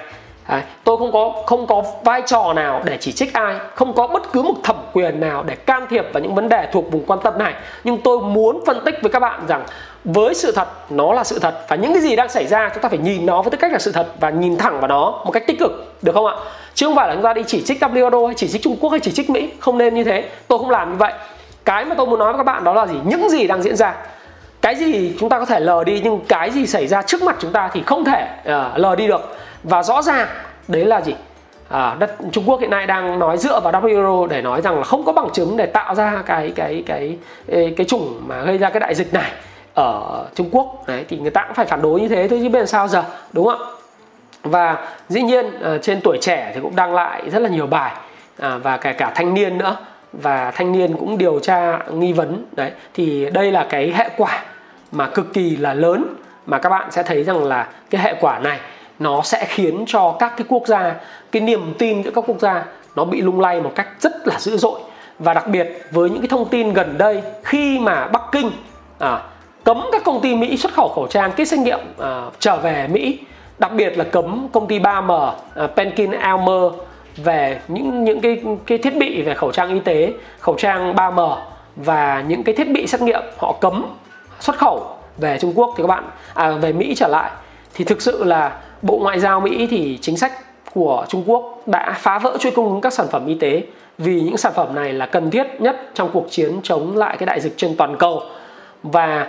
Đấy, 0.50 0.62
tôi 0.84 0.98
không 0.98 1.12
có 1.12 1.34
không 1.46 1.68
có 1.68 1.84
vai 2.04 2.22
trò 2.26 2.54
nào 2.54 2.82
để 2.86 2.98
chỉ 3.00 3.12
trích 3.12 3.34
ai 3.34 3.56
không 3.76 3.94
có 3.94 4.08
bất 4.08 4.32
cứ 4.34 4.42
một 4.42 4.54
thẩm 4.64 4.76
quyền 4.94 5.20
nào 5.20 5.44
để 5.44 5.56
can 5.56 5.88
thiệp 5.90 6.06
vào 6.14 6.24
những 6.24 6.36
vấn 6.36 6.50
đề 6.50 6.68
thuộc 6.74 6.92
vùng 6.92 7.06
quan 7.06 7.20
tâm 7.24 7.38
này. 7.38 7.54
Nhưng 7.84 8.02
tôi 8.02 8.20
muốn 8.20 8.64
phân 8.66 8.82
tích 8.86 8.96
với 9.02 9.12
các 9.12 9.20
bạn 9.20 9.42
rằng 9.48 9.64
với 10.04 10.34
sự 10.34 10.52
thật 10.52 10.68
nó 10.90 11.14
là 11.14 11.24
sự 11.24 11.40
thật 11.40 11.56
và 11.68 11.76
những 11.76 11.94
cái 11.94 12.02
gì 12.02 12.16
đang 12.16 12.30
xảy 12.30 12.48
ra 12.48 12.70
chúng 12.74 12.84
ta 12.84 12.90
phải 12.90 12.98
nhìn 12.98 13.26
nó 13.26 13.42
với 13.42 13.52
tư 13.52 13.58
cách 13.58 13.72
là 13.72 13.80
sự 13.80 13.92
thật 13.92 14.08
và 14.20 14.30
nhìn 14.30 14.58
thẳng 14.58 14.80
vào 14.80 14.88
nó 14.88 15.22
một 15.26 15.32
cách 15.32 15.44
tích 15.48 15.60
cực 15.60 15.94
được 16.02 16.12
không 16.16 16.26
ạ? 16.26 16.36
Chứ 16.74 16.86
không 16.86 16.96
phải 16.96 17.08
là 17.08 17.14
chúng 17.14 17.24
ta 17.24 17.34
đi 17.34 17.44
chỉ 17.48 17.64
trích 17.66 17.84
WHO 17.84 18.26
hay 18.26 18.36
chỉ 18.36 18.48
trích 18.48 18.62
Trung 18.62 18.78
Quốc 18.80 18.90
hay 18.90 19.00
chỉ 19.00 19.12
trích 19.12 19.30
Mỹ 19.30 19.50
không 19.60 19.78
nên 19.78 19.94
như 19.96 20.04
thế. 20.04 20.30
Tôi 20.48 20.60
không 20.60 20.70
làm 20.70 20.92
như 20.92 20.98
vậy. 20.98 21.14
Cái 21.66 21.86
mà 21.86 21.96
tôi 21.96 22.08
muốn 22.08 22.20
nói 22.20 22.34
với 22.34 22.38
các 22.38 22.44
bạn 22.44 22.64
đó 22.64 22.74
là 22.74 22.88
gì? 22.88 22.96
Những 23.06 23.30
gì 23.30 23.48
đang 23.48 23.62
diễn 23.62 23.76
ra. 23.76 23.96
Cái 24.62 24.76
gì 24.76 25.16
chúng 25.20 25.30
ta 25.30 25.40
có 25.40 25.46
thể 25.46 25.60
lờ 25.60 25.84
đi 25.84 26.02
nhưng 26.04 26.20
cái 26.28 26.52
gì 26.52 26.68
xảy 26.68 26.88
ra 26.88 27.02
trước 27.02 27.24
mặt 27.24 27.36
chúng 27.40 27.52
ta 27.52 27.70
thì 27.74 27.84
không 27.86 28.06
thể 28.06 28.28
uh, 28.42 28.78
lờ 28.78 28.96
đi 28.96 29.08
được 29.08 29.38
và 29.70 29.84
rõ 29.84 30.02
ràng 30.02 30.28
đấy 30.68 30.86
là 30.86 31.02
gì? 31.02 31.16
À, 31.70 31.96
đất 32.00 32.16
Trung 32.32 32.44
Quốc 32.48 32.62
hiện 32.62 32.70
nay 32.70 32.88
đang 32.88 33.20
nói 33.20 33.38
dựa 33.38 33.60
vào 33.60 33.74
WHO 33.74 34.28
để 34.28 34.42
nói 34.42 34.62
rằng 34.62 34.78
là 34.78 34.84
không 34.84 35.06
có 35.06 35.12
bằng 35.12 35.30
chứng 35.34 35.58
để 35.58 35.66
tạo 35.66 35.96
ra 35.96 36.24
cái 36.26 36.52
cái 36.56 36.84
cái 36.86 37.18
cái, 37.48 37.74
cái 37.78 37.86
chủng 37.86 38.22
mà 38.28 38.42
gây 38.42 38.58
ra 38.58 38.70
cái 38.70 38.80
đại 38.80 38.96
dịch 38.96 39.14
này 39.14 39.32
ở 39.74 40.26
Trung 40.36 40.50
Quốc. 40.52 40.88
Đấy 40.88 41.06
thì 41.10 41.18
người 41.18 41.32
ta 41.32 41.44
cũng 41.44 41.56
phải 41.56 41.66
phản 41.66 41.82
đối 41.82 42.02
như 42.02 42.08
thế 42.08 42.28
thôi 42.28 42.40
chứ 42.44 42.50
bên 42.50 42.68
sao 42.68 42.88
giờ 42.88 43.04
đúng 43.34 43.46
không 43.48 43.60
ạ? 43.60 43.66
Và 44.44 44.88
dĩ 45.10 45.22
nhiên 45.22 45.62
à, 45.64 45.78
trên 45.82 46.02
tuổi 46.04 46.18
trẻ 46.22 46.52
thì 46.56 46.60
cũng 46.62 46.76
đăng 46.76 46.94
lại 46.94 47.30
rất 47.30 47.42
là 47.42 47.50
nhiều 47.50 47.68
bài 47.68 47.92
à, 48.40 48.58
và 48.64 48.78
kể 48.78 48.94
cả 48.94 49.12
thanh 49.16 49.34
niên 49.34 49.58
nữa. 49.58 49.76
Và 50.14 50.52
thanh 50.52 50.72
niên 50.72 50.98
cũng 50.98 51.18
điều 51.18 51.40
tra 51.40 51.80
nghi 51.92 52.14
vấn. 52.14 52.46
Đấy 52.52 52.72
thì 52.94 53.30
đây 53.30 53.52
là 53.52 53.66
cái 53.70 53.94
hệ 53.96 54.10
quả 54.18 54.44
mà 54.92 55.08
cực 55.08 55.34
kỳ 55.34 55.58
là 55.58 55.74
lớn 55.74 56.16
mà 56.46 56.58
các 56.60 56.70
bạn 56.70 56.92
sẽ 56.92 57.04
thấy 57.04 57.24
rằng 57.24 57.44
là 57.44 57.68
cái 57.90 58.02
hệ 58.02 58.14
quả 58.22 58.40
này 58.40 58.60
nó 59.00 59.22
sẽ 59.22 59.46
khiến 59.50 59.84
cho 59.88 60.16
các 60.20 60.34
cái 60.38 60.46
quốc 60.50 60.68
gia 60.68 60.96
cái 61.32 61.42
niềm 61.42 61.74
tin 61.78 62.04
giữa 62.04 62.12
các 62.12 62.24
quốc 62.28 62.40
gia 62.40 62.66
nó 62.96 63.06
bị 63.06 63.22
lung 63.22 63.40
lay 63.40 63.62
một 63.62 63.72
cách 63.76 63.88
rất 64.00 64.28
là 64.28 64.40
dữ 64.40 64.58
dội. 64.58 64.80
Và 65.20 65.34
đặc 65.34 65.48
biệt 65.48 65.68
với 65.92 66.10
những 66.10 66.22
cái 66.22 66.28
thông 66.28 66.50
tin 66.50 66.74
gần 66.74 66.98
đây 66.98 67.22
khi 67.44 67.80
mà 67.80 68.08
Bắc 68.08 68.22
Kinh 68.32 68.52
à, 69.00 69.22
cấm 69.64 69.82
các 69.92 70.04
công 70.06 70.22
ty 70.22 70.36
Mỹ 70.36 70.58
xuất 70.58 70.74
khẩu 70.74 70.92
khẩu 70.96 71.08
trang 71.08 71.32
kit 71.32 71.48
xét 71.48 71.60
nghiệm 71.60 71.80
à, 71.98 72.22
trở 72.40 72.58
về 72.58 72.88
Mỹ 72.88 73.20
đặc 73.60 73.72
biệt 73.74 73.98
là 73.98 74.04
cấm 74.04 74.48
công 74.52 74.68
ty 74.68 74.80
3M 74.80 75.32
à, 75.56 75.68
Penkin 75.76 76.12
Elmer 76.12 76.74
về 77.18 77.60
những 77.68 78.04
những 78.04 78.22
cái 78.22 78.42
cái 78.66 78.78
thiết 78.78 78.98
bị 78.98 79.22
về 79.22 79.34
khẩu 79.34 79.52
trang 79.52 79.70
y 79.70 79.80
tế 79.80 80.14
khẩu 80.40 80.56
trang 80.58 80.96
3M 80.96 81.38
và 81.76 82.24
những 82.28 82.44
cái 82.44 82.56
thiết 82.56 82.72
bị 82.72 82.88
xét 82.88 83.02
nghiệm 83.02 83.22
họ 83.38 83.54
cấm 83.62 83.86
xuất 84.40 84.58
khẩu 84.58 84.88
về 85.18 85.38
Trung 85.42 85.54
Quốc 85.56 85.74
thì 85.78 85.84
các 85.84 85.88
bạn 85.88 86.04
à, 86.34 86.52
về 86.52 86.74
Mỹ 86.74 86.94
trở 86.96 87.08
lại 87.08 87.32
thì 87.78 87.86
thực 87.86 88.02
sự 88.02 88.24
là 88.24 88.58
Bộ 88.82 88.98
Ngoại 88.98 89.20
giao 89.20 89.40
Mỹ 89.40 89.68
thì 89.72 90.00
chính 90.02 90.18
sách 90.18 90.32
của 90.74 91.06
Trung 91.10 91.24
Quốc 91.26 91.62
đã 91.66 91.96
phá 92.00 92.20
vỡ 92.20 92.38
chuỗi 92.40 92.52
cung 92.52 92.70
ứng 92.70 92.82
các 92.82 92.94
sản 92.94 93.08
phẩm 93.12 93.26
y 93.28 93.36
tế 93.36 93.64
vì 93.98 94.22
những 94.22 94.38
sản 94.38 94.54
phẩm 94.56 94.76
này 94.76 94.94
là 94.94 95.06
cần 95.06 95.32
thiết 95.32 95.48
nhất 95.60 95.90
trong 95.94 96.10
cuộc 96.14 96.28
chiến 96.30 96.60
chống 96.64 96.98
lại 96.98 97.18
cái 97.20 97.26
đại 97.26 97.40
dịch 97.40 97.54
trên 97.58 97.78
toàn 97.78 97.98
cầu 97.98 98.22
và 98.84 99.28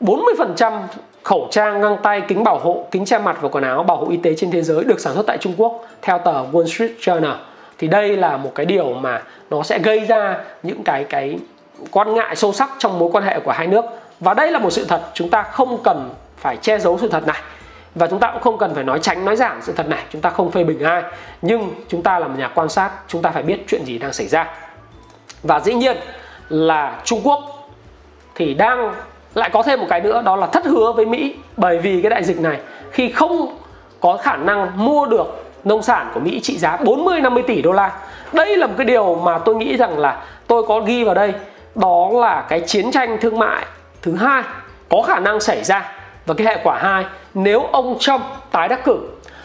40% 0.00 0.80
khẩu 1.22 1.48
trang, 1.50 1.80
găng 1.80 1.96
tay, 2.02 2.22
kính 2.28 2.44
bảo 2.44 2.58
hộ, 2.58 2.86
kính 2.90 3.04
che 3.04 3.18
mặt 3.18 3.38
và 3.40 3.48
quần 3.48 3.64
áo 3.64 3.82
bảo 3.82 3.96
hộ 3.96 4.10
y 4.10 4.16
tế 4.16 4.34
trên 4.36 4.50
thế 4.50 4.62
giới 4.62 4.84
được 4.84 5.00
sản 5.00 5.14
xuất 5.14 5.26
tại 5.26 5.38
Trung 5.40 5.54
Quốc 5.56 5.86
theo 6.02 6.18
tờ 6.18 6.44
Wall 6.52 6.66
Street 6.66 6.90
Journal. 7.00 7.36
Thì 7.78 7.88
đây 7.88 8.16
là 8.16 8.36
một 8.36 8.52
cái 8.54 8.66
điều 8.66 8.92
mà 8.92 9.22
nó 9.50 9.62
sẽ 9.62 9.78
gây 9.78 10.00
ra 10.00 10.38
những 10.62 10.82
cái 10.84 11.04
cái 11.04 11.38
quan 11.90 12.14
ngại 12.14 12.36
sâu 12.36 12.52
sắc 12.52 12.70
trong 12.78 12.98
mối 12.98 13.10
quan 13.12 13.24
hệ 13.24 13.40
của 13.40 13.52
hai 13.52 13.66
nước. 13.66 13.84
Và 14.20 14.34
đây 14.34 14.50
là 14.50 14.58
một 14.58 14.70
sự 14.70 14.84
thật, 14.84 15.00
chúng 15.14 15.30
ta 15.30 15.42
không 15.42 15.78
cần 15.84 16.10
phải 16.36 16.56
che 16.56 16.78
giấu 16.78 16.98
sự 16.98 17.08
thật 17.08 17.26
này 17.26 17.42
và 17.94 18.06
chúng 18.06 18.20
ta 18.20 18.30
cũng 18.32 18.42
không 18.42 18.58
cần 18.58 18.74
phải 18.74 18.84
nói 18.84 18.98
tránh, 19.02 19.24
nói 19.24 19.36
giảm 19.36 19.62
sự 19.62 19.72
thật 19.72 19.88
này, 19.88 20.02
chúng 20.12 20.20
ta 20.20 20.30
không 20.30 20.50
phê 20.50 20.64
bình 20.64 20.80
ai. 20.80 21.02
Nhưng 21.42 21.74
chúng 21.88 22.02
ta 22.02 22.18
là 22.18 22.28
một 22.28 22.34
nhà 22.38 22.48
quan 22.48 22.68
sát, 22.68 22.90
chúng 23.08 23.22
ta 23.22 23.30
phải 23.30 23.42
biết 23.42 23.64
chuyện 23.68 23.84
gì 23.84 23.98
đang 23.98 24.12
xảy 24.12 24.26
ra. 24.26 24.46
Và 25.42 25.60
dĩ 25.60 25.74
nhiên 25.74 25.96
là 26.48 27.00
Trung 27.04 27.20
Quốc 27.24 27.40
thì 28.34 28.54
đang 28.54 28.94
lại 29.34 29.50
có 29.52 29.62
thêm 29.62 29.80
một 29.80 29.86
cái 29.90 30.00
nữa, 30.00 30.22
đó 30.24 30.36
là 30.36 30.46
thất 30.46 30.66
hứa 30.66 30.92
với 30.92 31.06
Mỹ 31.06 31.36
bởi 31.56 31.78
vì 31.78 32.02
cái 32.02 32.10
đại 32.10 32.24
dịch 32.24 32.40
này. 32.40 32.58
Khi 32.90 33.10
không 33.10 33.58
có 34.00 34.16
khả 34.16 34.36
năng 34.36 34.84
mua 34.84 35.06
được 35.06 35.44
nông 35.64 35.82
sản 35.82 36.10
của 36.14 36.20
Mỹ 36.20 36.40
trị 36.42 36.58
giá 36.58 36.76
40 36.76 37.20
50 37.20 37.42
tỷ 37.46 37.62
đô 37.62 37.72
la. 37.72 37.90
Đây 38.32 38.56
là 38.56 38.66
một 38.66 38.74
cái 38.76 38.84
điều 38.84 39.14
mà 39.14 39.38
tôi 39.38 39.54
nghĩ 39.54 39.76
rằng 39.76 39.98
là 39.98 40.22
tôi 40.46 40.62
có 40.62 40.80
ghi 40.80 41.04
vào 41.04 41.14
đây, 41.14 41.32
đó 41.74 42.10
là 42.12 42.44
cái 42.48 42.60
chiến 42.60 42.90
tranh 42.90 43.18
thương 43.20 43.38
mại 43.38 43.66
thứ 44.02 44.16
hai 44.16 44.42
có 44.88 45.02
khả 45.02 45.20
năng 45.20 45.40
xảy 45.40 45.64
ra. 45.64 45.92
Và 46.26 46.34
cái 46.34 46.46
hệ 46.46 46.60
quả 46.62 46.78
hai 46.78 47.04
nếu 47.38 47.62
ông 47.72 47.96
Trump 47.98 48.20
tái 48.50 48.68
đắc 48.68 48.84
cử 48.84 48.98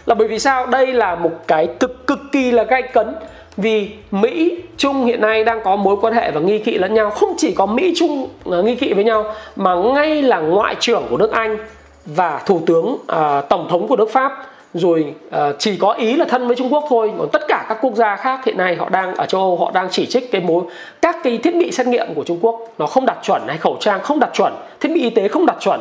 là 0.05 0.15
bởi 0.15 0.27
vì 0.27 0.39
sao? 0.39 0.65
Đây 0.65 0.93
là 0.93 1.15
một 1.15 1.31
cái 1.47 1.67
cực 1.79 2.07
cực 2.07 2.19
kỳ 2.31 2.51
là 2.51 2.63
gay 2.63 2.81
cấn 2.81 3.15
vì 3.57 3.89
Mỹ 4.11 4.57
Trung 4.77 5.05
hiện 5.05 5.21
nay 5.21 5.43
đang 5.43 5.63
có 5.63 5.75
mối 5.75 5.95
quan 6.01 6.13
hệ 6.13 6.31
và 6.31 6.41
nghi 6.41 6.59
kỵ 6.59 6.77
lẫn 6.77 6.93
nhau. 6.93 7.09
Không 7.09 7.33
chỉ 7.37 7.53
có 7.53 7.65
Mỹ 7.65 7.93
Trung 7.95 8.27
à, 8.51 8.57
nghi 8.61 8.75
kỵ 8.75 8.93
với 8.93 9.03
nhau 9.03 9.25
mà 9.55 9.75
ngay 9.75 10.21
là 10.21 10.39
ngoại 10.39 10.75
trưởng 10.79 11.03
của 11.09 11.17
nước 11.17 11.31
Anh 11.31 11.57
và 12.05 12.41
thủ 12.45 12.61
tướng 12.65 12.97
à, 13.07 13.41
tổng 13.41 13.67
thống 13.69 13.87
của 13.87 13.95
nước 13.95 14.11
Pháp. 14.11 14.31
Rồi 14.73 15.13
à, 15.31 15.51
chỉ 15.59 15.77
có 15.77 15.91
ý 15.91 16.15
là 16.15 16.25
thân 16.25 16.47
với 16.47 16.55
Trung 16.55 16.73
Quốc 16.73 16.83
thôi. 16.89 17.11
Còn 17.17 17.29
tất 17.33 17.41
cả 17.47 17.65
các 17.69 17.77
quốc 17.81 17.95
gia 17.95 18.15
khác 18.15 18.45
hiện 18.45 18.57
nay 18.57 18.75
họ 18.75 18.89
đang 18.89 19.15
ở 19.15 19.25
châu 19.25 19.41
Âu 19.41 19.57
họ 19.57 19.71
đang 19.73 19.87
chỉ 19.91 20.05
trích 20.05 20.31
cái 20.31 20.41
mối 20.41 20.63
các 21.01 21.17
cái 21.23 21.37
thiết 21.37 21.55
bị 21.55 21.71
xét 21.71 21.87
nghiệm 21.87 22.13
của 22.15 22.23
Trung 22.23 22.39
Quốc. 22.41 22.59
Nó 22.77 22.85
không 22.87 23.05
đạt 23.05 23.17
chuẩn 23.23 23.41
hay 23.47 23.57
khẩu 23.57 23.77
trang 23.79 24.01
không 24.01 24.19
đạt 24.19 24.33
chuẩn 24.33 24.53
thiết 24.79 24.89
bị 24.89 25.01
y 25.01 25.09
tế 25.09 25.27
không 25.27 25.45
đạt 25.45 25.57
chuẩn 25.59 25.79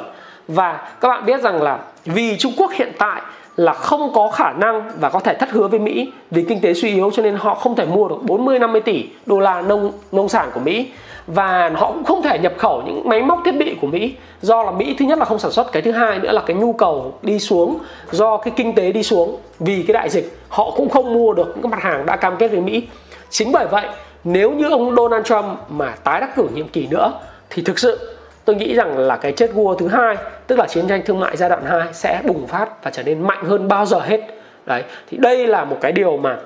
và 0.48 0.90
các 1.00 1.08
bạn 1.08 1.26
biết 1.26 1.40
rằng 1.40 1.62
là 1.62 1.78
vì 2.04 2.36
Trung 2.38 2.52
Quốc 2.56 2.72
hiện 2.72 2.92
tại 2.98 3.22
là 3.56 3.72
không 3.72 4.12
có 4.14 4.30
khả 4.30 4.52
năng 4.52 4.90
và 5.00 5.10
có 5.10 5.20
thể 5.20 5.34
thất 5.34 5.50
hứa 5.50 5.68
với 5.68 5.80
Mỹ 5.80 6.12
vì 6.30 6.44
kinh 6.48 6.60
tế 6.60 6.74
suy 6.74 6.88
yếu 6.88 7.10
cho 7.10 7.22
nên 7.22 7.36
họ 7.36 7.54
không 7.54 7.76
thể 7.76 7.84
mua 7.84 8.08
được 8.08 8.22
40 8.22 8.58
50 8.58 8.80
tỷ 8.80 9.04
đô 9.26 9.40
la 9.40 9.62
nông 9.62 9.92
nông 10.12 10.28
sản 10.28 10.50
của 10.54 10.60
Mỹ. 10.60 10.88
Và 11.26 11.70
họ 11.74 11.92
cũng 11.92 12.04
không 12.04 12.22
thể 12.22 12.38
nhập 12.38 12.52
khẩu 12.58 12.82
những 12.86 13.08
máy 13.08 13.22
móc 13.22 13.38
thiết 13.44 13.52
bị 13.52 13.76
của 13.80 13.86
Mỹ 13.86 14.14
do 14.42 14.62
là 14.62 14.70
Mỹ 14.70 14.96
thứ 14.98 15.04
nhất 15.04 15.18
là 15.18 15.24
không 15.24 15.38
sản 15.38 15.50
xuất, 15.50 15.72
cái 15.72 15.82
thứ 15.82 15.92
hai 15.92 16.18
nữa 16.18 16.32
là 16.32 16.42
cái 16.46 16.56
nhu 16.56 16.72
cầu 16.72 17.14
đi 17.22 17.38
xuống, 17.38 17.78
do 18.10 18.36
cái 18.36 18.52
kinh 18.56 18.74
tế 18.74 18.92
đi 18.92 19.02
xuống. 19.02 19.36
Vì 19.60 19.82
cái 19.82 19.92
đại 19.92 20.08
dịch, 20.10 20.38
họ 20.48 20.70
cũng 20.76 20.88
không 20.88 21.14
mua 21.14 21.32
được 21.32 21.54
những 21.56 21.70
mặt 21.70 21.82
hàng 21.82 22.06
đã 22.06 22.16
cam 22.16 22.36
kết 22.36 22.48
với 22.48 22.60
Mỹ. 22.60 22.82
Chính 23.30 23.52
bởi 23.52 23.66
vậy, 23.66 23.86
nếu 24.24 24.50
như 24.50 24.70
ông 24.70 24.96
Donald 24.96 25.24
Trump 25.24 25.44
mà 25.68 25.94
tái 26.04 26.20
đắc 26.20 26.36
cử 26.36 26.48
nhiệm 26.54 26.68
kỳ 26.68 26.86
nữa, 26.90 27.12
thì 27.50 27.62
thực 27.62 27.78
sự 27.78 28.11
tôi 28.44 28.56
nghĩ 28.56 28.74
rằng 28.74 28.98
là 28.98 29.16
cái 29.16 29.32
chết 29.32 29.50
vua 29.54 29.74
thứ 29.74 29.88
hai, 29.88 30.16
tức 30.46 30.58
là 30.58 30.66
chiến 30.66 30.88
tranh 30.88 31.02
thương 31.04 31.20
mại 31.20 31.36
giai 31.36 31.48
đoạn 31.48 31.64
2 31.64 31.80
sẽ 31.92 32.20
bùng 32.24 32.46
phát 32.46 32.84
và 32.84 32.90
trở 32.90 33.02
nên 33.02 33.22
mạnh 33.22 33.44
hơn 33.44 33.68
bao 33.68 33.86
giờ 33.86 33.98
hết. 33.98 34.20
Đấy, 34.66 34.82
thì 35.10 35.16
đây 35.16 35.46
là 35.46 35.64
một 35.64 35.76
cái 35.80 35.92
điều 35.92 36.16
mà 36.16 36.36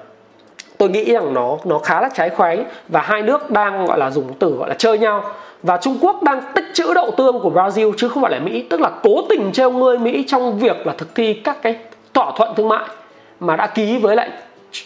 tôi 0.78 0.88
nghĩ 0.88 1.12
rằng 1.12 1.34
nó 1.34 1.58
nó 1.64 1.78
khá 1.78 2.00
là 2.00 2.08
trái 2.14 2.30
khoái 2.30 2.64
và 2.88 3.00
hai 3.00 3.22
nước 3.22 3.50
đang, 3.50 3.86
gọi 3.86 3.98
là, 3.98 4.10
dùng 4.10 4.32
từ, 4.38 4.50
gọi 4.50 4.68
là, 4.68 4.74
chơi 4.78 4.98
nhau. 4.98 5.24
Và 5.62 5.76
Trung 5.76 5.98
Quốc 6.00 6.22
đang 6.22 6.42
tích 6.54 6.64
trữ 6.74 6.94
đậu 6.94 7.10
tương 7.10 7.40
của 7.40 7.50
Brazil 7.50 7.92
chứ 7.96 8.08
không 8.08 8.22
phải 8.22 8.32
là 8.32 8.38
Mỹ, 8.38 8.66
tức 8.70 8.80
là 8.80 8.90
cố 9.02 9.22
tình 9.28 9.52
treo 9.52 9.70
ngươi 9.70 9.98
Mỹ 9.98 10.24
trong 10.28 10.58
việc 10.58 10.86
là 10.86 10.94
thực 10.98 11.14
thi 11.14 11.34
các 11.34 11.62
cái 11.62 11.76
thỏa 12.14 12.32
thuận 12.36 12.54
thương 12.54 12.68
mại 12.68 12.84
mà 13.40 13.56
đã 13.56 13.66
ký 13.66 13.98
với 13.98 14.16
lại 14.16 14.30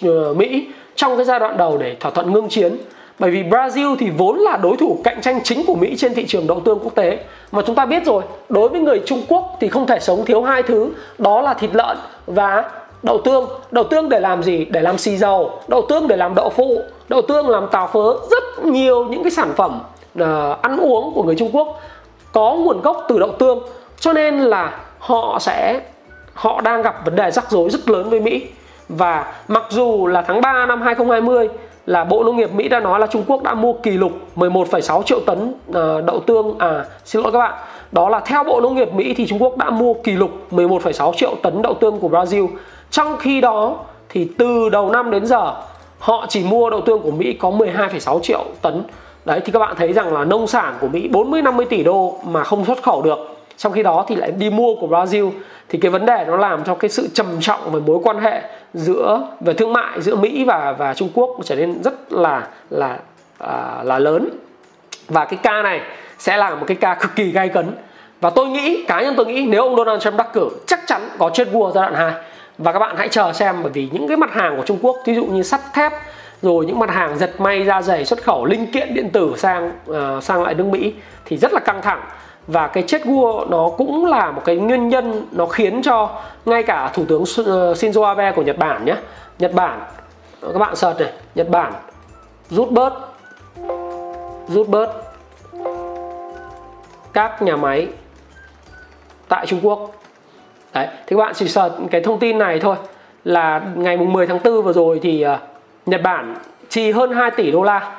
ờ, 0.03 0.35
Mỹ 0.35 0.69
trong 0.95 1.17
cái 1.17 1.25
giai 1.25 1.41
đoạn 1.41 1.57
đầu 1.57 1.79
để 1.79 1.97
thỏa 2.01 2.11
thuận 2.11 2.33
ngưng 2.33 2.49
chiến 2.49 2.77
bởi 3.21 3.31
vì 3.31 3.43
Brazil 3.43 3.97
thì 3.97 4.11
vốn 4.11 4.39
là 4.39 4.57
đối 4.57 4.77
thủ 4.77 4.99
cạnh 5.05 5.21
tranh 5.21 5.41
chính 5.45 5.67
của 5.67 5.75
Mỹ 5.75 5.97
trên 5.97 6.15
thị 6.15 6.27
trường 6.27 6.47
đậu 6.47 6.61
tương 6.61 6.79
quốc 6.79 6.95
tế. 6.95 7.19
Mà 7.53 7.63
chúng 7.67 7.75
ta 7.75 7.87
biết 7.87 8.05
rồi 8.07 8.23
đối 8.49 8.69
với 8.69 8.81
người 8.81 9.03
Trung 9.07 9.23
Quốc 9.29 9.57
thì 9.61 9.69
không 9.69 9.87
thể 9.87 10.01
sống 10.01 10.25
thiếu 10.25 10.43
hai 10.43 10.63
thứ. 10.63 10.91
Đó 11.19 11.41
là 11.41 11.55
thịt 11.55 11.71
lợn 11.75 11.97
và 12.27 12.71
đậu 13.03 13.21
tương. 13.25 13.49
Đậu 13.71 13.85
tương 13.85 14.09
để 14.09 14.21
làm 14.21 14.43
gì? 14.43 14.65
Để 14.65 14.81
làm 14.81 14.99
xì 14.99 15.17
dầu 15.17 15.51
đậu 15.69 15.87
tương 15.89 16.09
để 16.09 16.17
làm 16.17 16.35
đậu 16.35 16.51
phụ 16.51 16.83
đậu 17.09 17.23
tương 17.23 17.49
làm 17.49 17.69
tàu 17.69 17.87
phớ 17.87 18.15
rất 18.31 18.65
nhiều 18.65 19.05
những 19.05 19.23
cái 19.23 19.31
sản 19.31 19.53
phẩm 19.57 19.81
uh, 20.23 20.63
ăn 20.63 20.77
uống 20.77 21.13
của 21.15 21.23
người 21.23 21.35
Trung 21.35 21.51
Quốc 21.53 21.81
có 22.33 22.55
nguồn 22.55 22.81
gốc 22.81 23.05
từ 23.09 23.19
đậu 23.19 23.33
tương. 23.33 23.59
Cho 24.01 24.13
nên 24.13 24.39
là 24.39 24.79
họ 24.99 25.39
sẽ 25.41 25.81
họ 26.35 26.61
đang 26.61 26.83
gặp 26.83 27.05
vấn 27.05 27.17
đề 27.17 27.31
rắc 27.31 27.51
rối 27.51 27.71
rất 27.71 27.89
lớn 27.89 28.11
với 28.11 28.21
Mỹ. 28.21 28.47
Và 28.89 29.33
mặc 29.49 29.63
dù 29.71 30.07
là 30.07 30.23
tháng 30.23 30.41
3 30.41 30.67
năm 30.67 30.83
2020 30.83 31.49
là 31.91 32.05
Bộ 32.05 32.25
Nông 32.25 32.37
nghiệp 32.37 32.55
Mỹ 32.55 32.69
đã 32.69 32.81
nói 32.81 33.01
là 33.01 33.07
Trung 33.07 33.25
Quốc 33.27 33.43
đã 33.43 33.55
mua 33.55 33.73
kỷ 33.73 33.91
lục 33.91 34.13
11,6 34.37 35.03
triệu 35.03 35.21
tấn 35.27 35.55
ờ, 35.73 36.01
đậu 36.01 36.21
tương. 36.21 36.59
À 36.59 36.85
xin 37.05 37.23
lỗi 37.23 37.33
các 37.33 37.39
bạn. 37.39 37.55
Đó 37.93 38.09
là 38.09 38.21
theo 38.21 38.45
Bộ 38.45 38.61
Nông 38.61 38.75
nghiệp 38.75 38.95
Mỹ 38.95 39.15
thì 39.15 39.27
Trung 39.27 39.43
Quốc 39.43 39.57
đã 39.57 39.71
mua 39.71 39.95
kỷ 39.95 40.13
lục 40.13 40.31
11,6 40.51 41.13
triệu 41.13 41.35
tấn 41.43 41.63
đậu 41.63 41.75
tương 41.75 42.01
của 42.01 42.09
Brazil. 42.09 42.49
Trong 42.91 43.17
khi 43.17 43.41
đó 43.41 43.77
thì 44.09 44.29
từ 44.39 44.69
đầu 44.69 44.91
năm 44.91 45.11
đến 45.11 45.27
giờ 45.27 45.55
họ 45.99 46.27
chỉ 46.29 46.45
mua 46.45 46.71
đậu 46.71 46.81
tương 46.81 47.01
của 47.01 47.11
Mỹ 47.11 47.33
có 47.33 47.51
12,6 47.51 48.21
triệu 48.21 48.45
tấn. 48.63 48.83
Đấy 49.25 49.41
thì 49.45 49.53
các 49.53 49.59
bạn 49.59 49.75
thấy 49.79 49.93
rằng 49.93 50.15
là 50.15 50.25
nông 50.25 50.47
sản 50.47 50.75
của 50.81 50.89
Mỹ 50.89 51.09
40 51.09 51.43
50 51.43 51.67
tỷ 51.67 51.85
đô 51.85 52.15
mà 52.25 52.45
không 52.45 52.65
xuất 52.65 52.83
khẩu 52.83 53.03
được 53.03 53.40
trong 53.61 53.73
khi 53.73 53.83
đó 53.83 54.05
thì 54.09 54.17
lại 54.17 54.31
đi 54.31 54.51
mua 54.51 54.75
của 54.75 54.87
Brazil. 54.87 55.31
Thì 55.69 55.79
cái 55.79 55.91
vấn 55.91 56.07
đề 56.07 56.25
nó 56.29 56.37
làm 56.37 56.65
cho 56.65 56.75
cái 56.75 56.89
sự 56.89 57.09
trầm 57.15 57.27
trọng 57.41 57.73
về 57.73 57.81
mối 57.81 57.99
quan 58.03 58.19
hệ 58.19 58.43
giữa 58.75 59.27
về 59.41 59.55
thương 59.55 59.73
mại 59.73 60.03
giữa 60.03 60.17
Mỹ 60.17 60.45
và 60.45 60.75
và 60.79 60.95
Trung 60.95 61.09
Quốc 61.15 61.37
trở 61.45 61.57
nên 61.57 61.83
rất 61.83 62.13
là 62.13 62.47
là 62.71 62.99
à, 63.39 63.83
là 63.85 63.99
lớn. 63.99 64.29
Và 65.09 65.25
cái 65.25 65.39
ca 65.43 65.63
này 65.63 65.81
sẽ 66.19 66.37
là 66.37 66.55
một 66.55 66.65
cái 66.67 66.77
ca 66.77 66.95
cực 66.95 67.11
kỳ 67.17 67.31
gay 67.31 67.49
cấn. 67.49 67.71
Và 68.21 68.31
tôi 68.31 68.47
nghĩ 68.47 68.85
cá 68.89 69.01
nhân 69.01 69.15
tôi 69.17 69.27
nghĩ 69.27 69.47
nếu 69.47 69.63
ông 69.63 69.77
Donald 69.77 70.03
Trump 70.03 70.17
đắc 70.17 70.33
cử 70.33 70.49
chắc 70.67 70.81
chắn 70.87 71.09
có 71.19 71.31
chết 71.35 71.53
vua 71.53 71.71
giai 71.75 71.83
đoạn 71.83 71.95
2 71.95 72.13
và 72.59 72.73
các 72.73 72.79
bạn 72.79 72.97
hãy 72.97 73.09
chờ 73.09 73.33
xem 73.33 73.57
bởi 73.63 73.73
vì 73.73 73.89
những 73.93 74.09
cái 74.09 74.17
mặt 74.17 74.33
hàng 74.33 74.57
của 74.57 74.63
Trung 74.67 74.79
Quốc 74.83 74.97
ví 75.07 75.15
dụ 75.15 75.25
như 75.25 75.43
sắt 75.43 75.61
thép 75.75 75.93
rồi 76.43 76.67
những 76.67 76.79
mặt 76.79 76.91
hàng 76.91 77.19
giật 77.19 77.41
may 77.41 77.65
da 77.65 77.83
dày 77.83 78.05
xuất 78.05 78.23
khẩu 78.23 78.45
linh 78.45 78.67
kiện 78.67 78.95
điện 78.95 79.11
tử 79.11 79.35
sang 79.37 79.73
uh, 79.91 80.23
sang 80.23 80.43
lại 80.43 80.55
nước 80.55 80.67
Mỹ 80.67 80.95
thì 81.25 81.37
rất 81.37 81.53
là 81.53 81.61
căng 81.61 81.83
thẳng 81.83 82.01
và 82.47 82.67
cái 82.67 82.83
chết 82.87 83.05
vua 83.05 83.45
nó 83.49 83.69
cũng 83.77 84.07
là 84.07 84.31
một 84.31 84.43
cái 84.45 84.57
nguyên 84.57 84.89
nhân 84.89 85.27
nó 85.33 85.47
khiến 85.47 85.83
cho 85.83 86.11
ngay 86.45 86.63
cả 86.63 86.91
thủ 86.95 87.05
tướng 87.09 87.25
ờ, 87.47 87.73
Shinzo 87.73 88.03
Abe 88.03 88.33
của 88.33 88.43
Nhật 88.43 88.59
Bản 88.59 88.85
nhé 88.85 88.97
Nhật 89.39 89.53
Bản 89.55 89.81
các 90.43 90.59
bạn 90.59 90.77
search 90.77 91.01
này 91.01 91.13
Nhật 91.35 91.49
Bản 91.49 91.73
rút 92.51 92.71
bớt 92.71 92.93
rút 94.49 94.69
bớt 94.69 94.93
các 97.13 97.43
nhà 97.43 97.57
máy 97.57 97.89
tại 99.29 99.47
Trung 99.47 99.61
Quốc. 99.63 99.91
Đấy 100.75 100.87
thì 101.07 101.17
các 101.17 101.17
bạn 101.17 101.33
chỉ 101.35 101.49
search 101.49 101.75
cái 101.91 102.01
thông 102.01 102.19
tin 102.19 102.39
này 102.39 102.61
thôi 102.61 102.77
là 103.25 103.61
ngày 103.75 103.97
mùng 103.97 104.13
10 104.13 104.27
tháng 104.27 104.39
4 104.45 104.63
vừa 104.63 104.73
rồi 104.73 105.01
thì 105.03 105.23
ờ, 105.23 105.39
Nhật 105.87 106.03
Bản 106.03 106.35
chi 106.69 106.93
hơn 106.93 107.13
2 107.13 107.31
tỷ 107.31 107.51
đô 107.51 107.63
la 107.63 107.93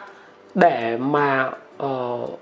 để 0.56 0.97
mà 0.97 1.49
uh, 1.84 2.39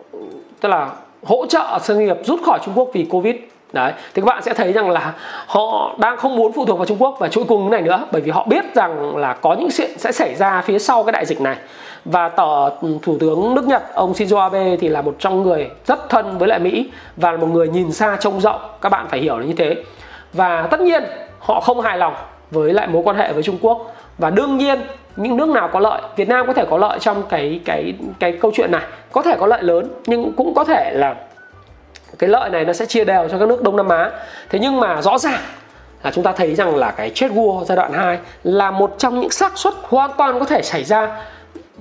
tức 0.62 0.70
là 0.70 0.90
hỗ 1.24 1.46
trợ 1.46 1.80
doanh 1.82 2.06
nghiệp 2.06 2.18
rút 2.24 2.40
khỏi 2.46 2.60
Trung 2.66 2.74
Quốc 2.78 2.90
vì 2.94 3.08
Covid. 3.10 3.36
Đấy, 3.74 3.94
thì 4.14 4.22
các 4.22 4.26
bạn 4.26 4.44
sẽ 4.44 4.54
thấy 4.54 4.74
rằng 4.74 4.90
là 4.90 5.14
họ 5.48 5.96
đang 5.98 6.18
không 6.18 6.36
muốn 6.36 6.52
phụ 6.52 6.66
thuộc 6.66 6.78
vào 6.78 6.86
Trung 6.86 6.98
Quốc. 7.00 7.18
Và 7.20 7.28
chuỗi 7.28 7.44
cung 7.44 7.72
này 7.72 7.82
nữa, 7.82 8.06
bởi 8.12 8.22
vì 8.22 8.32
họ 8.32 8.46
biết 8.50 8.76
rằng 8.76 9.18
là 9.18 9.34
có 9.34 9.54
những 9.54 9.70
chuyện 9.78 9.92
sẽ 9.98 10.12
xảy 10.12 10.36
ra 10.36 10.62
phía 10.62 10.80
sau 10.80 11.04
cái 11.04 11.12
đại 11.12 11.26
dịch 11.26 11.42
này. 11.42 11.56
Và 12.06 12.30
tờ 12.30 12.70
ừ, 12.82 12.98
thủ 13.02 13.18
tướng 13.20 13.56
nước 13.56 13.68
Nhật, 13.68 13.94
ông 13.94 14.14
Shinzo 14.14 14.38
Abe 14.38 14.76
thì 14.78 14.90
là 14.90 15.02
một 15.02 15.16
trong 15.20 15.44
người 15.44 15.70
rất 15.86 16.10
thân 16.10 16.38
với 16.38 16.48
lại 16.48 16.60
Mỹ 16.60 16.90
và 17.16 17.32
là 17.32 17.38
một 17.38 17.48
người 17.48 17.68
nhìn 17.68 17.92
xa 17.92 18.18
trông 18.20 18.42
rộng. 18.42 18.62
Các 18.82 18.90
bạn 18.90 19.08
phải 19.10 19.20
hiểu 19.20 19.38
là 19.38 19.46
như 19.46 19.54
thế. 19.54 19.76
Và 20.34 20.68
tất 20.72 20.82
nhiên, 20.82 21.04
họ 21.40 21.60
không 21.60 21.82
hài 21.82 21.98
lòng 21.98 22.14
với 22.52 22.74
lại 22.74 22.88
mối 22.88 23.02
quan 23.06 23.18
hệ 23.18 23.34
với 23.34 23.44
Trung 23.44 23.58
Quốc 23.62 23.96
và 24.20 24.30
đương 24.30 24.58
nhiên 24.58 24.80
những 25.16 25.38
nước 25.38 25.50
nào 25.50 25.70
có 25.74 25.80
lợi 25.80 26.02
Việt 26.16 26.30
Nam 26.30 26.48
có 26.48 26.54
thể 26.54 26.66
có 26.70 26.78
lợi 26.78 27.00
trong 27.00 27.24
cái 27.30 27.60
cái 27.66 27.94
cái 28.20 28.38
câu 28.42 28.52
chuyện 28.56 28.72
này. 28.72 28.82
Có 29.12 29.22
thể 29.22 29.36
có 29.40 29.48
lợi 29.48 29.64
lớn 29.64 29.94
nhưng 30.06 30.34
cũng 30.34 30.54
có 30.54 30.64
thể 30.64 30.92
là 30.94 31.16
cái 32.20 32.30
lợi 32.30 32.50
này 32.50 32.66
nó 32.66 32.74
sẽ 32.74 32.86
chia 32.86 33.06
đều 33.06 33.28
cho 33.32 33.40
các 33.40 33.48
nước 33.48 33.64
Đông 33.64 33.76
Nam 33.76 33.90
Á. 33.90 34.12
Thế 34.50 34.60
nhưng 34.60 34.80
mà 34.80 35.02
rõ 35.02 35.18
ràng 35.18 35.42
là 36.04 36.12
chúng 36.12 36.24
ta 36.24 36.32
thấy 36.32 36.56
rằng 36.56 36.76
là 36.76 36.92
cái 36.92 37.10
trade 37.10 37.34
war 37.36 37.64
giai 37.64 37.76
đoạn 37.76 37.94
2 37.94 38.18
là 38.44 38.72
một 38.72 38.96
trong 38.98 39.20
những 39.20 39.32
xác 39.32 39.58
suất 39.58 39.74
hoàn 39.82 40.12
toàn 40.18 40.40
có 40.40 40.46
thể 40.46 40.62
xảy 40.62 40.84
ra 40.84 41.10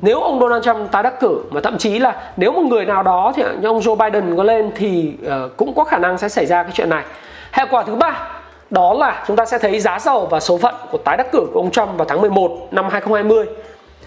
nếu 0.03 0.21
ông 0.21 0.41
Donald 0.41 0.65
Trump 0.65 0.93
tái 0.93 1.03
đắc 1.03 1.21
cử. 1.21 1.41
Mà 1.51 1.61
thậm 1.61 1.79
chí 1.79 1.99
là 1.99 2.15
nếu 2.37 2.53
một 2.53 2.63
người 2.63 2.85
nào 2.85 3.03
đó 3.03 3.33
thì 3.37 3.43
như 3.61 3.69
ông 3.69 3.79
Joe 3.79 3.97
Biden 3.97 4.37
có 4.37 4.43
lên 4.43 4.71
thì 4.77 5.13
uh, 5.27 5.57
cũng 5.57 5.75
có 5.75 5.85
khả 5.85 5.99
năng 5.99 6.19
sẽ 6.19 6.29
xảy 6.29 6.47
ra 6.47 6.63
cái 6.63 6.73
chuyện 6.75 6.91
này. 6.91 7.05
Hệ 7.53 7.65
quả 7.71 7.83
thứ 7.83 7.95
ba 7.95 8.38
đó 8.71 8.95
là 8.95 9.25
chúng 9.27 9.37
ta 9.37 9.45
sẽ 9.45 9.59
thấy 9.59 9.81
giá 9.81 9.99
dầu 9.99 10.27
và 10.31 10.41
số 10.41 10.59
phận 10.59 10.75
của 10.91 10.99
tái 10.99 11.17
đắc 11.17 11.27
cử 11.33 11.47
của 11.53 11.61
ông 11.61 11.71
Trump 11.71 11.89
vào 11.97 12.05
tháng 12.09 12.21
11 12.21 12.69
năm 12.71 12.89
2020 12.91 13.47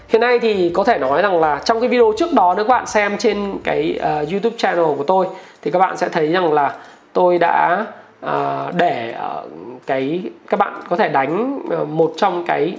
hiện 0.08 0.20
nay 0.20 0.38
thì 0.38 0.70
có 0.74 0.84
thể 0.84 0.98
nói 0.98 1.22
rằng 1.22 1.40
là 1.40 1.60
trong 1.64 1.80
cái 1.80 1.88
video 1.88 2.12
trước 2.16 2.32
đó 2.32 2.54
nếu 2.56 2.64
các 2.64 2.74
bạn 2.74 2.86
xem 2.86 3.18
trên 3.18 3.58
cái 3.64 3.98
uh, 3.98 4.30
YouTube 4.30 4.56
channel 4.58 4.84
của 4.84 5.04
tôi 5.06 5.26
thì 5.62 5.70
các 5.70 5.78
bạn 5.78 5.96
sẽ 5.96 6.08
thấy 6.08 6.32
rằng 6.32 6.52
là 6.52 6.74
tôi 7.12 7.38
đã 7.38 7.86
uh, 8.26 8.30
để 8.74 9.14
uh, 9.44 9.50
cái 9.86 10.22
các 10.48 10.56
bạn 10.60 10.80
có 10.88 10.96
thể 10.96 11.08
đánh 11.08 11.62
uh, 11.82 11.88
một 11.88 12.12
trong 12.16 12.44
cái 12.46 12.76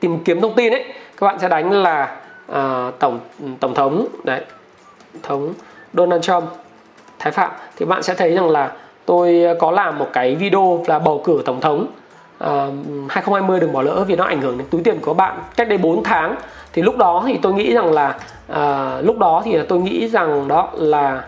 tìm 0.00 0.18
kiếm 0.24 0.40
thông 0.40 0.54
tin 0.54 0.72
ấy 0.72 0.84
các 1.16 1.26
bạn 1.26 1.38
sẽ 1.38 1.48
đánh 1.48 1.70
là 1.70 2.16
uh, 2.52 2.98
tổng 2.98 3.20
tổng 3.60 3.74
thống 3.74 4.06
đấy 4.24 4.40
thống 5.22 5.54
Donald 5.92 6.22
Trump 6.22 6.44
thái 7.18 7.32
phạm. 7.32 7.50
Thì 7.76 7.86
bạn 7.86 8.02
sẽ 8.02 8.14
thấy 8.14 8.34
rằng 8.34 8.50
là 8.50 8.72
tôi 9.10 9.42
ờ, 9.42 9.54
có 9.58 9.70
làm 9.70 9.98
một 9.98 10.06
cái 10.12 10.34
video 10.34 10.82
là 10.86 10.98
bầu 10.98 11.22
cử 11.24 11.42
tổng 11.44 11.60
thống. 11.60 11.86
Ờ, 12.38 12.66
uh, 12.68 13.10
2020 13.10 13.60
đừng 13.60 13.72
bỏ 13.72 13.82
lỡ 13.82 14.04
vì 14.08 14.16
nó 14.16 14.24
ảnh 14.24 14.40
hưởng 14.40 14.58
đến 14.58 14.66
túi 14.70 14.80
tiền 14.84 14.98
của 15.00 15.14
bạn. 15.14 15.38
Cách 15.56 15.68
đây 15.68 15.78
4 15.78 16.02
tháng 16.04 16.36
thì 16.72 16.82
lúc 16.82 16.96
đó 16.96 17.24
thì 17.26 17.38
tôi 17.42 17.52
nghĩ 17.52 17.74
rằng 17.74 17.92
là 17.92 18.14
uh, 18.52 19.04
lúc 19.04 19.18
đó 19.18 19.42
thì 19.44 19.58
tôi 19.68 19.78
nghĩ 19.78 20.08
rằng 20.08 20.48
đó 20.48 20.68
là 20.74 21.24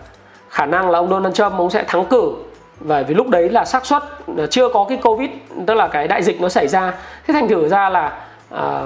khả 0.49 0.65
năng 0.65 0.89
là 0.89 0.99
ông 0.99 1.09
Donald 1.09 1.35
Trump 1.35 1.53
ông 1.57 1.69
sẽ 1.69 1.83
thắng 1.87 2.05
cử. 2.05 2.31
Và 2.79 3.01
vì 3.01 3.15
lúc 3.15 3.29
đấy 3.29 3.49
là 3.49 3.65
xác 3.65 3.85
suất 3.85 4.03
chưa 4.49 4.69
có 4.69 4.85
cái 4.89 4.97
covid 4.97 5.29
tức 5.65 5.73
là 5.73 5.87
cái 5.87 6.07
đại 6.07 6.23
dịch 6.23 6.41
nó 6.41 6.49
xảy 6.49 6.67
ra. 6.67 6.93
Thế 7.27 7.33
thành 7.33 7.47
thử 7.47 7.67
ra 7.67 7.89
là 7.89 8.17
À, 8.53 8.83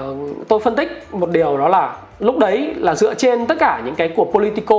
tôi 0.48 0.60
phân 0.60 0.76
tích 0.76 1.06
một 1.12 1.30
điều 1.30 1.58
đó 1.58 1.68
là 1.68 1.96
lúc 2.18 2.38
đấy 2.38 2.74
là 2.76 2.94
dựa 2.94 3.14
trên 3.14 3.46
tất 3.46 3.54
cả 3.58 3.82
những 3.84 3.94
cái 3.94 4.08
của 4.16 4.24
Politico, 4.24 4.76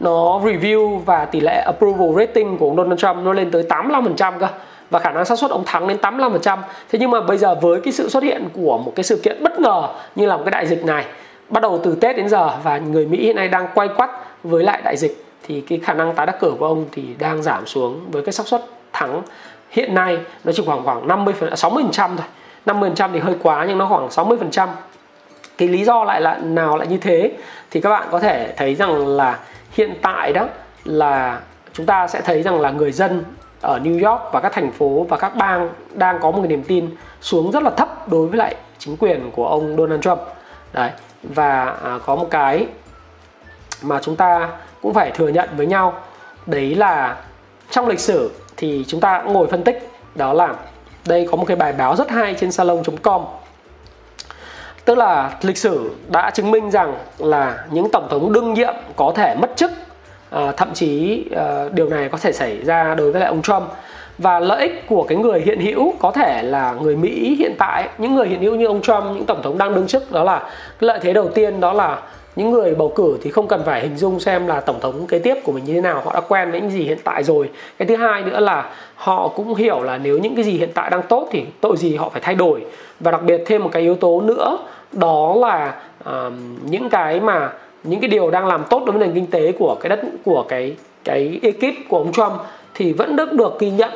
nó 0.00 0.40
review 0.44 0.98
và 0.98 1.24
tỷ 1.24 1.40
lệ 1.40 1.62
approval 1.66 2.08
rating 2.16 2.58
của 2.58 2.66
ông 2.66 2.76
Donald 2.76 3.00
Trump 3.00 3.16
nó 3.16 3.32
lên 3.32 3.50
tới 3.50 3.64
85% 3.68 4.38
cơ, 4.38 4.46
và 4.90 4.98
khả 4.98 5.10
năng 5.10 5.24
xác 5.24 5.38
suất 5.38 5.50
ông 5.50 5.62
thắng 5.66 5.88
đến 5.88 5.96
85%. 6.02 6.58
Thế 6.92 6.98
nhưng 6.98 7.10
mà 7.10 7.20
bây 7.20 7.38
giờ 7.38 7.54
với 7.54 7.80
cái 7.80 7.92
sự 7.92 8.08
xuất 8.08 8.22
hiện 8.22 8.48
của 8.52 8.78
một 8.78 8.92
cái 8.96 9.04
sự 9.04 9.20
kiện 9.22 9.42
bất 9.42 9.60
ngờ 9.60 9.88
như 10.14 10.26
là 10.26 10.36
một 10.36 10.42
cái 10.44 10.50
đại 10.50 10.66
dịch 10.66 10.84
này, 10.84 11.04
bắt 11.48 11.62
đầu 11.62 11.80
từ 11.84 11.94
Tết 11.94 12.16
đến 12.16 12.28
giờ 12.28 12.50
và 12.62 12.78
người 12.78 13.06
Mỹ 13.06 13.24
hiện 13.24 13.36
nay 13.36 13.48
đang 13.48 13.68
quay 13.74 13.88
quắt 13.88 14.10
với 14.42 14.64
lại 14.64 14.80
đại 14.84 14.96
dịch, 14.96 15.24
thì 15.42 15.60
cái 15.60 15.80
khả 15.84 15.94
năng 15.94 16.14
tái 16.14 16.26
đắc 16.26 16.40
cử 16.40 16.52
của 16.58 16.66
ông 16.66 16.84
thì 16.92 17.02
đang 17.18 17.42
giảm 17.42 17.66
xuống 17.66 18.00
với 18.10 18.22
cái 18.22 18.32
xác 18.32 18.46
suất 18.46 18.64
thắng 18.92 19.22
hiện 19.70 19.94
nay, 19.94 20.18
nó 20.44 20.52
chỉ 20.52 20.62
khoảng 20.66 20.84
khoảng 20.84 21.08
50 21.08 21.34
60% 21.40 21.90
thôi. 21.96 22.26
50% 22.66 23.12
thì 23.12 23.18
hơi 23.18 23.34
quá 23.42 23.64
nhưng 23.68 23.78
nó 23.78 23.86
khoảng 23.86 24.08
60%. 24.08 24.68
Cái 25.58 25.68
lý 25.68 25.84
do 25.84 26.04
lại 26.04 26.20
là 26.20 26.38
nào 26.38 26.76
lại 26.76 26.86
như 26.86 26.98
thế 26.98 27.32
thì 27.70 27.80
các 27.80 27.90
bạn 27.90 28.08
có 28.10 28.20
thể 28.20 28.54
thấy 28.56 28.74
rằng 28.74 29.06
là 29.06 29.38
hiện 29.70 29.94
tại 30.02 30.32
đó 30.32 30.46
là 30.84 31.40
chúng 31.72 31.86
ta 31.86 32.06
sẽ 32.06 32.20
thấy 32.20 32.42
rằng 32.42 32.60
là 32.60 32.70
người 32.70 32.92
dân 32.92 33.24
ở 33.60 33.78
New 33.78 34.10
York 34.10 34.22
và 34.32 34.40
các 34.40 34.52
thành 34.52 34.72
phố 34.72 35.06
và 35.08 35.16
các 35.16 35.36
bang 35.36 35.70
đang 35.94 36.18
có 36.20 36.30
một 36.30 36.38
cái 36.38 36.48
niềm 36.48 36.62
tin 36.62 36.90
xuống 37.20 37.50
rất 37.50 37.62
là 37.62 37.70
thấp 37.70 38.08
đối 38.08 38.26
với 38.26 38.38
lại 38.38 38.54
chính 38.78 38.96
quyền 38.96 39.30
của 39.30 39.48
ông 39.48 39.76
Donald 39.76 40.02
Trump 40.02 40.20
đấy 40.72 40.90
và 41.22 41.64
à, 41.64 41.98
có 42.06 42.16
một 42.16 42.26
cái 42.30 42.66
mà 43.82 43.98
chúng 44.02 44.16
ta 44.16 44.48
cũng 44.82 44.94
phải 44.94 45.10
thừa 45.10 45.28
nhận 45.28 45.48
với 45.56 45.66
nhau 45.66 45.94
đấy 46.46 46.74
là 46.74 47.16
trong 47.70 47.88
lịch 47.88 48.00
sử 48.00 48.30
thì 48.56 48.84
chúng 48.88 49.00
ta 49.00 49.22
ngồi 49.22 49.46
phân 49.46 49.64
tích 49.64 49.90
đó 50.14 50.32
là 50.32 50.54
đây 51.06 51.28
có 51.30 51.36
một 51.36 51.44
cái 51.46 51.56
bài 51.56 51.72
báo 51.72 51.96
rất 51.96 52.10
hay 52.10 52.34
trên 52.34 52.52
salon.com 52.52 53.22
tức 54.84 54.98
là 54.98 55.30
lịch 55.42 55.58
sử 55.58 55.90
đã 56.08 56.30
chứng 56.30 56.50
minh 56.50 56.70
rằng 56.70 56.94
là 57.18 57.64
những 57.70 57.90
tổng 57.92 58.08
thống 58.10 58.32
đương 58.32 58.54
nhiệm 58.54 58.74
có 58.96 59.12
thể 59.16 59.34
mất 59.34 59.50
chức 59.56 59.70
à, 60.30 60.52
thậm 60.56 60.74
chí 60.74 61.24
à, 61.36 61.68
điều 61.72 61.88
này 61.88 62.08
có 62.08 62.18
thể 62.18 62.32
xảy 62.32 62.64
ra 62.64 62.94
đối 62.94 63.12
với 63.12 63.20
lại 63.20 63.28
ông 63.28 63.42
Trump. 63.42 63.62
Và 64.18 64.38
lợi 64.38 64.60
ích 64.60 64.84
của 64.88 65.02
cái 65.08 65.18
người 65.18 65.40
hiện 65.40 65.60
hữu 65.60 65.94
có 65.98 66.10
thể 66.10 66.42
là 66.42 66.74
người 66.80 66.96
Mỹ 66.96 67.36
hiện 67.38 67.54
tại 67.58 67.88
những 67.98 68.14
người 68.14 68.28
hiện 68.28 68.40
hữu 68.40 68.54
như 68.54 68.66
ông 68.66 68.82
Trump 68.82 69.04
những 69.04 69.26
tổng 69.26 69.42
thống 69.42 69.58
đang 69.58 69.74
đương 69.74 69.86
chức 69.86 70.12
đó 70.12 70.24
là 70.24 70.38
cái 70.38 70.50
lợi 70.80 70.98
thế 71.02 71.12
đầu 71.12 71.28
tiên 71.28 71.60
đó 71.60 71.72
là 71.72 71.98
những 72.36 72.50
người 72.50 72.74
bầu 72.74 72.92
cử 72.94 73.18
thì 73.22 73.30
không 73.30 73.48
cần 73.48 73.62
phải 73.66 73.80
hình 73.80 73.96
dung 73.96 74.20
xem 74.20 74.46
là 74.46 74.60
tổng 74.60 74.80
thống 74.80 75.06
kế 75.06 75.18
tiếp 75.18 75.34
của 75.44 75.52
mình 75.52 75.64
như 75.64 75.74
thế 75.74 75.80
nào 75.80 76.02
họ 76.04 76.14
đã 76.14 76.20
quen 76.20 76.50
với 76.50 76.60
những 76.60 76.70
gì 76.70 76.82
hiện 76.82 76.98
tại 77.04 77.24
rồi. 77.24 77.50
Cái 77.78 77.88
thứ 77.88 77.96
hai 77.96 78.22
nữa 78.22 78.40
là 78.40 78.70
họ 78.94 79.28
cũng 79.28 79.54
hiểu 79.54 79.82
là 79.82 79.98
nếu 79.98 80.18
những 80.18 80.34
cái 80.34 80.44
gì 80.44 80.52
hiện 80.52 80.70
tại 80.74 80.90
đang 80.90 81.02
tốt 81.02 81.28
thì 81.30 81.44
tội 81.60 81.76
gì 81.76 81.96
họ 81.96 82.08
phải 82.08 82.20
thay 82.20 82.34
đổi. 82.34 82.64
Và 83.00 83.10
đặc 83.10 83.22
biệt 83.22 83.42
thêm 83.46 83.62
một 83.62 83.70
cái 83.72 83.82
yếu 83.82 83.94
tố 83.94 84.20
nữa 84.20 84.58
đó 84.92 85.34
là 85.36 85.74
uh, 86.10 86.32
những 86.64 86.88
cái 86.88 87.20
mà 87.20 87.52
những 87.84 88.00
cái 88.00 88.08
điều 88.08 88.30
đang 88.30 88.46
làm 88.46 88.64
tốt 88.70 88.82
đối 88.86 88.98
với 88.98 89.06
nền 89.06 89.14
kinh 89.14 89.26
tế 89.26 89.52
của 89.52 89.76
cái 89.80 89.88
đất 89.88 90.00
của 90.24 90.44
cái 90.48 90.76
cái 91.04 91.40
ekip 91.42 91.88
của 91.88 91.98
ông 91.98 92.12
Trump 92.12 92.32
thì 92.74 92.92
vẫn 92.92 93.16
được 93.16 93.32
được 93.32 93.60
ghi 93.60 93.70
nhận 93.70 93.90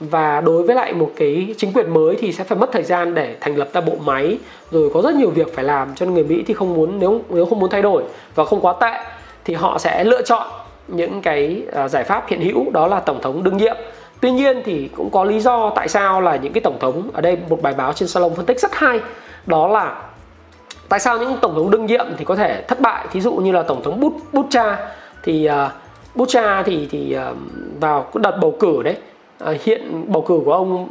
và 0.00 0.40
đối 0.40 0.62
với 0.62 0.76
lại 0.76 0.92
một 0.92 1.10
cái 1.16 1.54
chính 1.58 1.72
quyền 1.72 1.94
mới 1.94 2.16
thì 2.16 2.32
sẽ 2.32 2.44
phải 2.44 2.58
mất 2.58 2.72
thời 2.72 2.82
gian 2.82 3.14
để 3.14 3.36
thành 3.40 3.56
lập 3.56 3.68
ra 3.72 3.80
bộ 3.80 3.92
máy. 4.04 4.38
Rồi 4.70 4.90
có 4.94 5.02
rất 5.02 5.14
nhiều 5.14 5.30
việc 5.30 5.54
phải 5.54 5.64
làm 5.64 5.94
cho 5.94 6.06
người 6.06 6.24
Mỹ 6.24 6.44
thì 6.46 6.54
không 6.54 6.74
muốn 6.74 6.98
nếu 6.98 7.20
nếu 7.28 7.46
không 7.46 7.60
muốn 7.60 7.70
thay 7.70 7.82
đổi 7.82 8.02
và 8.34 8.44
không 8.44 8.60
quá 8.60 8.74
tệ 8.80 8.92
thì 9.44 9.54
họ 9.54 9.78
sẽ 9.78 10.04
lựa 10.04 10.22
chọn 10.22 10.46
những 10.88 11.22
cái 11.22 11.62
à, 11.72 11.88
giải 11.88 12.04
pháp 12.04 12.28
hiện 12.28 12.40
hữu 12.40 12.70
đó 12.70 12.86
là 12.86 13.00
tổng 13.00 13.22
thống 13.22 13.44
đương 13.44 13.56
nhiệm. 13.56 13.76
Tuy 14.20 14.30
nhiên 14.30 14.62
thì 14.64 14.88
cũng 14.96 15.10
có 15.10 15.24
lý 15.24 15.40
do 15.40 15.72
tại 15.76 15.88
sao 15.88 16.20
là 16.20 16.36
những 16.36 16.52
cái 16.52 16.60
tổng 16.60 16.78
thống 16.80 17.10
ở 17.12 17.20
đây 17.20 17.38
một 17.48 17.62
bài 17.62 17.74
báo 17.76 17.92
trên 17.92 18.08
salon 18.08 18.34
phân 18.34 18.46
tích 18.46 18.60
rất 18.60 18.74
hay 18.74 19.00
đó 19.46 19.68
là 19.68 20.02
tại 20.88 21.00
sao 21.00 21.18
những 21.18 21.36
tổng 21.42 21.54
thống 21.54 21.70
đương 21.70 21.86
nhiệm 21.86 22.06
thì 22.18 22.24
có 22.24 22.36
thể 22.36 22.62
thất 22.68 22.80
bại. 22.80 23.06
Thí 23.12 23.20
dụ 23.20 23.32
như 23.32 23.52
là 23.52 23.62
tổng 23.62 23.82
thống 23.82 24.00
Bút 24.00 24.12
bút 24.32 24.46
cha 24.50 24.90
thì 25.22 25.44
à, 25.46 25.64
uh, 25.64 25.72
Butcha 26.14 26.62
thì 26.62 26.88
thì 26.90 27.16
uh, 27.30 27.36
vào 27.80 28.06
đợt 28.14 28.38
bầu 28.40 28.56
cử 28.60 28.82
đấy 28.82 28.96
Ờ, 29.38 29.56
hiện 29.64 30.04
bầu 30.08 30.22
cử 30.22 30.40
của 30.44 30.52
ông 30.52 30.88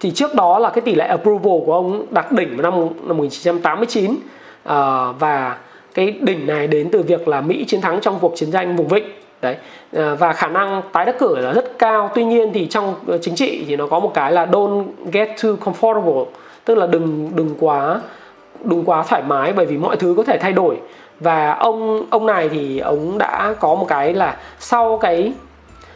thì 0.00 0.10
trước 0.10 0.34
đó 0.34 0.58
là 0.58 0.70
cái 0.70 0.80
tỷ 0.80 0.94
lệ 0.94 1.04
approval 1.04 1.58
của 1.66 1.74
ông 1.74 2.06
đạt 2.10 2.32
đỉnh 2.32 2.56
vào 2.56 2.70
năm 2.70 2.88
năm 3.02 3.16
1989 3.16 4.10
à, 4.10 4.16
ờ, 4.64 5.14
và 5.18 5.56
cái 5.94 6.14
đỉnh 6.20 6.46
này 6.46 6.66
đến 6.66 6.88
từ 6.92 7.02
việc 7.02 7.28
là 7.28 7.40
Mỹ 7.40 7.64
chiến 7.68 7.80
thắng 7.80 8.00
trong 8.00 8.18
cuộc 8.20 8.32
chiến 8.36 8.50
tranh 8.50 8.76
vùng 8.76 8.88
vịnh. 8.88 9.04
Đấy 9.42 9.56
ờ, 9.92 10.16
và 10.16 10.32
khả 10.32 10.46
năng 10.46 10.82
tái 10.92 11.04
đắc 11.04 11.18
cử 11.18 11.36
là 11.36 11.52
rất 11.52 11.78
cao. 11.78 12.10
Tuy 12.14 12.24
nhiên 12.24 12.50
thì 12.54 12.66
trong 12.66 12.94
chính 13.22 13.34
trị 13.34 13.64
thì 13.68 13.76
nó 13.76 13.86
có 13.86 14.00
một 14.00 14.14
cái 14.14 14.32
là 14.32 14.46
don't 14.46 14.84
get 15.12 15.28
too 15.42 15.50
comfortable 15.50 16.24
tức 16.64 16.78
là 16.78 16.86
đừng 16.86 17.30
đừng 17.34 17.54
quá 17.60 18.00
đừng 18.64 18.84
quá 18.84 19.04
thoải 19.08 19.22
mái 19.22 19.52
bởi 19.52 19.66
vì 19.66 19.76
mọi 19.76 19.96
thứ 19.96 20.14
có 20.16 20.22
thể 20.22 20.38
thay 20.38 20.52
đổi. 20.52 20.76
Và 21.20 21.52
ông 21.52 22.06
ông 22.10 22.26
này 22.26 22.48
thì 22.48 22.78
ông 22.78 23.18
đã 23.18 23.54
có 23.60 23.74
một 23.74 23.84
cái 23.88 24.14
là 24.14 24.36
sau 24.58 24.98
cái 24.98 25.32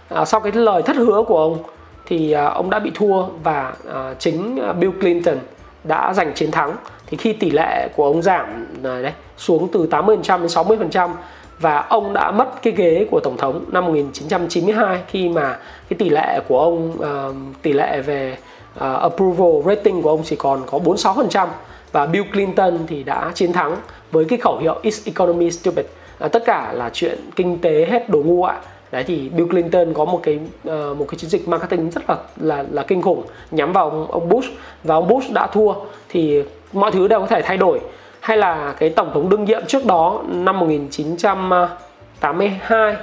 à, 0.09 0.25
sau 0.25 0.41
cái 0.41 0.53
lời 0.53 0.83
thất 0.83 0.97
hứa 0.97 1.23
của 1.23 1.39
ông 1.39 1.59
thì 2.07 2.33
à, 2.33 2.45
ông 2.45 2.71
đã 2.71 2.79
bị 2.79 2.91
thua 2.95 3.23
và 3.43 3.75
à, 3.95 4.15
chính 4.19 4.61
à, 4.61 4.73
Bill 4.73 4.93
Clinton 5.01 5.39
đã 5.85 6.15
giành 6.15 6.35
chiến 6.35 6.51
thắng. 6.51 6.77
Thì 7.07 7.17
khi 7.17 7.33
tỷ 7.33 7.51
lệ 7.51 7.89
của 7.97 8.05
ông 8.05 8.23
giảm 8.23 8.67
đấy 8.83 9.13
xuống 9.37 9.69
từ 9.73 9.87
80% 9.91 10.07
đến 10.07 10.47
60% 10.47 11.11
và 11.59 11.79
ông 11.89 12.13
đã 12.13 12.31
mất 12.31 12.63
cái 12.63 12.73
ghế 12.73 13.07
của 13.11 13.21
tổng 13.21 13.37
thống 13.37 13.65
năm 13.69 13.87
1992 13.87 15.03
khi 15.09 15.29
mà 15.29 15.59
cái 15.89 15.97
tỷ 15.99 16.09
lệ 16.09 16.41
của 16.49 16.61
ông 16.61 16.91
uh, 16.91 17.63
tỷ 17.63 17.73
lệ 17.73 18.01
về 18.01 18.37
uh, 18.77 18.83
approval 18.83 19.63
rating 19.67 20.03
của 20.03 20.11
ông 20.11 20.23
chỉ 20.25 20.37
còn 20.37 20.63
có 20.67 20.79
46% 20.79 21.49
và 21.93 22.07
Bill 22.07 22.25
Clinton 22.33 22.79
thì 22.87 23.03
đã 23.03 23.31
chiến 23.35 23.53
thắng 23.53 23.77
với 24.13 24.25
cái 24.25 24.39
khẩu 24.39 24.59
hiệu 24.59 24.79
is 24.83 25.07
economy 25.07 25.51
stupid 25.51 25.87
tất 26.19 26.43
cả 26.47 26.73
là 26.73 26.91
chuyện 26.93 27.19
kinh 27.37 27.59
tế 27.59 27.87
hết 27.91 28.09
đồ 28.09 28.23
ngu 28.23 28.45
ạ 28.45 28.61
đấy 28.91 29.05
thì 29.07 29.29
Bill 29.29 29.49
Clinton 29.49 29.95
có 29.95 30.05
một 30.05 30.21
cái 30.23 30.39
uh, 30.69 30.97
một 30.99 31.07
cái 31.09 31.19
chiến 31.19 31.31
dịch 31.31 31.49
marketing 31.49 31.91
rất 31.91 32.11
là 32.11 32.17
là 32.37 32.65
là 32.71 32.83
kinh 32.83 33.03
khủng 33.03 33.23
nhắm 33.51 33.73
vào 33.73 33.91
ông, 33.91 34.11
ông 34.11 34.29
Bush 34.29 34.51
và 34.85 34.95
ông 34.95 35.09
Bush 35.09 35.33
đã 35.33 35.47
thua. 35.47 35.75
Thì 36.09 36.43
mọi 36.73 36.91
thứ 36.91 37.09
đều 37.09 37.21
có 37.21 37.27
thể 37.27 37.43
thay 37.43 37.57
đổi. 37.57 37.81
Hay 38.21 38.37
là 38.37 38.75
cái 38.79 38.91
tổng 38.91 39.11
thống 39.15 39.29
đương 39.29 39.45
nhiệm 39.45 39.67
trước 39.67 39.85
đó 39.85 40.23
năm 40.29 40.59
1982 40.59 42.97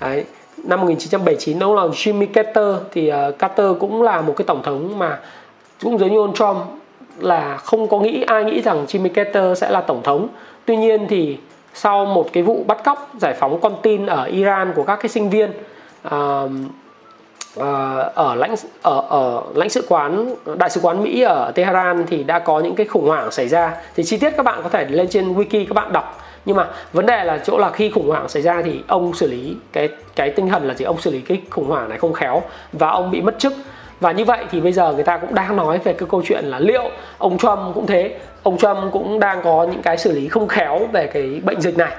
đấy, 0.00 0.24
năm 0.64 0.80
1979 0.80 1.58
đó 1.58 1.74
là 1.74 1.82
Jimmy 1.82 2.26
Carter. 2.26 2.76
Thì 2.92 3.12
uh, 3.12 3.38
Carter 3.38 3.66
cũng 3.80 4.02
là 4.02 4.20
một 4.20 4.34
cái 4.36 4.44
tổng 4.44 4.62
thống 4.62 4.98
mà 4.98 5.20
cũng 5.82 5.98
giống 5.98 6.12
như 6.12 6.18
ông 6.18 6.34
Trump 6.34 6.56
là 7.18 7.56
không 7.56 7.88
có 7.88 7.98
nghĩ 7.98 8.24
ai 8.26 8.44
nghĩ 8.44 8.60
rằng 8.60 8.86
Jimmy 8.86 9.08
Carter 9.08 9.58
sẽ 9.58 9.70
là 9.70 9.80
tổng 9.80 10.02
thống. 10.02 10.28
Tuy 10.64 10.76
nhiên 10.76 11.06
thì 11.08 11.38
sau 11.74 12.04
một 12.04 12.26
cái 12.32 12.42
vụ 12.42 12.64
bắt 12.66 12.84
cóc 12.84 13.10
giải 13.20 13.34
phóng 13.34 13.60
con 13.60 13.76
tin 13.82 14.06
ở 14.06 14.24
Iran 14.24 14.72
của 14.76 14.82
các 14.82 14.96
cái 14.96 15.08
sinh 15.08 15.30
viên 15.30 15.50
uh, 16.06 16.50
uh, 17.58 17.64
ở 18.14 18.34
lãnh 18.34 18.54
ở 18.82 19.02
ở 19.08 19.42
lãnh 19.54 19.68
sự 19.68 19.86
quán 19.88 20.34
đại 20.58 20.70
sứ 20.70 20.80
quán 20.80 21.02
Mỹ 21.02 21.22
ở 21.22 21.52
Tehran 21.54 22.04
thì 22.06 22.22
đã 22.22 22.38
có 22.38 22.60
những 22.60 22.74
cái 22.74 22.86
khủng 22.86 23.08
hoảng 23.08 23.30
xảy 23.30 23.48
ra. 23.48 23.76
Thì 23.96 24.04
chi 24.04 24.16
tiết 24.16 24.30
các 24.36 24.42
bạn 24.42 24.60
có 24.62 24.68
thể 24.68 24.84
lên 24.84 25.08
trên 25.08 25.34
wiki 25.34 25.66
các 25.66 25.74
bạn 25.74 25.92
đọc. 25.92 26.20
Nhưng 26.44 26.56
mà 26.56 26.66
vấn 26.92 27.06
đề 27.06 27.24
là 27.24 27.38
chỗ 27.38 27.58
là 27.58 27.70
khi 27.70 27.90
khủng 27.90 28.08
hoảng 28.08 28.28
xảy 28.28 28.42
ra 28.42 28.62
thì 28.64 28.80
ông 28.88 29.14
xử 29.14 29.26
lý 29.30 29.56
cái 29.72 29.88
cái 30.16 30.30
tinh 30.30 30.48
thần 30.48 30.68
là 30.68 30.74
gì? 30.74 30.84
Ông 30.84 31.00
xử 31.00 31.10
lý 31.10 31.20
cái 31.20 31.40
khủng 31.50 31.66
hoảng 31.66 31.88
này 31.88 31.98
không 31.98 32.12
khéo 32.12 32.42
và 32.72 32.88
ông 32.88 33.10
bị 33.10 33.20
mất 33.20 33.38
chức. 33.38 33.52
Và 34.00 34.12
như 34.12 34.24
vậy 34.24 34.44
thì 34.50 34.60
bây 34.60 34.72
giờ 34.72 34.92
người 34.92 35.04
ta 35.04 35.16
cũng 35.16 35.34
đang 35.34 35.56
nói 35.56 35.78
về 35.78 35.92
cái 35.92 36.08
câu 36.10 36.22
chuyện 36.26 36.44
là 36.44 36.58
liệu 36.58 36.90
ông 37.18 37.38
Trump 37.38 37.58
cũng 37.74 37.86
thế? 37.86 38.18
Ông 38.42 38.58
Trump 38.58 38.78
cũng 38.92 39.20
đang 39.20 39.42
có 39.42 39.66
những 39.70 39.82
cái 39.82 39.98
xử 39.98 40.12
lý 40.12 40.28
không 40.28 40.48
khéo 40.48 40.80
về 40.92 41.06
cái 41.06 41.40
bệnh 41.44 41.60
dịch 41.60 41.78
này. 41.78 41.92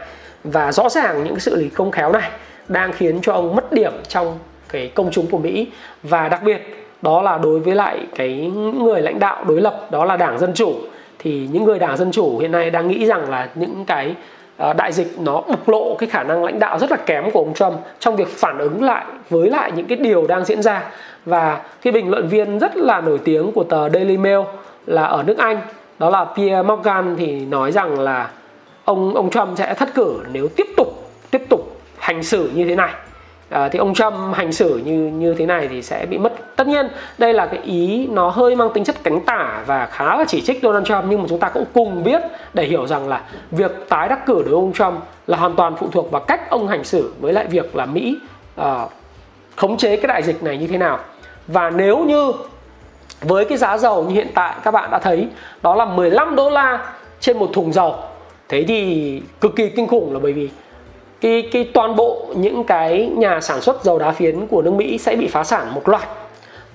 Và 0.44 0.72
rõ 0.72 0.90
ràng 0.90 1.24
những 1.24 1.34
cái 1.34 1.40
xử 1.40 1.56
lý 1.56 1.70
không 1.70 1.92
khéo 1.92 2.12
này 2.12 2.30
đang 2.68 2.94
khiến 2.94 3.20
cho 3.22 3.34
ông 3.34 3.56
mất 3.56 3.74
điểm 3.74 3.94
trong 4.08 4.40
cái 4.70 4.92
công 4.96 5.12
chúng 5.12 5.28
của 5.28 5.38
Mỹ. 5.38 5.68
Và 6.04 6.30
đặc 6.30 6.44
biệt, 6.44 6.88
đó 7.02 7.22
là 7.22 7.38
đối 7.38 7.60
với 7.60 7.76
lại 7.76 8.00
cái 8.16 8.52
người 8.78 9.02
lãnh 9.02 9.20
đạo 9.20 9.44
đối 9.48 9.62
lập, 9.62 9.88
đó 9.92 10.06
là 10.06 10.18
đảng 10.18 10.40
dân 10.40 10.54
chủ. 10.54 10.76
Thì 11.20 11.48
những 11.52 11.64
người 11.64 11.80
đảng 11.80 11.98
dân 11.98 12.12
chủ 12.12 12.40
hiện 12.40 12.52
nay 12.52 12.70
đang 12.70 12.88
nghĩ 12.88 13.06
rằng 13.06 13.30
là 13.30 13.50
những 13.56 13.86
cái 13.88 14.16
ờ, 14.58 14.74
đại 14.74 14.92
dịch 14.92 15.20
nó 15.20 15.42
bộc 15.42 15.70
lộ 15.70 15.96
cái 15.96 16.10
khả 16.10 16.24
năng 16.24 16.44
lãnh 16.44 16.60
đạo 16.60 16.80
rất 16.80 16.92
là 16.92 16.98
kém 16.98 17.32
của 17.32 17.40
ông 17.40 17.54
Trump 17.54 17.74
trong 18.00 18.16
việc 18.16 18.28
phản 18.28 18.58
ứng 18.58 18.84
lại 18.84 19.06
với 19.30 19.50
lại 19.50 19.72
những 19.76 19.88
cái 19.88 19.98
điều 19.98 20.28
đang 20.28 20.46
diễn 20.46 20.62
ra. 20.62 20.84
Và 21.26 21.62
cái 21.82 21.94
bình 21.94 22.10
luận 22.10 22.28
viên 22.28 22.60
rất 22.60 22.78
là 22.78 23.02
nổi 23.02 23.20
tiếng 23.24 23.52
của 23.52 23.64
tờ 23.64 23.90
Daily 23.90 24.18
Mail 24.18 24.40
là 24.86 25.04
ở 25.04 25.24
nước 25.24 25.38
Anh 25.38 25.58
đó 26.02 26.10
là 26.10 26.26
Pierre 26.26 26.62
Morgan 26.62 27.16
thì 27.20 27.46
nói 27.46 27.72
rằng 27.72 28.00
là 28.00 28.30
ông 28.86 29.16
ông 29.16 29.30
Trump 29.30 29.58
sẽ 29.58 29.74
thất 29.74 29.90
cử 29.94 30.20
nếu 30.32 30.48
tiếp 30.56 30.68
tục 30.78 30.88
tiếp 31.32 31.42
tục 31.50 31.80
hành 31.98 32.24
xử 32.24 32.52
như 32.54 32.66
thế 32.66 32.76
này. 32.76 32.94
À, 33.50 33.70
thì 33.70 33.80
ông 33.80 33.94
Trump 33.94 34.14
hành 34.34 34.52
xử 34.52 34.82
như 34.86 34.94
như 34.94 35.34
thế 35.34 35.46
này 35.46 35.68
thì 35.68 35.82
sẽ 35.82 36.06
bị 36.06 36.18
mất. 36.18 36.56
Tất 36.56 36.68
nhiên 36.68 36.88
đây 37.18 37.34
là 37.34 37.46
cái 37.46 37.60
ý 37.64 38.08
nó 38.12 38.30
hơi 38.30 38.56
mang 38.56 38.70
tính 38.74 38.84
chất 38.84 38.96
cánh 39.04 39.22
tả 39.22 39.64
và 39.66 39.86
khá 39.86 40.18
là 40.18 40.26
chỉ 40.28 40.42
trích 40.42 40.60
Donald 40.64 40.86
Trump 40.86 41.04
nhưng 41.10 41.22
mà 41.22 41.26
chúng 41.30 41.40
ta 41.40 41.50
cũng 41.50 41.66
cùng 41.74 42.04
biết 42.04 42.22
để 42.54 42.64
hiểu 42.64 42.88
rằng 42.88 43.08
là 43.08 43.22
việc 43.52 43.72
tái 43.90 44.10
đắc 44.10 44.26
cử 44.26 44.34
đối 44.34 44.44
với 44.44 44.54
ông 44.54 44.74
Trump 44.74 44.94
là 45.28 45.38
hoàn 45.38 45.56
toàn 45.56 45.76
phụ 45.80 45.88
thuộc 45.92 46.12
vào 46.12 46.22
cách 46.22 46.50
ông 46.50 46.68
hành 46.68 46.84
xử 46.84 47.14
với 47.20 47.34
lại 47.34 47.46
việc 47.48 47.76
là 47.76 47.86
Mỹ 47.86 48.18
à, 48.56 48.86
khống 49.56 49.78
chế 49.78 49.98
cái 49.98 50.08
đại 50.08 50.24
dịch 50.24 50.44
này 50.44 50.58
như 50.58 50.68
thế 50.68 50.78
nào. 50.78 51.00
Và 51.48 51.70
nếu 51.70 51.98
như 51.98 52.32
với 53.22 53.46
cái 53.46 53.58
giá 53.58 53.78
dầu 53.78 54.04
như 54.04 54.16
hiện 54.16 54.28
tại 54.34 54.56
các 54.64 54.72
bạn 54.72 54.92
đã 54.92 55.00
thấy 55.00 55.28
đó 55.62 55.76
là 55.76 55.86
15 55.86 56.36
đô 56.36 56.50
la 56.50 56.94
trên 57.20 57.38
một 57.38 57.50
thùng 57.54 57.74
dầu. 57.74 57.96
Thế 58.50 58.64
thì 58.68 59.22
cực 59.42 59.56
kỳ 59.56 59.70
kinh 59.70 59.88
khủng 59.88 60.14
là 60.14 60.20
bởi 60.20 60.34
vì 60.34 60.50
cái 61.22 61.50
cái 61.52 61.64
toàn 61.74 61.96
bộ 61.96 62.26
những 62.36 62.64
cái 62.64 63.12
nhà 63.18 63.42
sản 63.42 63.62
xuất 63.62 63.84
dầu 63.84 64.00
đá 64.00 64.12
phiến 64.12 64.48
của 64.48 64.62
nước 64.62 64.74
Mỹ 64.74 64.98
sẽ 64.98 65.16
bị 65.16 65.28
phá 65.28 65.44
sản 65.44 65.76
một 65.76 65.90
loạt. 65.90 66.04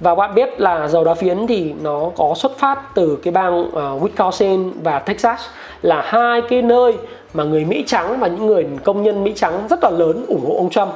Và 0.00 0.14
bạn 0.14 0.34
biết 0.34 0.60
là 0.60 0.88
dầu 0.88 1.04
đá 1.04 1.14
phiến 1.14 1.46
thì 1.46 1.74
nó 1.82 2.10
có 2.16 2.34
xuất 2.36 2.58
phát 2.58 2.94
từ 2.94 3.18
cái 3.22 3.32
bang 3.32 3.60
uh, 3.60 3.74
Wisconsin 3.74 4.72
và 4.82 4.98
Texas 4.98 5.40
là 5.82 6.02
hai 6.06 6.42
cái 6.48 6.62
nơi 6.62 6.92
mà 7.34 7.44
người 7.44 7.64
Mỹ 7.64 7.84
trắng 7.86 8.20
và 8.20 8.28
những 8.28 8.46
người 8.46 8.66
công 8.84 9.02
nhân 9.02 9.24
Mỹ 9.24 9.32
trắng 9.36 9.66
rất 9.70 9.78
là 9.82 9.90
lớn 9.90 10.24
ủng 10.28 10.44
hộ 10.48 10.56
ông 10.56 10.70
Trump 10.70 10.88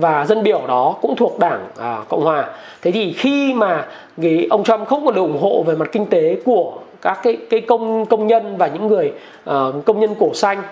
và 0.00 0.26
dân 0.26 0.42
biểu 0.42 0.62
đó 0.68 0.96
cũng 1.02 1.16
thuộc 1.16 1.38
đảng 1.38 1.66
à, 1.78 1.98
cộng 2.08 2.24
hòa. 2.24 2.48
Thế 2.82 2.90
thì 2.90 3.12
khi 3.12 3.54
mà 3.54 3.86
cái 4.22 4.46
ông 4.50 4.64
trump 4.64 4.88
không 4.88 5.04
còn 5.04 5.14
được 5.14 5.20
ủng 5.20 5.38
hộ 5.40 5.62
về 5.66 5.74
mặt 5.74 5.88
kinh 5.92 6.06
tế 6.06 6.36
của 6.44 6.72
các 7.02 7.18
cái 7.22 7.36
cái 7.50 7.60
công 7.60 8.06
công 8.06 8.26
nhân 8.26 8.56
và 8.56 8.66
những 8.66 8.86
người 8.86 9.12
uh, 9.50 9.84
công 9.84 10.00
nhân 10.00 10.14
cổ 10.20 10.34
xanh 10.34 10.62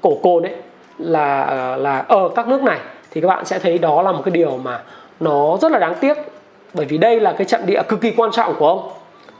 cổ 0.00 0.18
cồn 0.22 0.42
ấy 0.42 0.54
là 0.98 1.42
ờ, 1.42 1.76
là 1.76 2.04
ở 2.08 2.28
các 2.28 2.48
nước 2.48 2.62
này 2.62 2.78
thì 3.10 3.20
các 3.20 3.28
bạn 3.28 3.44
sẽ 3.44 3.58
thấy 3.58 3.78
đó 3.78 4.02
là 4.02 4.12
một 4.12 4.22
cái 4.24 4.32
điều 4.32 4.58
mà 4.64 4.80
nó 5.20 5.56
rất 5.60 5.72
là 5.72 5.78
đáng 5.78 5.94
tiếc. 6.00 6.16
Bởi 6.74 6.86
vì 6.86 6.98
đây 6.98 7.20
là 7.20 7.32
cái 7.32 7.44
trận 7.44 7.66
địa 7.66 7.82
cực 7.88 8.00
kỳ 8.00 8.12
quan 8.16 8.30
trọng 8.32 8.54
của 8.58 8.68
ông 8.68 8.88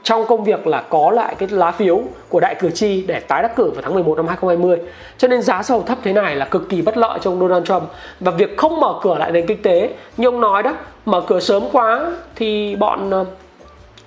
trong 0.07 0.25
công 0.25 0.43
việc 0.43 0.67
là 0.67 0.83
có 0.89 1.11
lại 1.11 1.35
cái 1.37 1.49
lá 1.51 1.71
phiếu 1.71 2.01
của 2.29 2.39
đại 2.39 2.55
cử 2.55 2.69
tri 2.69 3.01
để 3.01 3.19
tái 3.19 3.41
đắc 3.41 3.55
cử 3.55 3.71
vào 3.71 3.81
tháng 3.81 3.93
11 3.93 4.15
năm 4.17 4.27
2020. 4.27 4.77
Cho 5.17 5.27
nên 5.27 5.41
giá 5.41 5.63
dầu 5.63 5.83
thấp 5.87 5.97
thế 6.03 6.13
này 6.13 6.35
là 6.35 6.45
cực 6.45 6.69
kỳ 6.69 6.81
bất 6.81 6.97
lợi 6.97 7.19
cho 7.21 7.31
ông 7.31 7.39
Donald 7.39 7.65
Trump 7.65 7.83
và 8.19 8.31
việc 8.31 8.57
không 8.57 8.79
mở 8.79 8.93
cửa 9.01 9.15
lại 9.17 9.31
nền 9.31 9.47
kinh 9.47 9.61
tế 9.61 9.89
như 10.17 10.27
ông 10.27 10.41
nói 10.41 10.63
đó, 10.63 10.75
mở 11.05 11.21
cửa 11.27 11.39
sớm 11.39 11.63
quá 11.71 12.11
thì 12.35 12.75
bọn 12.75 13.09
ờ, 13.11 13.25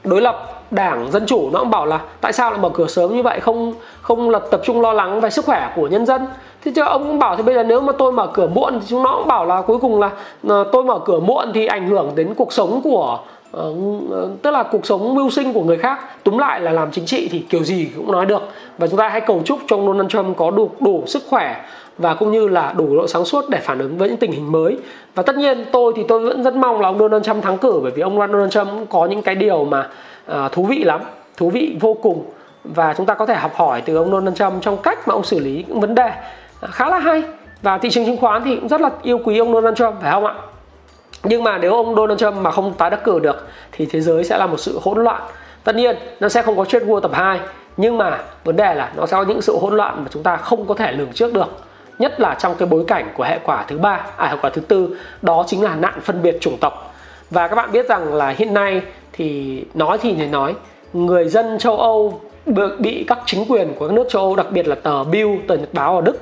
đối 0.05 0.21
lập 0.21 0.63
đảng 0.71 1.11
dân 1.11 1.27
chủ 1.27 1.51
nó 1.53 1.59
cũng 1.59 1.71
bảo 1.71 1.87
là 1.87 2.01
tại 2.21 2.33
sao 2.33 2.51
lại 2.51 2.61
mở 2.61 2.71
cửa 2.75 2.87
sớm 2.87 3.17
như 3.17 3.23
vậy 3.23 3.41
không 3.41 3.75
không 4.03 4.31
là 4.31 4.39
tập 4.51 4.61
trung 4.65 4.81
lo 4.81 4.93
lắng 4.93 5.21
về 5.21 5.31
sức 5.31 5.45
khỏe 5.45 5.73
của 5.77 5.89
nhân 5.89 6.07
dân 6.07 6.27
thế 6.65 6.73
chứ 6.75 6.83
ông 6.83 7.09
cũng 7.09 7.19
bảo 7.19 7.37
thì 7.37 7.43
bây 7.43 7.55
giờ 7.55 7.63
nếu 7.63 7.81
mà 7.81 7.93
tôi 7.93 8.13
mở 8.13 8.27
cửa 8.27 8.47
muộn 8.47 8.81
thì 8.81 8.87
chúng 8.89 9.03
nó 9.03 9.17
cũng 9.17 9.29
bảo 9.29 9.47
là 9.47 9.63
cuối 9.63 9.79
cùng 9.79 10.01
là 10.01 10.11
ờ, 10.49 10.65
tôi 10.73 10.85
mở 10.85 10.99
cửa 11.05 11.21
muộn 11.21 11.51
thì 11.55 11.67
ảnh 11.67 11.89
hưởng 11.89 12.13
đến 12.15 12.35
cuộc 12.35 12.53
sống 12.53 12.81
của 12.85 13.19
Ờ, 13.53 13.75
ờ, 14.11 14.29
tức 14.43 14.51
là 14.51 14.63
cuộc 14.63 14.87
sống 14.87 15.15
mưu 15.15 15.31
sinh 15.31 15.53
của 15.53 15.63
người 15.63 15.77
khác 15.77 16.25
túm 16.25 16.39
lại 16.39 16.61
là 16.61 16.71
làm 16.71 16.91
chính 16.91 17.07
trị 17.07 17.29
thì 17.33 17.39
kiểu 17.39 17.65
gì 17.65 17.89
cũng 17.97 18.13
nói 18.13 18.27
được. 18.27 18.43
Và 18.79 18.87
chúng 18.87 18.99
ta 18.99 19.09
hãy 19.09 19.21
cầu 19.21 19.43
chúc 19.45 19.59
cho 19.69 19.77
ông 19.77 19.87
Donald 19.87 20.11
Trump 20.11 20.37
có 20.37 20.51
đủ 20.51 20.71
đủ 20.81 21.03
sức 21.07 21.23
khỏe 21.29 21.65
và 21.99 22.15
cũng 22.15 22.31
như 22.33 22.49
là 22.49 22.73
đủ 22.77 22.97
độ 22.97 23.07
sáng 23.07 23.25
suốt 23.25 23.49
để 23.49 23.59
phản 23.59 23.79
ứng 23.79 23.99
với 23.99 24.09
những 24.09 24.19
tình 24.19 24.33
hình 24.33 24.53
mới. 24.53 24.79
Và 25.15 25.23
tất 25.23 25.37
nhiên 25.37 25.65
tôi 25.73 25.93
thì 25.97 26.03
tôi 26.09 26.21
vẫn 26.21 26.43
rất 26.43 26.55
mong 26.55 26.81
là 26.81 26.89
ông 26.89 26.99
Donald 26.99 27.25
Trump 27.25 27.45
thắng 27.45 27.59
cử 27.59 27.81
bởi 27.83 27.93
vì 27.93 28.03
ông 28.03 28.19
Donald 28.19 28.53
Trump 28.53 28.69
cũng 28.71 28.87
có 28.87 29.07
những 29.07 29.23
cái 29.23 29.35
điều 29.35 29.65
mà 29.65 29.89
uh, 30.33 30.53
thú 30.53 30.65
vị 30.65 30.85
lắm 30.85 31.01
thú 31.37 31.51
vị 31.51 31.77
vô 31.81 31.95
cùng. 32.03 32.25
Và 32.65 32.95
chúng 32.97 33.07
ta 33.07 33.15
có 33.15 33.27
thể 33.27 33.35
học 33.35 33.53
hỏi 33.55 33.83
từ 33.85 33.97
ông 33.97 34.11
Donald 34.11 34.37
Trump 34.37 34.63
trong 34.63 34.77
cách 34.77 35.09
mà 35.09 35.15
ông 35.15 35.25
xử 35.25 35.39
lý 35.39 35.65
những 35.69 35.81
vấn 35.81 35.95
đề 35.95 36.11
ờ, 36.61 36.69
khá 36.73 36.89
là 36.89 36.99
hay. 36.99 37.23
Và 37.63 37.79
thị 37.79 37.91
trường 37.91 38.07
chứng 38.07 38.17
khoán 38.17 38.43
thì 38.45 38.57
cũng 38.57 38.69
rất 38.69 38.81
là 38.81 38.91
yêu 39.03 39.21
quý 39.25 39.39
ông 39.39 39.53
Donald 39.53 39.77
Trump 39.77 39.95
phải 40.03 40.13
không 40.13 40.25
ạ? 40.25 40.35
Nhưng 41.25 41.45
mà 41.45 41.59
nếu 41.59 41.75
ông 41.75 41.95
Donald 41.95 42.21
Trump 42.21 42.35
mà 42.35 42.51
không 42.51 42.75
tái 42.75 42.91
đắc 42.91 43.05
cử 43.05 43.19
được, 43.19 43.47
thì 43.73 43.87
thế 43.87 44.01
giới 44.01 44.25
sẽ 44.25 44.39
là 44.39 44.47
một 44.47 44.61
sự 44.61 44.79
hỗn 44.83 45.05
loạn. 45.05 45.23
Tất 45.65 45.77
nhiên, 45.77 45.97
nó 46.21 46.29
sẽ 46.29 46.43
không 46.43 46.57
có 46.57 46.65
trade 46.65 46.85
war 46.85 47.01
tập 47.01 47.11
2 47.15 47.41
nhưng 47.77 47.99
mà 47.99 48.19
vấn 48.45 48.57
đề 48.57 48.75
là 48.75 48.93
nó 48.97 49.07
sẽ 49.07 49.17
có 49.17 49.23
những 49.23 49.43
sự 49.43 49.59
hỗn 49.59 49.77
loạn 49.77 49.95
mà 49.97 50.11
chúng 50.11 50.23
ta 50.23 50.37
không 50.37 50.67
có 50.67 50.75
thể 50.75 50.93
lường 50.93 51.13
trước 51.13 51.33
được. 51.33 51.49
Nhất 51.99 52.21
là 52.21 52.35
trong 52.35 52.55
cái 52.59 52.69
bối 52.69 52.85
cảnh 52.87 53.13
của 53.17 53.25
hệ 53.25 53.39
quả 53.45 53.65
thứ 53.69 53.79
ba 53.79 54.07
à 54.17 54.29
hệ 54.29 54.37
quả 54.43 54.51
thứ 54.51 54.61
tư, 54.61 54.97
đó 55.23 55.45
chính 55.47 55.63
là 55.63 55.75
nạn 55.75 56.01
phân 56.03 56.23
biệt 56.23 56.39
chủng 56.41 56.59
tộc. 56.61 56.95
Và 57.31 57.49
các 57.49 57.57
bạn 57.57 57.73
biết 57.73 57.89
rằng 57.89 58.15
là 58.15 58.29
hiện 58.29 58.55
nay 58.55 58.83
thì 59.13 59.63
nói 59.75 59.99
thì 59.99 60.15
thì 60.19 60.27
nói, 60.27 60.55
người 60.93 61.29
dân 61.29 61.59
châu 61.59 61.79
Âu 61.79 62.21
bị 62.79 63.05
các 63.09 63.19
chính 63.27 63.45
quyền 63.49 63.75
của 63.75 63.89
các 63.89 63.95
nước 63.95 64.07
châu 64.09 64.23
Âu, 64.23 64.37
đặc 64.37 64.47
biệt 64.51 64.69
là 64.69 64.75
tờ 64.75 65.05
Bill, 65.05 65.31
tờ 65.49 65.57
nhật 65.57 65.69
báo 65.73 65.97
ở 65.97 66.03
Đức, 66.03 66.19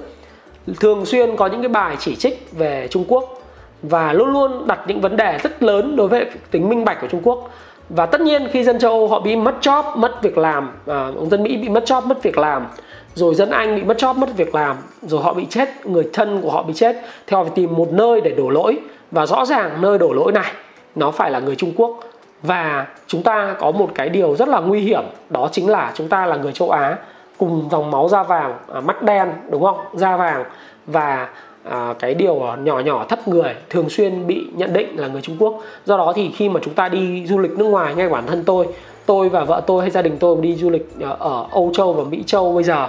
thường 0.81 1.07
xuyên 1.07 1.37
có 1.37 1.47
những 1.47 1.63
cái 1.63 1.69
bài 1.69 1.97
chỉ 1.99 2.17
trích 2.17 2.49
về 2.53 2.89
Trung 2.91 3.05
Quốc 3.09 3.43
và 3.83 4.12
luôn 4.12 4.33
luôn 4.33 4.66
đặt 4.66 4.81
những 4.87 5.01
vấn 5.01 5.16
đề 5.16 5.39
rất 5.43 5.62
lớn 5.62 5.97
đối 5.97 6.09
với 6.09 6.26
tính 6.51 6.68
minh 6.68 6.85
bạch 6.85 7.01
của 7.01 7.07
Trung 7.07 7.20
Quốc. 7.24 7.51
Và 7.89 8.07
tất 8.07 8.20
nhiên 8.20 8.49
khi 8.53 8.64
dân 8.64 8.79
châu 8.79 8.91
Âu 8.91 9.09
họ 9.09 9.20
bị 9.20 9.37
mất 9.37 9.55
job 9.61 9.97
mất 9.97 10.22
việc 10.22 10.39
làm 10.39 10.72
à, 10.87 11.11
dân 11.31 11.43
Mỹ 11.43 11.57
bị 11.57 11.68
mất 11.68 11.85
job 11.87 12.07
mất 12.07 12.22
việc 12.22 12.39
làm 12.39 12.66
rồi 13.14 13.35
dân 13.35 13.51
Anh 13.51 13.76
bị 13.76 13.83
mất 13.83 13.97
job 13.99 14.14
mất 14.14 14.37
việc 14.37 14.55
làm 14.55 14.76
rồi 15.03 15.22
họ 15.22 15.35
bị 15.35 15.47
chết 15.51 15.87
người 15.87 16.09
thân 16.12 16.41
của 16.41 16.51
họ 16.51 16.62
bị 16.62 16.74
chết 16.74 16.97
thì 17.26 17.35
họ 17.35 17.45
phải 17.45 17.53
tìm 17.55 17.76
một 17.76 17.93
nơi 17.93 18.20
để 18.20 18.31
đổ 18.31 18.51
lỗi. 18.51 18.79
Và 19.11 19.26
rõ 19.26 19.45
ràng 19.45 19.81
nơi 19.81 19.99
đổ 19.99 20.12
lỗi 20.12 20.33
này 20.33 20.53
nó 20.95 21.11
phải 21.11 21.31
là 21.31 21.39
người 21.39 21.57
Trung 21.57 21.72
Quốc. 21.76 22.01
Và 22.43 22.87
chúng 23.07 23.22
ta 23.22 23.55
có 23.59 23.70
một 23.70 23.91
cái 23.95 24.09
điều 24.09 24.37
rất 24.37 24.49
là 24.49 24.61
nguy 24.61 24.81
hiểm 24.81 25.03
đó 25.31 25.49
chính 25.53 25.68
là 25.68 25.93
chúng 25.95 26.09
ta 26.09 26.26
là 26.26 26.37
người 26.37 26.53
châu 26.53 26.70
Á 26.70 26.97
cùng 27.39 27.68
dòng 27.70 27.91
máu 27.91 28.09
da 28.09 28.22
vàng 28.22 28.59
à, 28.74 28.81
mắt 28.81 29.03
đen 29.03 29.33
đúng 29.51 29.62
không? 29.64 29.79
Da 29.95 30.16
vàng. 30.16 30.45
Và 30.87 31.29
à, 31.69 31.95
cái 31.99 32.14
điều 32.14 32.35
nhỏ 32.62 32.79
nhỏ 32.79 33.07
thấp 33.09 33.29
người 33.29 33.55
thường 33.71 33.89
xuyên 33.89 34.27
bị 34.27 34.47
nhận 34.53 34.73
định 34.73 35.01
là 35.01 35.09
người 35.09 35.21
Trung 35.21 35.37
Quốc. 35.39 35.62
Do 35.85 35.97
đó 35.97 36.12
thì 36.16 36.31
khi 36.37 36.49
mà 36.49 36.61
chúng 36.64 36.75
ta 36.75 36.89
đi 36.89 37.27
du 37.27 37.39
lịch 37.39 37.59
nước 37.59 37.66
ngoài 37.66 37.95
ngay 37.95 38.09
bản 38.09 38.27
thân 38.27 38.45
tôi 38.45 38.66
tôi 39.07 39.29
và 39.29 39.45
vợ 39.45 39.62
tôi 39.66 39.83
hay 39.83 39.91
gia 39.91 40.03
đình 40.03 40.16
tôi 40.21 40.37
đi 40.41 40.57
du 40.57 40.71
lịch 40.71 40.89
ờ, 41.01 41.16
ở 41.19 41.45
Âu 41.51 41.71
Châu 41.75 41.93
và 41.93 42.05
Mỹ 42.05 42.23
Châu 42.27 42.53
bây 42.53 42.64
giờ 42.64 42.89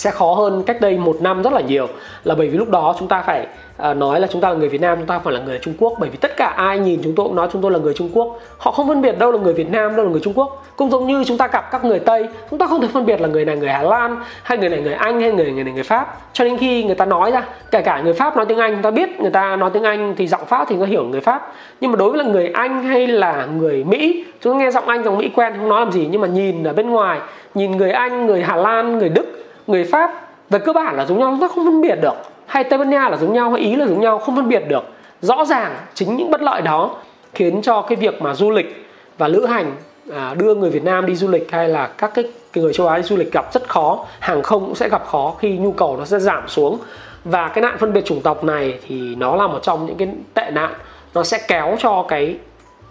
sẽ 0.00 0.10
khó 0.10 0.34
hơn 0.34 0.62
cách 0.62 0.80
đây 0.80 0.98
một 0.98 1.16
năm 1.20 1.42
rất 1.42 1.52
là 1.52 1.60
nhiều. 1.60 1.88
Là 2.24 2.34
bởi 2.34 2.48
vì 2.48 2.58
lúc 2.58 2.70
đó 2.70 2.94
chúng 2.98 3.08
ta 3.08 3.22
phải 3.22 3.46
uh, 3.90 3.96
nói 3.96 4.20
là 4.20 4.26
chúng 4.26 4.40
ta 4.40 4.48
là 4.48 4.54
người 4.54 4.68
Việt 4.68 4.80
Nam 4.80 4.98
chúng 4.98 5.06
ta 5.06 5.18
phải 5.18 5.34
là 5.34 5.40
người 5.40 5.58
Trung 5.58 5.74
Quốc. 5.78 5.92
Bởi 6.00 6.10
vì 6.10 6.16
tất 6.16 6.36
cả 6.36 6.46
ai 6.46 6.78
nhìn 6.78 7.00
chúng 7.04 7.14
tôi 7.14 7.26
cũng 7.26 7.36
nói 7.36 7.48
chúng 7.52 7.62
tôi 7.62 7.70
là 7.70 7.78
người 7.78 7.94
Trung 7.94 8.10
Quốc. 8.14 8.38
Họ 8.58 8.70
không 8.70 8.88
phân 8.88 9.02
biệt 9.02 9.18
đâu 9.18 9.32
là 9.32 9.38
người 9.38 9.54
Việt 9.54 9.70
Nam 9.70 9.96
đâu 9.96 10.04
là 10.04 10.10
người 10.12 10.20
Trung 10.20 10.32
Quốc. 10.36 10.64
Cũng 10.76 10.90
giống 10.90 11.06
như 11.06 11.24
chúng 11.24 11.38
ta 11.38 11.46
gặp 11.46 11.70
các 11.70 11.84
người 11.84 11.98
Tây 11.98 12.28
chúng 12.50 12.58
ta 12.58 12.66
không 12.66 12.80
thể 12.80 12.88
phân 12.92 13.06
biệt 13.06 13.20
là 13.20 13.28
người 13.28 13.44
này 13.44 13.56
người 13.56 13.68
Hà 13.68 13.82
Lan 13.82 14.16
hay 14.42 14.58
người 14.58 14.68
này 14.68 14.80
người 14.80 14.94
Anh 14.94 15.20
hay 15.20 15.32
người 15.32 15.52
người 15.52 15.64
này 15.64 15.72
người 15.72 15.82
Pháp. 15.82 16.18
Cho 16.32 16.44
đến 16.44 16.58
khi 16.58 16.84
người 16.84 16.94
ta 16.94 17.04
nói 17.04 17.30
ra 17.30 17.44
kể 17.70 17.82
cả 17.82 18.00
người 18.00 18.12
Pháp 18.12 18.36
nói 18.36 18.46
tiếng 18.46 18.58
Anh 18.58 18.72
chúng 18.72 18.82
ta 18.82 18.90
biết 18.90 19.20
người 19.20 19.30
ta 19.30 19.56
nói 19.56 19.70
tiếng 19.72 19.82
Anh 19.82 20.14
thì 20.16 20.26
giọng 20.26 20.44
Pháp 20.46 20.66
thì 20.68 20.76
người 20.76 20.88
hiểu 20.88 21.04
người 21.04 21.20
Pháp. 21.20 21.52
Nhưng 21.80 21.90
mà 21.90 21.96
đối 21.96 22.10
với 22.10 22.24
là 22.24 22.30
người 22.30 22.48
Anh 22.48 22.84
hay 22.84 23.06
là 23.06 23.46
người 23.58 23.84
Mỹ 23.84 24.24
chúng 24.40 24.52
ta 24.52 24.58
nghe 24.58 24.70
giọng 24.70 24.88
Anh 24.88 25.04
giọng 25.04 25.18
Mỹ 25.18 25.30
quen 25.34 25.52
không 25.56 25.68
nói 25.68 25.80
làm 25.80 25.92
gì. 25.92 26.08
Nhưng 26.10 26.20
mà 26.20 26.26
nhìn 26.26 26.64
ở 26.64 26.72
bên 26.72 26.90
ngoài 26.90 27.20
nhìn 27.54 27.76
người 27.76 27.90
Anh 27.90 28.26
người 28.26 28.42
Hà 28.42 28.56
Lan 28.56 28.98
người 28.98 29.08
Đức 29.08 29.40
người 29.66 29.84
pháp 29.84 30.10
về 30.50 30.58
cơ 30.58 30.72
bản 30.72 30.96
là 30.96 31.04
giống 31.06 31.18
nhau 31.18 31.30
chúng 31.30 31.40
ta 31.40 31.54
không 31.54 31.64
phân 31.64 31.80
biệt 31.80 31.98
được. 32.02 32.14
Hay 32.46 32.64
tây 32.64 32.78
ban 32.78 32.90
nha 32.90 33.08
là 33.08 33.16
giống 33.16 33.32
nhau 33.32 33.50
hay 33.50 33.60
ý 33.60 33.76
là 33.76 33.86
giống 33.86 34.00
nhau 34.00 34.18
không 34.18 34.36
phân 34.36 34.48
biệt 34.48 34.62
được. 34.68 34.84
Rõ 35.20 35.44
ràng 35.44 35.76
chính 35.94 36.16
những 36.16 36.30
bất 36.30 36.42
lợi 36.42 36.62
đó 36.62 36.90
khiến 37.32 37.62
cho 37.62 37.82
cái 37.82 37.96
việc 37.96 38.22
mà 38.22 38.34
du 38.34 38.50
lịch 38.50 38.86
và 39.18 39.28
lữ 39.28 39.46
hành 39.46 39.72
à, 40.12 40.34
đưa 40.38 40.54
người 40.54 40.70
Việt 40.70 40.84
Nam 40.84 41.06
đi 41.06 41.14
du 41.14 41.28
lịch 41.28 41.52
hay 41.52 41.68
là 41.68 41.86
các 41.86 42.10
cái, 42.14 42.24
cái 42.52 42.64
người 42.64 42.72
châu 42.72 42.88
Á 42.88 42.96
đi 42.96 43.02
du 43.02 43.16
lịch 43.16 43.32
gặp 43.32 43.52
rất 43.52 43.68
khó 43.68 44.06
hàng 44.18 44.42
không 44.42 44.60
cũng 44.66 44.74
sẽ 44.74 44.88
gặp 44.88 45.06
khó 45.06 45.34
khi 45.38 45.58
nhu 45.58 45.72
cầu 45.72 45.96
nó 45.96 46.04
sẽ 46.04 46.18
giảm 46.18 46.48
xuống. 46.48 46.78
Và 47.24 47.48
cái 47.48 47.62
nạn 47.62 47.76
phân 47.78 47.92
biệt 47.92 48.04
chủng 48.04 48.20
tộc 48.20 48.44
này 48.44 48.78
thì 48.88 49.14
nó 49.14 49.36
là 49.36 49.46
một 49.46 49.58
trong 49.62 49.86
những 49.86 49.96
cái 49.96 50.08
tệ 50.34 50.50
nạn 50.50 50.74
nó 51.14 51.22
sẽ 51.22 51.38
kéo 51.48 51.76
cho 51.78 52.04
cái 52.08 52.36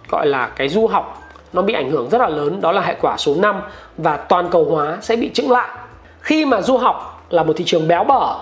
gọi 0.10 0.28
là 0.28 0.48
cái 0.56 0.70
du 0.70 0.88
học 0.88 1.22
nó 1.54 1.62
bị 1.62 1.74
ảnh 1.74 1.92
hưởng 1.92 2.10
rất 2.10 2.22
là 2.22 2.30
lớn 2.30 2.62
đó 2.62 2.72
là 2.72 2.82
hệ 2.82 2.96
quả 3.02 3.18
số 3.18 3.36
5 3.36 3.62
và 3.98 4.18
toàn 4.18 4.50
cầu 4.52 4.66
hóa 4.66 4.98
sẽ 5.02 5.16
bị 5.16 5.30
chững 5.34 5.52
lại 5.52 5.70
khi 6.30 6.46
mà 6.46 6.62
du 6.62 6.78
học 6.78 7.26
là 7.30 7.44
một 7.44 7.54
thị 7.58 7.66
trường 7.66 7.88
béo 7.88 8.04
bở 8.04 8.36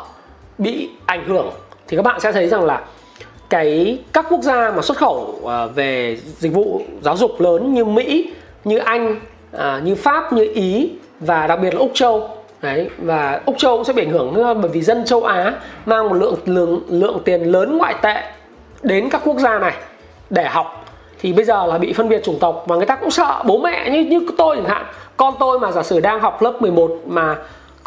bị 0.58 0.90
ảnh 1.06 1.28
hưởng 1.28 1.50
thì 1.88 1.98
các 1.98 2.04
bạn 2.04 2.20
sẽ 2.20 2.32
thấy 2.32 2.48
rằng 2.48 2.64
là 2.64 2.82
cái 3.50 4.00
các 4.14 4.26
quốc 4.30 4.42
gia 4.42 4.72
mà 4.72 4.82
xuất 4.82 4.98
khẩu 4.98 5.40
à, 5.48 5.66
về 5.66 6.18
dịch 6.38 6.54
vụ 6.54 6.82
giáo 7.02 7.18
dục 7.18 7.42
lớn 7.42 7.74
như 7.74 7.86
Mỹ, 7.86 8.32
như 8.64 8.78
Anh, 8.78 9.20
à, 9.58 9.82
như 9.84 9.96
Pháp, 9.96 10.34
như 10.34 10.52
Ý 10.54 10.92
và 11.20 11.48
đặc 11.48 11.60
biệt 11.62 11.74
là 11.74 11.80
Úc 11.80 11.92
Châu 11.94 12.30
Đấy, 12.62 12.90
và 12.98 13.42
Úc 13.46 13.58
Châu 13.58 13.76
cũng 13.76 13.86
sẽ 13.86 13.94
bị 13.94 14.04
ảnh 14.04 14.12
hưởng 14.12 14.34
bởi 14.62 14.72
vì 14.72 14.82
dân 14.82 15.06
châu 15.06 15.24
Á 15.24 15.54
mang 15.86 16.10
một 16.10 16.16
lượng 16.16 16.36
lượng 16.46 16.82
lượng 16.90 17.20
tiền 17.26 17.44
lớn 17.44 17.78
ngoại 17.78 17.96
tệ 18.02 18.24
đến 18.84 19.10
các 19.10 19.22
quốc 19.26 19.38
gia 19.38 19.60
này 19.60 19.74
để 20.30 20.46
học. 20.46 20.86
Thì 21.20 21.34
bây 21.34 21.46
giờ 21.46 21.66
là 21.66 21.78
bị 21.78 21.94
phân 21.94 22.10
biệt 22.10 22.24
chủng 22.24 22.40
tộc 22.40 22.64
và 22.68 22.76
người 22.76 22.86
ta 22.86 22.96
cũng 22.96 23.12
sợ 23.12 23.44
bố 23.46 23.58
mẹ 23.58 23.90
như 23.90 24.00
như 24.00 24.28
tôi 24.38 24.56
chẳng 24.56 24.66
hạn. 24.66 24.86
Con 25.18 25.34
tôi 25.40 25.60
mà 25.60 25.72
giả 25.72 25.84
sử 25.84 26.00
đang 26.00 26.20
học 26.20 26.42
lớp 26.42 26.62
11 26.62 26.92
mà 27.06 27.36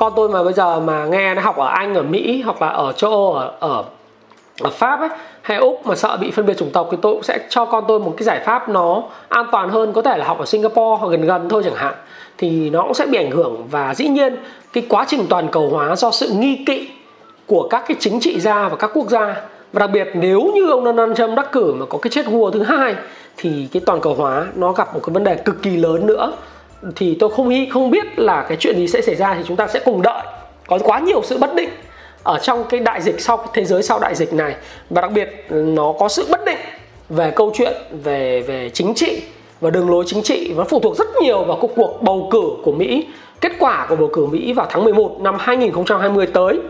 con 0.00 0.12
tôi 0.16 0.28
mà 0.28 0.42
bây 0.42 0.52
giờ 0.52 0.80
mà 0.80 1.04
nghe 1.04 1.34
nó 1.34 1.42
học 1.42 1.56
ở 1.56 1.66
Anh, 1.66 1.94
ở 1.94 2.02
Mỹ, 2.02 2.42
hoặc 2.42 2.62
là 2.62 2.68
ở 2.68 2.92
châu 2.92 3.10
Âu, 3.10 3.32
ở 3.32 3.52
ở 3.60 3.84
ở 4.60 4.70
Pháp 4.70 5.00
ấy, 5.00 5.08
hay 5.42 5.58
Úc 5.58 5.86
mà 5.86 5.94
sợ 5.94 6.16
bị 6.20 6.30
phân 6.30 6.46
biệt 6.46 6.58
chủng 6.58 6.70
tộc, 6.70 6.88
thì 6.90 6.96
tôi 7.02 7.14
cũng 7.14 7.22
sẽ 7.22 7.38
cho 7.48 7.64
con 7.64 7.84
tôi 7.88 8.00
một 8.00 8.14
cái 8.16 8.24
giải 8.24 8.40
pháp 8.44 8.68
nó 8.68 9.02
an 9.28 9.46
toàn 9.52 9.68
hơn, 9.68 9.92
có 9.92 10.02
thể 10.02 10.16
là 10.16 10.24
học 10.24 10.38
ở 10.38 10.44
Singapore 10.44 11.00
hoặc 11.00 11.08
gần 11.08 11.26
gần 11.26 11.48
thôi 11.48 11.62
chẳng 11.64 11.74
hạn. 11.74 11.94
Thì 12.38 12.70
nó 12.70 12.82
cũng 12.82 12.94
sẽ 12.94 13.06
bị 13.06 13.18
ảnh 13.18 13.30
hưởng 13.30 13.66
và 13.70 13.94
dĩ 13.94 14.08
nhiên 14.08 14.36
cái 14.72 14.86
quá 14.88 15.04
trình 15.08 15.26
toàn 15.28 15.48
cầu 15.48 15.68
hóa 15.68 15.96
do 15.96 16.10
sự 16.10 16.28
nghi 16.28 16.64
kỵ 16.66 16.88
của 17.46 17.68
các 17.70 17.84
cái 17.88 17.96
chính 18.00 18.20
trị 18.20 18.40
gia 18.40 18.68
và 18.68 18.76
các 18.76 18.90
quốc 18.94 19.08
gia. 19.08 19.34
Và 19.72 19.78
đặc 19.78 19.90
biệt 19.92 20.08
nếu 20.14 20.52
như 20.54 20.70
ông 20.70 20.84
Donald 20.84 21.16
Trump 21.16 21.36
đắc 21.36 21.52
cử 21.52 21.74
mà 21.74 21.86
có 21.86 21.98
cái 21.98 22.10
chết 22.10 22.26
vua 22.26 22.50
thứ 22.50 22.62
hai, 22.62 22.94
thì 23.36 23.68
cái 23.72 23.82
toàn 23.86 24.00
cầu 24.00 24.14
hóa 24.14 24.46
nó 24.54 24.72
gặp 24.72 24.94
một 24.94 25.00
cái 25.06 25.14
vấn 25.14 25.24
đề 25.24 25.34
cực 25.34 25.62
kỳ 25.62 25.76
lớn 25.76 26.06
nữa 26.06 26.32
thì 26.96 27.16
tôi 27.20 27.30
không 27.30 27.50
không 27.70 27.90
biết 27.90 28.18
là 28.18 28.46
cái 28.48 28.56
chuyện 28.60 28.76
gì 28.76 28.88
sẽ 28.88 29.00
xảy 29.00 29.14
ra 29.14 29.34
thì 29.34 29.42
chúng 29.46 29.56
ta 29.56 29.66
sẽ 29.66 29.80
cùng 29.84 30.02
đợi. 30.02 30.22
Có 30.66 30.78
quá 30.84 31.00
nhiều 31.00 31.22
sự 31.24 31.38
bất 31.38 31.54
định 31.54 31.68
ở 32.22 32.38
trong 32.38 32.64
cái 32.68 32.80
đại 32.80 33.02
dịch 33.02 33.20
sau, 33.20 33.44
thế 33.52 33.64
giới 33.64 33.82
sau 33.82 33.98
đại 33.98 34.14
dịch 34.14 34.32
này. 34.32 34.54
Và 34.90 35.02
đặc 35.02 35.12
biệt, 35.12 35.46
nó 35.50 35.92
có 35.98 36.08
sự 36.08 36.26
bất 36.30 36.44
định 36.44 36.58
về 37.08 37.32
câu 37.36 37.52
chuyện, 37.54 37.72
về 38.04 38.40
về 38.40 38.70
chính 38.74 38.94
trị 38.94 39.22
và 39.60 39.70
đường 39.70 39.90
lối 39.90 40.04
chính 40.06 40.22
trị 40.22 40.52
và 40.56 40.64
phụ 40.64 40.80
thuộc 40.80 40.96
rất 40.96 41.08
nhiều 41.22 41.44
vào 41.44 41.58
cuộc 41.60 41.70
cuộc 41.76 42.02
bầu 42.02 42.28
cử 42.30 42.42
của 42.64 42.72
Mỹ. 42.72 43.06
Kết 43.40 43.52
quả 43.58 43.86
của 43.88 43.96
bầu 43.96 44.10
cử 44.12 44.26
Mỹ 44.26 44.52
vào 44.52 44.66
tháng 44.70 44.84
11 44.84 45.20
năm 45.20 45.36
2020 45.40 46.26
tới. 46.26 46.60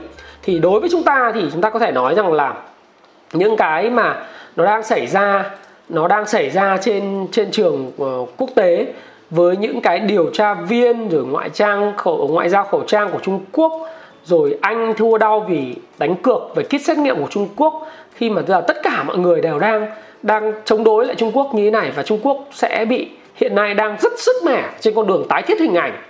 Thì 0.43 0.59
đối 0.59 0.81
với 0.81 0.89
chúng 0.93 1.03
ta 1.03 1.33
thì 1.35 1.41
chúng 1.53 1.61
ta 1.61 1.71
có 1.71 1.79
thể 1.79 1.93
nói 1.93 2.15
rằng 2.15 2.33
là 2.33 2.55
những 3.33 3.57
cái 3.57 3.91
mà 3.91 4.27
nó 4.57 4.65
đang 4.65 4.83
xảy 4.83 5.07
ra, 5.07 5.51
nó 5.89 6.09
đang 6.09 6.27
xảy 6.27 6.51
ra 6.51 6.77
trên 6.77 7.27
trên 7.33 7.51
trường 7.51 7.93
ờ, 7.99 8.27
quốc 8.37 8.51
tế 8.55 8.87
với 9.31 9.57
những 9.57 9.81
cái 9.81 9.99
điều 9.99 10.31
tra 10.33 10.55
viên 10.55 11.09
rồi 11.09 11.25
ngoại 11.25 11.51
trang 11.51 11.97
khẩu 11.97 12.29
ngoại 12.29 12.49
giao 12.49 12.65
khẩu 12.65 12.83
trang 12.87 13.11
của 13.13 13.19
Trung 13.23 13.45
Quốc 13.53 13.73
rồi 14.25 14.59
anh 14.61 14.95
thua 14.97 15.19
đau 15.19 15.41
vì 15.41 15.75
đánh 15.99 16.17
cược 16.17 16.55
về 16.55 16.63
kit 16.63 16.83
xét 16.85 16.99
nghiệm 16.99 17.17
của 17.17 17.29
Trung 17.31 17.49
Quốc 17.57 17.87
khi 18.15 18.31
mà 18.31 18.43
giờ 18.43 18.61
tất 18.69 18.77
cả 18.83 19.03
mọi 19.03 19.19
người 19.19 19.41
đều 19.41 19.59
đang 19.59 19.87
đang 20.23 20.53
chống 20.65 20.85
đối 20.85 21.07
lại 21.07 21.17
Trung 21.17 21.33
Quốc 21.35 21.55
như 21.55 21.65
thế 21.65 21.71
này 21.71 21.93
và 21.97 22.03
Trung 22.03 22.21
Quốc 22.23 22.49
sẽ 22.53 22.85
bị 22.85 23.11
hiện 23.35 23.55
nay 23.55 23.75
đang 23.75 23.97
rất 24.01 24.13
sức 24.19 24.37
mẻ 24.45 24.65
trên 24.81 24.95
con 24.95 25.07
đường 25.07 25.27
tái 25.29 25.43
thiết 25.43 25.61
hình 25.61 25.75
ảnh. 25.75 26.03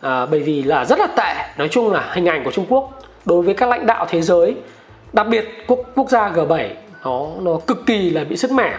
À, 0.00 0.26
bởi 0.26 0.40
vì 0.40 0.62
là 0.62 0.84
rất 0.84 0.98
là 0.98 1.06
tệ 1.06 1.34
nói 1.58 1.68
chung 1.68 1.92
là 1.92 2.10
hình 2.12 2.26
ảnh 2.26 2.44
của 2.44 2.50
Trung 2.50 2.66
Quốc 2.68 2.90
đối 3.24 3.42
với 3.42 3.54
các 3.54 3.68
lãnh 3.68 3.86
đạo 3.86 4.06
thế 4.08 4.20
giới 4.20 4.56
đặc 5.12 5.26
biệt 5.28 5.48
quốc 5.66 5.78
quốc 5.94 6.10
gia 6.10 6.30
G7 6.30 6.68
nó 7.04 7.26
nó 7.40 7.58
cực 7.66 7.86
kỳ 7.86 8.10
là 8.10 8.24
bị 8.24 8.36
sức 8.36 8.50
mẻ. 8.50 8.74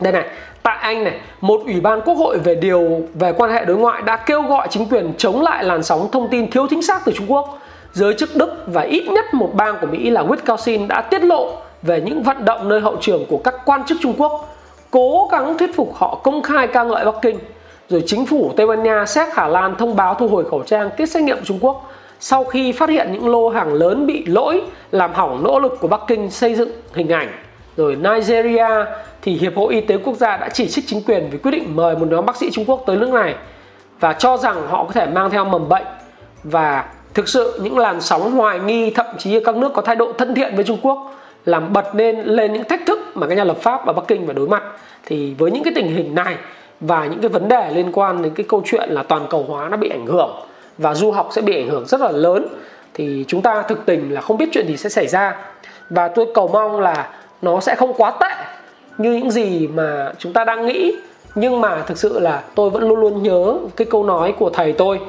Đây 0.00 0.12
này 0.12 0.24
tại 0.62 0.76
Anh 0.80 1.04
này, 1.04 1.20
một 1.40 1.60
ủy 1.64 1.80
ban 1.80 2.00
quốc 2.00 2.14
hội 2.14 2.38
về 2.38 2.54
điều 2.54 3.02
về 3.14 3.32
quan 3.32 3.52
hệ 3.52 3.64
đối 3.64 3.76
ngoại 3.76 4.02
đã 4.02 4.16
kêu 4.16 4.42
gọi 4.42 4.68
chính 4.70 4.86
quyền 4.88 5.12
chống 5.18 5.42
lại 5.42 5.64
làn 5.64 5.82
sóng 5.82 6.08
thông 6.12 6.28
tin 6.28 6.50
thiếu 6.50 6.66
chính 6.70 6.82
xác 6.82 7.04
từ 7.04 7.12
Trung 7.12 7.32
Quốc. 7.32 7.58
Giới 7.92 8.14
chức 8.14 8.36
Đức 8.36 8.64
và 8.66 8.82
ít 8.82 9.08
nhất 9.08 9.34
một 9.34 9.50
bang 9.54 9.76
của 9.80 9.86
Mỹ 9.86 10.10
là 10.10 10.22
Wisconsin 10.22 10.86
đã 10.86 11.00
tiết 11.00 11.24
lộ 11.24 11.52
về 11.82 12.00
những 12.00 12.22
vận 12.22 12.44
động 12.44 12.68
nơi 12.68 12.80
hậu 12.80 12.96
trường 13.00 13.26
của 13.28 13.38
các 13.38 13.54
quan 13.64 13.84
chức 13.84 13.98
Trung 14.00 14.14
Quốc 14.18 14.54
cố 14.90 15.28
gắng 15.32 15.58
thuyết 15.58 15.76
phục 15.76 15.94
họ 15.94 16.20
công 16.22 16.42
khai 16.42 16.66
ca 16.66 16.84
ngợi 16.84 17.04
Bắc 17.04 17.14
Kinh. 17.22 17.38
Rồi 17.88 18.02
chính 18.06 18.26
phủ 18.26 18.52
Tây 18.56 18.66
Ban 18.66 18.82
Nha, 18.82 19.06
Séc, 19.06 19.28
Hà 19.34 19.48
Lan 19.48 19.74
thông 19.78 19.96
báo 19.96 20.14
thu 20.14 20.28
hồi 20.28 20.44
khẩu 20.50 20.62
trang 20.62 20.90
kit 20.90 21.10
xét 21.10 21.22
nghiệm 21.22 21.36
của 21.36 21.44
Trung 21.44 21.58
Quốc 21.60 21.88
sau 22.20 22.44
khi 22.44 22.72
phát 22.72 22.88
hiện 22.88 23.12
những 23.12 23.28
lô 23.28 23.48
hàng 23.48 23.74
lớn 23.74 24.06
bị 24.06 24.24
lỗi 24.26 24.62
làm 24.90 25.12
hỏng 25.14 25.44
nỗ 25.44 25.58
lực 25.58 25.78
của 25.80 25.88
Bắc 25.88 26.00
Kinh 26.06 26.30
xây 26.30 26.54
dựng 26.54 26.70
hình 26.94 27.08
ảnh. 27.08 27.28
Rồi 27.76 27.96
Nigeria 27.96 28.68
thì 29.22 29.32
Hiệp 29.32 29.56
hội 29.56 29.74
Y 29.74 29.80
tế 29.80 29.96
Quốc 29.96 30.16
gia 30.16 30.36
đã 30.36 30.48
chỉ 30.48 30.68
trích 30.68 30.84
chính 30.86 31.02
quyền 31.02 31.28
vì 31.30 31.38
quyết 31.38 31.50
định 31.50 31.76
mời 31.76 31.96
một 31.96 32.06
nhóm 32.10 32.26
bác 32.26 32.36
sĩ 32.36 32.50
Trung 32.50 32.64
Quốc 32.64 32.82
tới 32.86 32.96
nước 32.96 33.10
này 33.12 33.34
và 34.00 34.12
cho 34.12 34.36
rằng 34.36 34.68
họ 34.68 34.84
có 34.84 34.92
thể 34.92 35.06
mang 35.06 35.30
theo 35.30 35.44
mầm 35.44 35.68
bệnh. 35.68 35.86
Và 36.44 36.84
thực 37.14 37.28
sự 37.28 37.60
những 37.62 37.78
làn 37.78 38.00
sóng 38.00 38.32
hoài 38.32 38.60
nghi, 38.60 38.90
thậm 38.90 39.06
chí 39.18 39.40
các 39.40 39.56
nước 39.56 39.72
có 39.74 39.82
thái 39.82 39.96
độ 39.96 40.12
thân 40.12 40.34
thiện 40.34 40.54
với 40.54 40.64
Trung 40.64 40.78
Quốc 40.82 41.14
làm 41.44 41.72
bật 41.72 41.94
lên 41.94 42.20
lên 42.20 42.52
những 42.52 42.64
thách 42.64 42.86
thức 42.86 42.98
mà 43.14 43.26
các 43.26 43.34
nhà 43.34 43.44
lập 43.44 43.56
pháp 43.60 43.86
ở 43.86 43.92
Bắc 43.92 44.02
Kinh 44.08 44.26
phải 44.26 44.34
đối 44.34 44.48
mặt. 44.48 44.62
Thì 45.06 45.34
với 45.38 45.50
những 45.50 45.64
cái 45.64 45.72
tình 45.76 45.94
hình 45.94 46.14
này 46.14 46.36
và 46.80 47.06
những 47.06 47.20
cái 47.20 47.28
vấn 47.28 47.48
đề 47.48 47.70
liên 47.74 47.92
quan 47.92 48.22
đến 48.22 48.34
cái 48.34 48.46
câu 48.48 48.62
chuyện 48.64 48.90
là 48.90 49.02
toàn 49.02 49.26
cầu 49.30 49.44
hóa 49.48 49.68
nó 49.68 49.76
bị 49.76 49.88
ảnh 49.88 50.06
hưởng 50.06 50.30
và 50.78 50.94
du 50.94 51.10
học 51.10 51.28
sẽ 51.32 51.42
bị 51.42 51.56
ảnh 51.56 51.68
hưởng 51.68 51.86
rất 51.86 52.00
là 52.00 52.10
lớn, 52.10 52.48
thì 52.94 53.24
chúng 53.28 53.42
ta 53.42 53.62
thực 53.62 53.86
tình 53.86 54.14
là 54.14 54.20
không 54.20 54.38
biết 54.38 54.48
chuyện 54.52 54.66
gì 54.66 54.76
sẽ 54.76 54.88
xảy 54.88 55.06
ra. 55.06 55.36
Và 55.90 56.08
tôi 56.08 56.26
cầu 56.34 56.48
mong 56.48 56.80
là 56.80 57.10
nó 57.42 57.60
sẽ 57.60 57.74
không 57.74 57.94
quá 57.94 58.12
tệ 58.20 58.26
như 58.98 59.12
những 59.12 59.30
gì 59.30 59.66
mà 59.66 60.12
chúng 60.18 60.32
ta 60.32 60.44
đang 60.44 60.66
nghĩ. 60.66 60.96
Nhưng 61.34 61.60
mà 61.60 61.82
thực 61.86 61.98
sự 61.98 62.20
là 62.20 62.42
tôi 62.54 62.70
vẫn 62.70 62.88
luôn 62.88 63.00
luôn 63.00 63.22
nhớ 63.22 63.54
cái 63.76 63.86
câu 63.90 64.04
nói 64.04 64.34
của 64.38 64.50
thầy 64.50 64.72
tôi. 64.72 65.00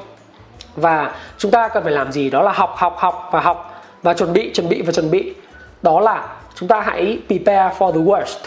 Và 0.76 1.16
chúng 1.38 1.52
ta 1.52 1.68
cần 1.68 1.84
phải 1.84 1.92
làm 1.92 2.12
gì? 2.12 2.30
Đó 2.30 2.42
là 2.42 2.52
học 2.52 2.74
học 2.78 2.96
học 2.98 3.30
và 3.32 3.40
học. 3.40 3.84
Và 4.04 4.14
chuẩn 4.14 4.34
bị 4.34 4.52
chuẩn 4.54 4.70
bị 4.70 4.82
và 4.82 4.92
chuẩn 4.92 5.12
bị. 5.12 5.34
Đó 5.82 6.00
là 6.00 6.28
chúng 6.56 6.70
ta 6.70 6.82
hãy 6.82 7.20
prepare 7.28 7.76
for 7.80 7.92
the 7.92 8.00
worst. 8.00 8.38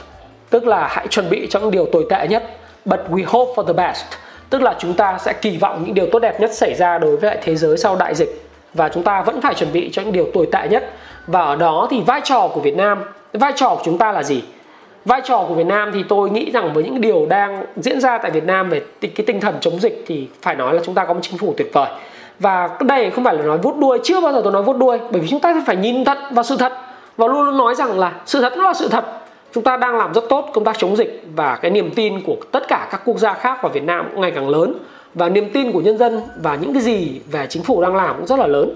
Tức 0.50 0.66
là 0.66 0.88
hãy 0.90 1.06
chuẩn 1.08 1.30
bị 1.30 1.46
cho 1.50 1.60
những 1.60 1.70
điều 1.70 1.86
tồi 1.92 2.06
tệ 2.10 2.28
nhất. 2.28 2.44
But 2.84 3.00
we 3.10 3.24
hope 3.26 3.52
for 3.54 3.66
the 3.66 3.72
best. 3.72 4.04
Tức 4.50 4.62
là 4.62 4.74
chúng 4.78 4.94
ta 4.94 5.18
sẽ 5.18 5.32
kỳ 5.32 5.56
vọng 5.56 5.82
những 5.84 5.94
điều 5.94 6.06
tốt 6.12 6.18
đẹp 6.18 6.40
nhất 6.40 6.54
xảy 6.54 6.74
ra 6.74 6.98
đối 6.98 7.16
với 7.16 7.30
lại 7.30 7.38
thế 7.42 7.56
giới 7.56 7.76
sau 7.76 7.96
đại 7.96 8.14
dịch. 8.14 8.48
Và 8.74 8.88
chúng 8.88 9.02
ta 9.02 9.22
vẫn 9.22 9.40
phải 9.40 9.54
chuẩn 9.54 9.72
bị 9.72 9.90
cho 9.92 10.02
những 10.02 10.12
điều 10.12 10.26
tồi 10.34 10.48
tệ 10.52 10.68
nhất. 10.68 10.92
Và 11.26 11.40
ở 11.40 11.56
đó 11.56 11.88
thì 11.90 12.00
vai 12.00 12.20
trò 12.24 12.48
của 12.54 12.60
Việt 12.60 12.76
Nam 12.76 13.04
vai 13.38 13.52
trò 13.56 13.68
của 13.68 13.82
chúng 13.84 13.98
ta 13.98 14.12
là 14.12 14.22
gì? 14.22 14.42
Vai 15.04 15.20
trò 15.24 15.44
của 15.48 15.54
Việt 15.54 15.66
Nam 15.66 15.90
thì 15.94 16.02
tôi 16.08 16.30
nghĩ 16.30 16.50
rằng 16.50 16.72
với 16.74 16.84
những 16.84 17.00
điều 17.00 17.26
đang 17.28 17.64
diễn 17.76 18.00
ra 18.00 18.18
tại 18.18 18.30
Việt 18.30 18.44
Nam 18.44 18.70
về 18.70 18.82
cái 19.00 19.26
tinh 19.26 19.40
thần 19.40 19.54
chống 19.60 19.80
dịch 19.80 20.04
thì 20.06 20.28
phải 20.42 20.54
nói 20.54 20.74
là 20.74 20.82
chúng 20.84 20.94
ta 20.94 21.04
có 21.04 21.14
một 21.14 21.20
chính 21.22 21.38
phủ 21.38 21.54
tuyệt 21.56 21.70
vời. 21.72 21.88
Và 22.38 22.68
đây 22.80 23.10
không 23.10 23.24
phải 23.24 23.34
là 23.34 23.42
nói 23.42 23.58
vuốt 23.58 23.76
đuôi, 23.76 23.98
chưa 24.04 24.20
bao 24.20 24.32
giờ 24.32 24.40
tôi 24.44 24.52
nói 24.52 24.62
vuốt 24.62 24.76
đuôi, 24.76 24.98
bởi 25.10 25.20
vì 25.20 25.28
chúng 25.28 25.40
ta 25.40 25.62
phải 25.66 25.76
nhìn 25.76 26.04
thật 26.04 26.18
vào 26.30 26.44
sự 26.44 26.56
thật 26.56 26.72
và 27.16 27.26
luôn 27.26 27.42
luôn 27.42 27.56
nói 27.56 27.74
rằng 27.74 27.98
là 27.98 28.12
sự 28.26 28.40
thật 28.40 28.52
nó 28.56 28.64
là 28.64 28.74
sự 28.74 28.88
thật. 28.88 29.04
Chúng 29.52 29.64
ta 29.64 29.76
đang 29.76 29.96
làm 29.96 30.14
rất 30.14 30.24
tốt 30.28 30.50
công 30.52 30.64
tác 30.64 30.78
chống 30.78 30.96
dịch 30.96 31.24
và 31.34 31.56
cái 31.56 31.70
niềm 31.70 31.90
tin 31.94 32.20
của 32.20 32.36
tất 32.52 32.68
cả 32.68 32.88
các 32.90 33.00
quốc 33.04 33.18
gia 33.18 33.32
khác 33.32 33.58
vào 33.62 33.72
Việt 33.72 33.84
Nam 33.84 34.08
cũng 34.10 34.20
ngày 34.20 34.30
càng 34.30 34.48
lớn. 34.48 34.74
Và 35.14 35.28
niềm 35.28 35.50
tin 35.52 35.72
của 35.72 35.80
nhân 35.80 35.98
dân 35.98 36.22
và 36.42 36.54
những 36.54 36.72
cái 36.72 36.82
gì 36.82 37.20
về 37.32 37.46
chính 37.48 37.62
phủ 37.62 37.82
đang 37.82 37.96
làm 37.96 38.16
cũng 38.16 38.26
rất 38.26 38.38
là 38.38 38.46
lớn. 38.46 38.74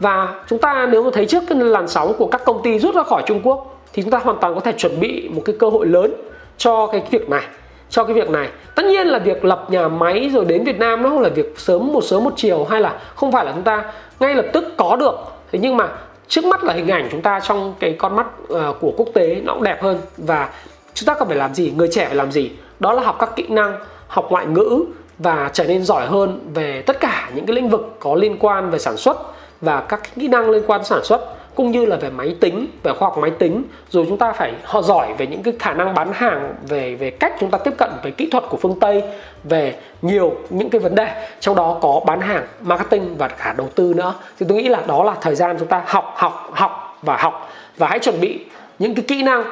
Và 0.00 0.28
chúng 0.48 0.58
ta 0.58 0.88
nếu 0.90 1.02
mà 1.02 1.10
thấy 1.12 1.26
trước 1.26 1.42
cái 1.48 1.58
làn 1.58 1.88
sóng 1.88 2.12
của 2.18 2.26
các 2.26 2.44
công 2.44 2.62
ty 2.62 2.78
rút 2.78 2.94
ra 2.94 3.02
khỏi 3.02 3.22
Trung 3.26 3.40
Quốc 3.42 3.75
thì 3.92 4.02
chúng 4.02 4.10
ta 4.10 4.18
hoàn 4.18 4.36
toàn 4.40 4.54
có 4.54 4.60
thể 4.60 4.72
chuẩn 4.72 5.00
bị 5.00 5.28
một 5.32 5.42
cái 5.44 5.56
cơ 5.58 5.68
hội 5.68 5.86
lớn 5.86 6.14
cho 6.58 6.86
cái 6.86 7.02
việc 7.10 7.30
này. 7.30 7.42
Cho 7.90 8.04
cái 8.04 8.14
việc 8.14 8.30
này. 8.30 8.48
Tất 8.74 8.84
nhiên 8.84 9.06
là 9.06 9.18
việc 9.18 9.44
lập 9.44 9.66
nhà 9.70 9.88
máy 9.88 10.30
rồi 10.32 10.44
đến 10.44 10.64
Việt 10.64 10.78
Nam 10.78 11.02
nó 11.02 11.08
không 11.08 11.20
là 11.20 11.28
việc 11.28 11.54
sớm 11.56 11.92
một 11.92 12.04
sớm 12.04 12.24
một 12.24 12.32
chiều 12.36 12.64
hay 12.64 12.80
là 12.80 13.00
không 13.14 13.32
phải 13.32 13.44
là 13.44 13.52
chúng 13.52 13.62
ta 13.62 13.84
ngay 14.20 14.34
lập 14.34 14.46
tức 14.52 14.64
có 14.76 14.96
được. 14.96 15.16
Thế 15.52 15.58
nhưng 15.58 15.76
mà 15.76 15.88
trước 16.28 16.44
mắt 16.44 16.64
là 16.64 16.72
hình 16.72 16.88
ảnh 16.88 17.08
chúng 17.10 17.22
ta 17.22 17.40
trong 17.40 17.74
cái 17.80 17.92
con 17.98 18.16
mắt 18.16 18.26
uh, 18.52 18.80
của 18.80 18.92
quốc 18.96 19.08
tế 19.14 19.40
nó 19.44 19.54
cũng 19.54 19.62
đẹp 19.62 19.82
hơn. 19.82 19.98
Và 20.16 20.48
chúng 20.94 21.06
ta 21.06 21.14
cần 21.14 21.28
phải 21.28 21.36
làm 21.36 21.54
gì? 21.54 21.72
Người 21.76 21.88
trẻ 21.92 22.06
phải 22.06 22.16
làm 22.16 22.32
gì? 22.32 22.50
Đó 22.80 22.92
là 22.92 23.02
học 23.02 23.16
các 23.18 23.36
kỹ 23.36 23.46
năng 23.48 23.78
học 24.06 24.26
ngoại 24.30 24.46
ngữ 24.46 24.84
và 25.18 25.50
trở 25.52 25.64
nên 25.64 25.84
giỏi 25.84 26.06
hơn 26.06 26.40
về 26.54 26.82
tất 26.86 27.00
cả 27.00 27.30
những 27.34 27.46
cái 27.46 27.56
lĩnh 27.56 27.68
vực 27.68 27.96
có 28.00 28.14
liên 28.14 28.36
quan 28.40 28.70
về 28.70 28.78
sản 28.78 28.96
xuất 28.96 29.16
và 29.60 29.80
các 29.80 30.14
kỹ 30.14 30.28
năng 30.28 30.50
liên 30.50 30.62
quan 30.66 30.84
sản 30.84 31.04
xuất 31.04 31.36
cũng 31.56 31.70
như 31.70 31.86
là 31.86 31.96
về 31.96 32.10
máy 32.10 32.34
tính, 32.40 32.66
về 32.82 32.92
khoa 32.92 33.08
học 33.08 33.18
máy 33.18 33.30
tính. 33.38 33.62
Rồi 33.90 34.04
chúng 34.08 34.18
ta 34.18 34.32
phải 34.32 34.52
họ 34.64 34.82
giỏi 34.82 35.14
về 35.18 35.26
những 35.26 35.42
cái 35.42 35.54
khả 35.58 35.72
năng 35.74 35.94
bán 35.94 36.12
hàng, 36.12 36.54
về 36.68 36.94
về 36.94 37.10
cách 37.10 37.32
chúng 37.40 37.50
ta 37.50 37.58
tiếp 37.58 37.74
cận 37.78 37.90
về 38.02 38.10
kỹ 38.10 38.28
thuật 38.30 38.44
của 38.48 38.56
phương 38.56 38.80
tây, 38.80 39.02
về 39.44 39.74
nhiều 40.02 40.36
những 40.50 40.70
cái 40.70 40.80
vấn 40.80 40.94
đề. 40.94 41.08
Trong 41.40 41.56
đó 41.56 41.78
có 41.82 42.00
bán 42.06 42.20
hàng, 42.20 42.46
marketing 42.60 43.16
và 43.18 43.28
cả 43.28 43.54
đầu 43.56 43.68
tư 43.74 43.94
nữa. 43.96 44.14
Thì 44.40 44.46
tôi 44.48 44.58
nghĩ 44.58 44.68
là 44.68 44.82
đó 44.86 45.04
là 45.04 45.14
thời 45.20 45.34
gian 45.34 45.56
chúng 45.58 45.68
ta 45.68 45.82
học 45.86 46.14
học 46.16 46.50
học 46.52 46.98
và 47.02 47.16
học. 47.16 47.52
Và 47.76 47.86
hãy 47.86 47.98
chuẩn 47.98 48.20
bị 48.20 48.38
những 48.78 48.94
cái 48.94 49.04
kỹ 49.08 49.22
năng. 49.22 49.44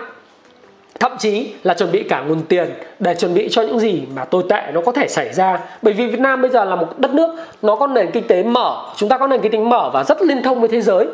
Thậm 1.00 1.12
chí 1.18 1.52
là 1.62 1.74
chuẩn 1.74 1.92
bị 1.92 2.02
cả 2.02 2.20
nguồn 2.20 2.42
tiền 2.42 2.70
để 2.98 3.14
chuẩn 3.14 3.34
bị 3.34 3.48
cho 3.50 3.62
những 3.62 3.78
gì 3.78 4.02
mà 4.14 4.24
tồi 4.24 4.42
tệ 4.48 4.62
nó 4.72 4.80
có 4.80 4.92
thể 4.92 5.08
xảy 5.08 5.32
ra. 5.32 5.58
Bởi 5.82 5.94
vì 5.94 6.06
Việt 6.06 6.20
Nam 6.20 6.42
bây 6.42 6.50
giờ 6.50 6.64
là 6.64 6.76
một 6.76 6.98
đất 6.98 7.14
nước, 7.14 7.36
nó 7.62 7.76
có 7.76 7.86
nền 7.86 8.10
kinh 8.10 8.26
tế 8.26 8.42
mở. 8.42 8.92
Chúng 8.96 9.08
ta 9.08 9.18
có 9.18 9.26
nền 9.26 9.40
kinh 9.40 9.52
tế 9.52 9.58
mở 9.58 9.90
và 9.92 10.04
rất 10.04 10.22
liên 10.22 10.42
thông 10.42 10.60
với 10.60 10.68
thế 10.68 10.80
giới 10.80 11.06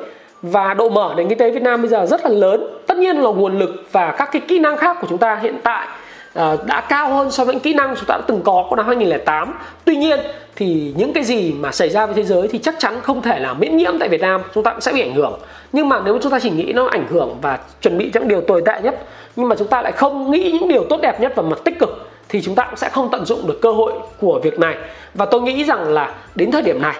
và 0.42 0.74
độ 0.74 0.88
mở 0.88 1.14
nền 1.16 1.28
kinh 1.28 1.38
tế 1.38 1.50
Việt 1.50 1.62
Nam 1.62 1.82
bây 1.82 1.88
giờ 1.88 2.06
rất 2.06 2.24
là 2.24 2.30
lớn. 2.30 2.66
Tất 2.86 2.96
nhiên 2.96 3.16
là 3.16 3.30
nguồn 3.30 3.58
lực 3.58 3.84
và 3.92 4.14
các 4.18 4.28
cái 4.32 4.42
kỹ 4.48 4.58
năng 4.58 4.76
khác 4.76 4.96
của 5.00 5.06
chúng 5.10 5.18
ta 5.18 5.38
hiện 5.42 5.56
tại 5.62 5.86
à, 6.34 6.56
đã 6.66 6.80
cao 6.80 7.10
hơn 7.10 7.30
so 7.30 7.44
với 7.44 7.54
những 7.54 7.62
kỹ 7.62 7.74
năng 7.74 7.96
chúng 7.96 8.04
ta 8.06 8.16
đã 8.16 8.22
từng 8.26 8.42
có 8.44 8.66
của 8.70 8.76
năm 8.76 8.86
2008 8.86 9.54
tuy 9.84 9.96
nhiên 9.96 10.20
thì 10.60 10.92
những 10.96 11.12
cái 11.12 11.24
gì 11.24 11.52
mà 11.52 11.72
xảy 11.72 11.88
ra 11.88 12.06
với 12.06 12.14
thế 12.14 12.22
giới 12.24 12.48
thì 12.48 12.58
chắc 12.58 12.74
chắn 12.78 13.00
không 13.02 13.22
thể 13.22 13.38
là 13.38 13.54
miễn 13.54 13.76
nhiễm 13.76 13.98
tại 13.98 14.08
Việt 14.08 14.20
Nam, 14.20 14.42
chúng 14.54 14.64
ta 14.64 14.70
cũng 14.70 14.80
sẽ 14.80 14.92
bị 14.92 15.00
ảnh 15.00 15.14
hưởng. 15.14 15.40
Nhưng 15.72 15.88
mà 15.88 16.00
nếu 16.04 16.18
chúng 16.22 16.32
ta 16.32 16.38
chỉ 16.42 16.50
nghĩ 16.50 16.72
nó 16.72 16.86
ảnh 16.86 17.06
hưởng 17.10 17.36
và 17.42 17.58
chuẩn 17.80 17.98
bị 17.98 18.10
những 18.14 18.28
điều 18.28 18.40
tồi 18.40 18.62
tệ 18.66 18.80
nhất, 18.82 19.06
nhưng 19.36 19.48
mà 19.48 19.56
chúng 19.56 19.68
ta 19.68 19.82
lại 19.82 19.92
không 19.92 20.30
nghĩ 20.30 20.50
những 20.52 20.68
điều 20.68 20.84
tốt 20.84 20.98
đẹp 21.02 21.20
nhất 21.20 21.32
và 21.36 21.42
mặt 21.42 21.58
tích 21.64 21.78
cực, 21.78 22.10
thì 22.28 22.42
chúng 22.42 22.54
ta 22.54 22.64
cũng 22.64 22.76
sẽ 22.76 22.88
không 22.88 23.08
tận 23.12 23.24
dụng 23.24 23.46
được 23.46 23.58
cơ 23.62 23.72
hội 23.72 23.92
của 24.20 24.40
việc 24.42 24.58
này. 24.58 24.76
Và 25.14 25.24
tôi 25.24 25.40
nghĩ 25.40 25.64
rằng 25.64 25.88
là 25.88 26.14
đến 26.34 26.50
thời 26.50 26.62
điểm 26.62 26.82
này, 26.82 26.94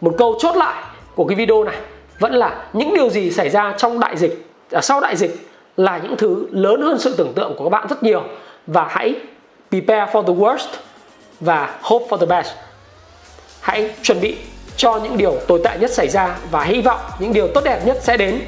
một 0.00 0.14
câu 0.18 0.36
chốt 0.38 0.56
lại 0.56 0.82
của 1.14 1.24
cái 1.24 1.34
video 1.36 1.64
này 1.64 1.76
vẫn 2.18 2.34
là 2.34 2.64
những 2.72 2.94
điều 2.94 3.10
gì 3.10 3.30
xảy 3.30 3.48
ra 3.48 3.74
trong 3.78 4.00
đại 4.00 4.16
dịch 4.16 4.46
à, 4.72 4.80
sau 4.80 5.00
đại 5.00 5.16
dịch 5.16 5.48
là 5.76 5.98
những 5.98 6.16
thứ 6.16 6.46
lớn 6.50 6.82
hơn 6.82 6.98
sự 6.98 7.14
tưởng 7.18 7.32
tượng 7.34 7.54
của 7.56 7.64
các 7.64 7.70
bạn 7.70 7.86
rất 7.88 8.02
nhiều. 8.02 8.22
Và 8.66 8.86
hãy 8.90 9.14
prepare 9.70 10.12
for 10.12 10.22
the 10.22 10.32
worst 10.32 10.68
và 11.40 11.78
hope 11.82 12.06
for 12.08 12.16
the 12.16 12.26
best. 12.26 12.48
Hãy 13.60 13.90
chuẩn 14.02 14.20
bị 14.20 14.36
cho 14.76 15.00
những 15.02 15.16
điều 15.16 15.36
tồi 15.48 15.60
tệ 15.64 15.78
nhất 15.80 15.90
xảy 15.90 16.08
ra 16.08 16.36
và 16.50 16.64
hy 16.64 16.82
vọng 16.82 17.00
những 17.18 17.32
điều 17.32 17.48
tốt 17.48 17.64
đẹp 17.64 17.80
nhất 17.86 17.96
sẽ 18.00 18.16
đến. 18.16 18.40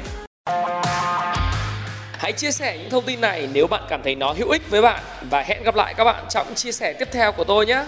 Hãy 2.11 2.31
chia 2.31 2.51
sẻ 2.51 2.77
những 2.77 2.89
thông 2.89 3.03
tin 3.03 3.21
này 3.21 3.49
nếu 3.53 3.67
bạn 3.67 3.83
cảm 3.89 4.01
thấy 4.03 4.15
nó 4.15 4.33
hữu 4.37 4.49
ích 4.49 4.69
với 4.69 4.81
bạn. 4.81 4.99
Và 5.29 5.41
hẹn 5.41 5.63
gặp 5.63 5.75
lại 5.75 5.93
các 5.97 6.03
bạn 6.03 6.23
trong 6.29 6.47
chia 6.55 6.71
sẻ 6.71 6.93
tiếp 6.93 7.07
theo 7.11 7.31
của 7.31 7.43
tôi 7.43 7.65
nhé. 7.65 7.83